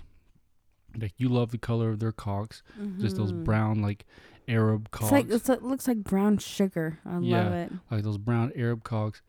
like 1.00 1.12
you 1.16 1.28
love 1.28 1.50
the 1.50 1.58
color 1.58 1.90
of 1.90 1.98
their 2.00 2.12
cocks 2.12 2.62
just 2.98 3.16
those 3.16 3.32
Mhm. 3.32 3.44
brown 3.44 3.82
like 3.82 4.04
arab 4.48 4.88
It's 4.88 4.98
cocks 4.98 5.12
like 5.12 5.30
it's, 5.30 5.48
it 5.48 5.62
looks 5.62 5.86
like 5.88 5.98
brown 6.04 6.36
sugar. 6.38 6.98
I 7.06 7.18
Yeah. 7.20 7.44
love 7.44 7.52
it. 7.52 7.72
like 7.90 8.02
those 8.04 8.18
brown 8.18 8.52
arab 8.56 8.82
cocks 8.84 9.22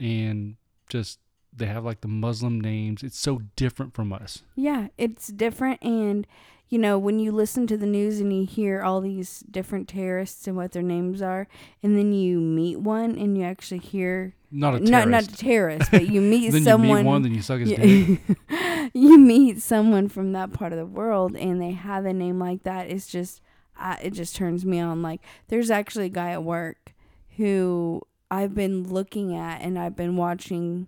and 0.00 0.56
just 0.88 1.18
they 1.58 1.66
have 1.66 1.84
like 1.84 2.00
the 2.00 2.08
muslim 2.08 2.60
names. 2.60 3.02
It's 3.02 3.18
so 3.18 3.42
different 3.56 3.94
from 3.94 4.12
us. 4.12 4.42
Yeah, 4.56 4.88
it's 4.96 5.28
different 5.28 5.82
and 5.82 6.26
you 6.70 6.78
know, 6.78 6.98
when 6.98 7.18
you 7.18 7.32
listen 7.32 7.66
to 7.68 7.78
the 7.78 7.86
news 7.86 8.20
and 8.20 8.30
you 8.30 8.44
hear 8.44 8.82
all 8.82 9.00
these 9.00 9.40
different 9.50 9.88
terrorists 9.88 10.46
and 10.46 10.54
what 10.54 10.72
their 10.72 10.82
names 10.82 11.22
are, 11.22 11.48
and 11.82 11.96
then 11.96 12.12
you 12.12 12.40
meet 12.40 12.78
one 12.78 13.16
and 13.16 13.38
you 13.38 13.44
actually 13.44 13.78
hear 13.78 14.34
not 14.50 14.74
a 14.74 14.80
not 14.80 15.04
terrorist. 15.04 15.10
not 15.10 15.22
a 15.22 15.36
terrorist, 15.36 15.90
but 15.90 16.08
you 16.08 16.20
meet 16.20 16.50
then 16.52 16.64
someone 16.64 16.88
you 16.90 16.96
meet 16.96 17.06
one 17.06 17.22
then 17.22 17.34
you 17.34 17.40
suck 17.42 17.60
his 17.60 17.70
dick. 17.72 18.20
You 18.94 19.18
meet 19.18 19.60
someone 19.62 20.08
from 20.08 20.32
that 20.32 20.52
part 20.52 20.72
of 20.72 20.78
the 20.78 20.86
world 20.86 21.36
and 21.36 21.60
they 21.60 21.72
have 21.72 22.06
a 22.06 22.12
name 22.12 22.38
like 22.38 22.62
that 22.64 22.90
it's 22.90 23.06
just 23.06 23.40
I, 23.78 23.98
it 24.02 24.10
just 24.12 24.34
turns 24.34 24.64
me 24.64 24.80
on. 24.80 25.02
Like 25.02 25.20
there's 25.48 25.70
actually 25.70 26.06
a 26.06 26.10
guy 26.10 26.30
at 26.32 26.42
work 26.42 26.92
who 27.36 28.02
i've 28.30 28.54
been 28.54 28.82
looking 28.88 29.34
at 29.34 29.62
and 29.62 29.78
i've 29.78 29.96
been 29.96 30.16
watching 30.16 30.86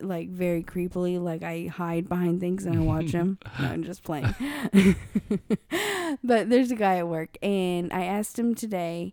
like 0.00 0.28
very 0.28 0.62
creepily 0.62 1.20
like 1.20 1.42
i 1.42 1.66
hide 1.66 2.08
behind 2.08 2.40
things 2.40 2.64
and 2.64 2.76
i 2.76 2.80
watch 2.80 3.10
him 3.12 3.38
no 3.58 3.68
i'm 3.68 3.82
just 3.82 4.02
playing 4.02 4.34
but 6.24 6.48
there's 6.48 6.70
a 6.70 6.76
guy 6.76 6.96
at 6.96 7.08
work 7.08 7.36
and 7.42 7.92
i 7.92 8.04
asked 8.04 8.38
him 8.38 8.54
today 8.54 9.12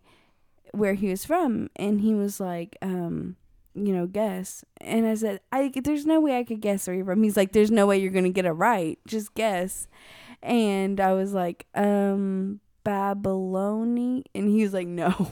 where 0.71 0.93
he 0.93 1.09
was 1.09 1.25
from 1.25 1.69
and 1.75 2.01
he 2.01 2.13
was 2.13 2.39
like 2.39 2.77
um 2.81 3.35
you 3.75 3.93
know, 3.93 4.07
guess. 4.07 4.63
And 4.79 5.05
I 5.05 5.15
said, 5.15 5.41
I 5.51 5.71
there's 5.83 6.05
no 6.05 6.19
way 6.21 6.39
I 6.39 6.43
could 6.43 6.61
guess 6.61 6.87
where 6.87 6.95
you're 6.95 7.05
from. 7.05 7.21
He's 7.21 7.37
like, 7.37 7.51
there's 7.51 7.71
no 7.71 7.85
way 7.85 7.97
you're 7.97 8.11
gonna 8.11 8.29
get 8.29 8.45
it 8.45 8.51
right. 8.51 8.97
Just 9.05 9.35
guess. 9.35 9.87
And 10.41 10.99
I 10.99 11.13
was 11.13 11.33
like, 11.33 11.65
um, 11.75 12.61
Babylonia, 12.83 14.23
and 14.33 14.49
he 14.49 14.63
was 14.63 14.73
like, 14.73 14.87
no. 14.87 15.31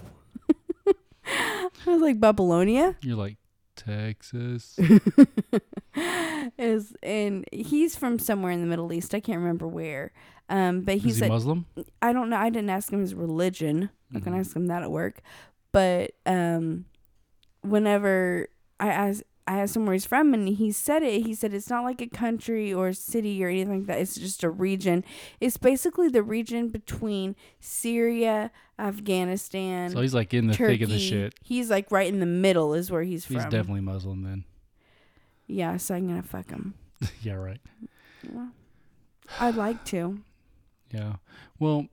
I 1.26 1.70
was 1.86 2.02
like, 2.02 2.20
Babylonia, 2.20 2.98
you're 3.02 3.18
like 3.18 3.38
texas 3.76 4.78
is, 6.58 6.94
and 7.04 7.46
he's 7.52 7.96
from 7.96 8.20
somewhere 8.20 8.52
in 8.52 8.62
the 8.62 8.68
Middle 8.68 8.92
East. 8.94 9.14
I 9.16 9.20
can't 9.20 9.40
remember 9.40 9.68
where. 9.68 10.12
Um, 10.50 10.82
but 10.82 10.96
he's 10.96 11.06
Is 11.06 11.16
he 11.16 11.20
said, 11.22 11.30
Muslim? 11.30 11.66
I 12.02 12.14
don't 12.14 12.30
know. 12.30 12.38
I 12.38 12.50
didn't 12.50 12.70
ask 12.70 12.92
him 12.92 13.00
his 13.02 13.16
religion. 13.16 13.90
I 14.16 14.20
can 14.20 14.34
Mhm. 14.34 14.40
ask 14.40 14.56
him 14.56 14.68
that 14.68 14.84
at 14.84 14.92
work. 14.92 15.22
But 15.72 16.12
um, 16.26 16.86
whenever 17.62 18.48
I 18.80 18.90
asked, 18.90 19.24
I 19.46 19.60
asked 19.60 19.76
him 19.76 19.86
where 19.86 19.94
he's 19.94 20.06
from, 20.06 20.34
and 20.34 20.48
he 20.48 20.72
said 20.72 21.04
it. 21.04 21.26
He 21.26 21.34
said 21.36 21.54
it's 21.54 21.70
not 21.70 21.84
like 21.84 22.02
a 22.02 22.08
country 22.08 22.74
or 22.74 22.88
a 22.90 22.94
city 22.94 23.44
or 23.44 23.50
anything 23.50 23.80
like 23.80 23.88
that. 23.88 24.00
It's 24.00 24.16
just 24.16 24.44
a 24.44 24.50
region. 24.50 25.04
It's 25.42 25.58
basically 25.58 26.08
the 26.08 26.24
region 26.24 26.70
between 26.70 27.36
Syria, 27.60 28.52
Afghanistan, 28.80 29.90
So 29.92 30.02
he's 30.02 30.14
like 30.14 30.34
in 30.34 30.48
the 30.48 30.54
Turkey. 30.54 30.74
thick 30.74 30.82
of 30.84 30.90
the 30.90 31.00
shit. 31.00 31.36
He's 31.44 31.70
like 31.70 31.92
right 31.92 32.08
in 32.08 32.20
the 32.20 32.26
middle, 32.26 32.74
is 32.74 32.90
where 32.90 33.04
he's, 33.04 33.26
He's 33.26 33.36
from. 33.36 33.36
He's 33.36 33.52
definitely 33.52 33.82
Muslim 33.82 34.24
then. 34.24 34.46
yeah. 35.48 35.78
So 35.78 35.96
I'm 35.96 36.08
gonna 36.08 36.24
fuck 36.24 36.50
him. 36.50 36.74
yeah, 37.22 37.34
right. 37.34 37.60
Well, 38.32 38.50
I'd 39.40 39.56
like 39.56 39.84
to. 39.86 40.20
Yeah. 40.92 41.14
Well, 41.60 41.88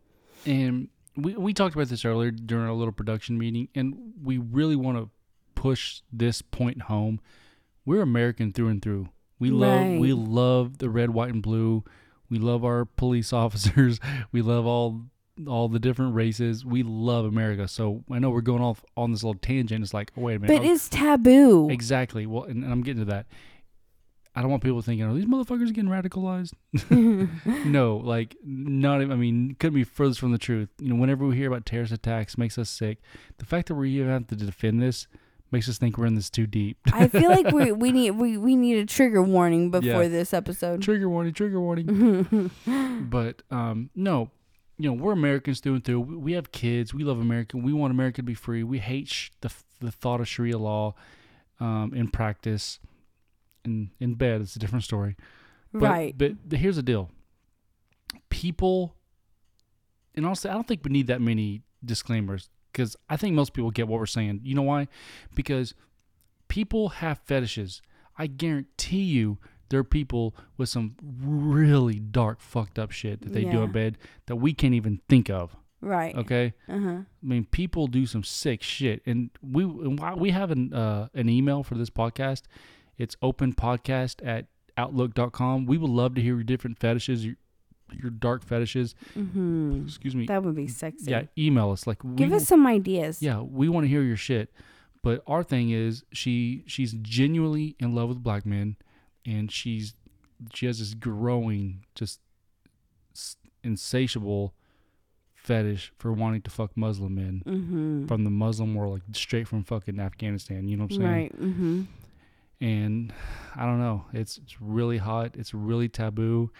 and 0.46 0.88
we 1.16 1.34
we 1.36 1.53
talked 1.53 1.74
about 1.74 1.88
this 1.88 2.05
earlier 2.05 2.30
during 2.30 2.66
our 2.66 2.72
little 2.74 2.92
production 2.92 3.38
meeting, 3.38 3.68
and 3.74 4.12
we 4.22 4.38
really 4.38 4.76
want 4.76 4.98
to 4.98 5.11
push 5.61 6.00
this 6.11 6.40
point 6.40 6.82
home. 6.82 7.20
We're 7.84 8.00
American 8.00 8.50
through 8.50 8.68
and 8.68 8.80
through. 8.80 9.11
We 9.38 9.50
love 9.50 9.98
we 9.98 10.14
love 10.14 10.78
the 10.78 10.88
red, 10.88 11.11
white, 11.11 11.32
and 11.34 11.42
blue. 11.42 11.84
We 12.30 12.38
love 12.38 12.64
our 12.64 12.86
police 12.86 13.30
officers. 13.44 14.00
We 14.32 14.40
love 14.40 14.64
all 14.64 15.02
all 15.46 15.68
the 15.68 15.78
different 15.78 16.14
races. 16.14 16.64
We 16.64 16.82
love 16.82 17.26
America. 17.26 17.68
So 17.68 18.04
I 18.11 18.18
know 18.18 18.30
we're 18.30 18.40
going 18.40 18.62
off 18.62 18.82
on 18.96 19.12
this 19.12 19.22
little 19.22 19.38
tangent. 19.38 19.82
It's 19.84 19.92
like, 19.92 20.12
oh, 20.16 20.22
wait 20.22 20.36
a 20.36 20.38
minute. 20.38 20.56
But 20.62 20.66
it's 20.66 20.88
taboo. 20.88 21.68
exactly. 21.70 22.24
Well, 22.26 22.44
and, 22.44 22.64
and 22.64 22.72
I'm 22.72 22.82
getting 22.82 23.04
to 23.04 23.11
that. 23.12 23.26
I 24.34 24.42
don't 24.42 24.50
want 24.50 24.62
people 24.62 24.80
thinking, 24.80 25.04
are 25.06 25.12
these 25.12 25.24
motherfuckers 25.26 25.74
getting 25.74 25.90
radicalized? 25.90 26.52
no, 27.66 27.96
like 27.98 28.36
not. 28.44 29.02
even- 29.02 29.12
I 29.12 29.16
mean, 29.16 29.56
couldn't 29.58 29.74
be 29.74 29.84
furthest 29.84 30.20
from 30.20 30.32
the 30.32 30.38
truth. 30.38 30.68
You 30.78 30.88
know, 30.90 30.96
whenever 30.96 31.26
we 31.26 31.36
hear 31.36 31.48
about 31.48 31.66
terrorist 31.66 31.92
attacks, 31.92 32.38
makes 32.38 32.56
us 32.56 32.70
sick. 32.70 32.98
The 33.38 33.44
fact 33.44 33.68
that 33.68 33.74
we 33.74 33.90
even 33.90 34.08
have 34.08 34.28
to 34.28 34.36
defend 34.36 34.80
this 34.80 35.06
makes 35.53 35.68
us 35.68 35.78
think 35.78 35.98
we're 35.98 36.07
in 36.07 36.14
this 36.14 36.30
too 36.30 36.46
deep. 36.46 36.78
I 36.92 37.09
feel 37.09 37.30
like 37.30 37.53
we 37.53 37.72
we 37.84 37.92
need 37.92 38.12
we, 38.12 38.36
we 38.36 38.57
need 38.57 38.78
a 38.78 38.86
trigger 38.86 39.22
warning 39.22 39.70
before 39.70 40.03
Yeah. 40.03 40.09
this 40.09 40.32
episode. 40.34 40.82
trigger 40.82 41.09
warning, 41.09 41.32
trigger 41.32 41.61
warning. 41.61 42.51
but 43.11 43.42
um, 43.51 43.90
no, 43.94 44.30
you 44.78 44.88
know, 44.88 44.94
we're 44.94 45.12
Americans 45.12 45.61
through 45.61 45.74
and 45.74 45.84
through. 45.84 46.01
We 46.01 46.32
have 46.32 46.53
kids. 46.53 46.94
We 46.94 47.05
love 47.05 47.20
America. 47.20 47.57
We 47.57 47.72
want 47.72 47.90
America 47.92 48.16
to 48.16 48.22
be 48.22 48.34
free. 48.34 48.62
We 48.62 48.78
hate 48.78 49.09
sh- 49.09 49.30
the 49.40 49.53
the 49.80 49.90
thought 49.90 50.20
of 50.20 50.28
Sharia 50.28 50.59
law 50.59 50.94
um, 51.59 51.92
in 51.94 52.09
practice. 52.09 52.78
In 53.64 53.90
in 54.01 54.14
bed, 54.14 54.40
it's 54.40 54.57
a 54.57 54.59
different 54.59 54.84
story. 54.84 55.16
But, 55.72 56.18
but 56.18 56.32
here's 56.51 56.76
the 56.76 56.82
deal. 56.82 57.11
People, 58.28 58.94
and 60.14 60.26
honestly, 60.26 60.51
I 60.51 60.55
don't 60.55 60.66
think 60.66 60.80
we 60.84 60.90
need 60.90 61.07
that 61.09 61.20
many 61.20 61.62
disclaimers 61.84 62.48
because 62.72 62.96
I 63.08 63.16
think 63.16 63.34
most 63.34 63.52
people 63.52 63.70
get 63.70 63.88
what 63.88 63.98
we're 64.00 64.06
saying. 64.06 64.40
You 64.44 64.54
know 64.54 64.62
why? 64.62 64.88
Because 65.34 65.74
people 66.48 66.88
have 66.90 67.18
fetishes. 67.24 67.80
I 68.18 68.26
guarantee 68.26 69.02
you 69.02 69.38
there 69.70 69.80
are 69.80 69.84
people 69.84 70.34
with 70.56 70.68
some 70.68 70.96
really 71.02 71.98
dark, 72.00 72.40
fucked 72.40 72.78
up 72.78 72.90
shit 72.90 73.22
that 73.22 73.32
they 73.32 73.44
do 73.44 73.62
in 73.62 73.70
bed 73.72 73.98
that 74.26 74.36
we 74.36 74.52
can't 74.52 74.74
even 74.74 75.00
think 75.08 75.30
of. 75.30 75.56
Right. 75.80 76.14
Okay? 76.14 76.52
Uh-huh. 76.68 76.88
I 76.88 77.04
mean, 77.22 77.46
people 77.46 77.86
do 77.86 78.04
some 78.04 78.22
sick 78.24 78.62
shit, 78.62 79.00
and 79.06 79.30
we 79.40 79.62
and 79.62 79.98
why- 79.98 80.14
we 80.14 80.30
have 80.30 80.50
an 80.50 80.74
uh, 80.74 81.08
an 81.14 81.28
email 81.30 81.62
for 81.62 81.76
this 81.76 81.88
podcast. 81.88 82.42
It's 82.98 83.16
openpodcast 83.22 84.16
at 84.26 84.46
outlook.com. 84.76 85.64
We 85.66 85.78
would 85.78 85.90
love 85.90 86.14
to 86.16 86.20
hear 86.20 86.34
your 86.34 86.44
different 86.44 86.78
fetishes, 86.78 87.24
your 87.24 87.36
your 88.01 88.11
dark 88.11 88.45
fetishes. 88.45 88.95
Mhm. 89.16 89.84
Excuse 89.86 90.14
me. 90.14 90.26
That 90.26 90.43
would 90.43 90.55
be 90.55 90.66
sexy. 90.68 91.11
yeah, 91.11 91.22
email 91.38 91.70
us. 91.70 91.86
Like, 91.86 92.03
we, 92.05 92.14
Give 92.16 92.32
us 92.32 92.47
some 92.47 92.66
ideas. 92.66 93.22
yeah, 93.22 93.41
we 93.41 93.68
want 93.68 93.84
to 93.84 93.88
hear 93.88 94.03
your 94.03 94.16
shit. 94.16 94.53
But 95.03 95.22
our 95.26 95.43
thing 95.43 95.70
is, 95.70 96.05
she 96.12 96.62
she's 96.66 96.93
genuinely 96.93 97.74
in 97.78 97.95
love 97.95 98.09
with 98.11 98.22
black 98.22 98.45
men, 98.45 98.76
and 99.24 99.51
she's 99.51 99.95
she 100.55 100.66
has 100.66 100.78
this 100.78 100.95
growing, 100.95 101.84
just 101.95 102.20
insatiable 103.62 104.55
fetish 105.34 105.93
for 105.99 106.12
wanting 106.12 106.43
to 106.43 106.51
fuck 106.51 106.76
Muslim 106.76 107.14
men 107.14 107.43
Mhm. 107.47 108.09
from 108.09 108.24
the 108.24 108.30
Muslim 108.30 108.74
world, 108.74 108.95
like 108.95 109.03
straight 109.16 109.49
from 109.49 109.64
fucking 109.64 109.99
Afghanistan. 109.99 110.68
You 110.68 110.76
know 110.76 110.84
what 110.84 110.93
I'm 110.93 110.99
saying? 111.01 111.11
Right. 111.12 111.41
Mhm. 111.41 111.86
And 112.61 113.12
I 113.57 113.64
don't 113.64 113.78
know. 113.78 114.05
It's 114.12 114.36
it's 114.38 114.61
really 114.61 114.99
hot. 114.99 115.34
It's 115.36 115.55
really 115.55 115.88
taboo, 115.88 116.51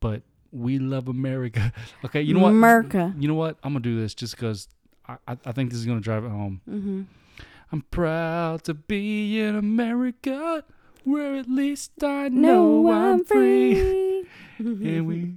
but 0.00 0.22
we 0.54 0.78
love 0.78 1.08
America. 1.08 1.72
okay, 2.04 2.22
you 2.22 2.32
know 2.34 2.40
what? 2.40 2.50
America. 2.50 3.12
You 3.18 3.28
know 3.28 3.34
what? 3.34 3.58
I'm 3.62 3.72
gonna 3.72 3.82
do 3.82 4.00
this 4.00 4.14
just 4.14 4.36
because 4.36 4.68
I, 5.08 5.16
I 5.26 5.36
I 5.46 5.52
think 5.52 5.70
this 5.70 5.78
is 5.80 5.86
gonna 5.86 6.00
drive 6.00 6.24
it 6.24 6.30
home. 6.30 6.60
Mhm. 6.70 7.06
I'm 7.72 7.82
proud 7.90 8.62
to 8.64 8.74
be 8.74 9.40
in 9.40 9.56
America, 9.56 10.62
where 11.02 11.34
at 11.34 11.48
least 11.48 11.90
I 12.04 12.28
No, 12.28 12.82
know 12.82 12.92
I'm 12.92 13.18
I'm 13.20 13.24
free. 13.24 14.24
And 14.58 15.06
we 15.08 15.34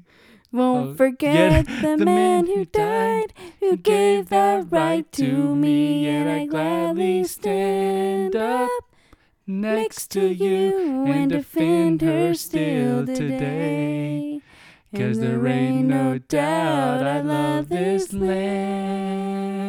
Won't 0.51 0.91
uh, 0.91 0.93
forget 0.93 1.65
get 1.65 1.82
the, 1.82 1.97
the 1.97 2.05
man 2.05 2.05
man 2.05 2.45
who 2.45 2.65
died, 2.65 3.34
who 3.59 3.76
gave 3.78 4.30
that 4.30 4.72
right 4.72 5.11
to 5.13 5.55
me, 5.55 6.07
and 6.07 6.30
I 6.30 6.45
gladly 6.45 7.24
stand 7.24 8.36
up 8.36 8.70
next 9.47 10.11
to 10.11 10.28
you 10.28 11.05
and 11.05 11.32
defend 11.32 12.01
her 12.01 12.34
still 12.36 13.05
today. 13.05 13.77
Cause 14.96 15.20
there 15.20 15.46
ain't 15.46 15.88
no 15.88 16.18
doubt 16.18 17.04
I 17.06 17.20
love 17.22 17.68
this 17.70 18.14
land. 18.14 19.68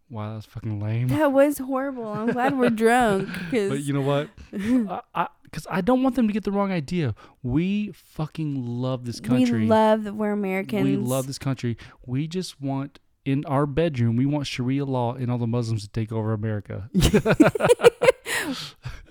Wow, 0.10 0.34
that's 0.34 0.46
fucking 0.46 0.80
lame. 0.80 1.08
That 1.10 1.32
was 1.32 1.60
horrible. 1.60 2.08
I'm 2.08 2.32
glad 2.32 2.58
we're 2.58 2.70
drunk. 2.70 3.30
But 3.52 3.82
you 3.84 3.94
know 3.94 4.02
what? 4.02 4.30
I, 4.54 5.02
I, 5.16 5.28
Cause 5.52 5.66
I 5.70 5.82
don't 5.82 6.04
want 6.04 6.16
them 6.16 6.28
to 6.28 6.34
get 6.34 6.44
the 6.44 6.52
wrong 6.52 6.72
idea. 6.72 7.16
We 7.42 7.92
fucking 7.94 8.66
love 8.66 9.06
this 9.06 9.20
country. 9.20 9.62
we 9.62 9.68
love 9.68 10.04
that 10.04 10.14
we're 10.14 10.32
Americans. 10.32 10.84
We 10.84 10.96
love 10.96 11.28
this 11.28 11.40
country. 11.40 11.76
We 12.06 12.28
just 12.28 12.62
want 12.62 13.00
in 13.26 13.46
our 13.46 13.66
bedroom. 13.66 14.16
We 14.16 14.26
want 14.26 14.48
Sharia 14.48 14.86
law 14.86 15.14
and 15.14 15.32
all 15.32 15.38
the 15.38 15.48
Muslims 15.48 15.84
to 15.84 15.90
take 15.90 16.12
over 16.12 16.34
America. 16.34 16.90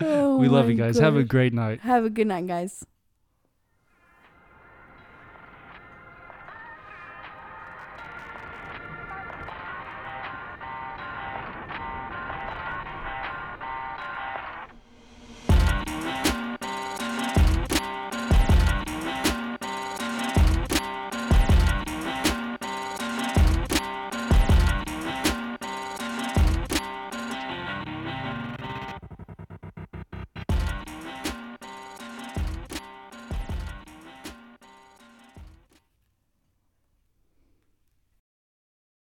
Oh 0.01 0.37
we 0.39 0.47
love 0.47 0.69
you 0.69 0.75
oh 0.75 0.85
guys. 0.85 0.99
Have 0.99 1.15
a 1.15 1.23
great 1.23 1.53
night. 1.53 1.81
Have 1.81 2.05
a 2.05 2.09
good 2.09 2.27
night, 2.27 2.47
guys. 2.47 2.85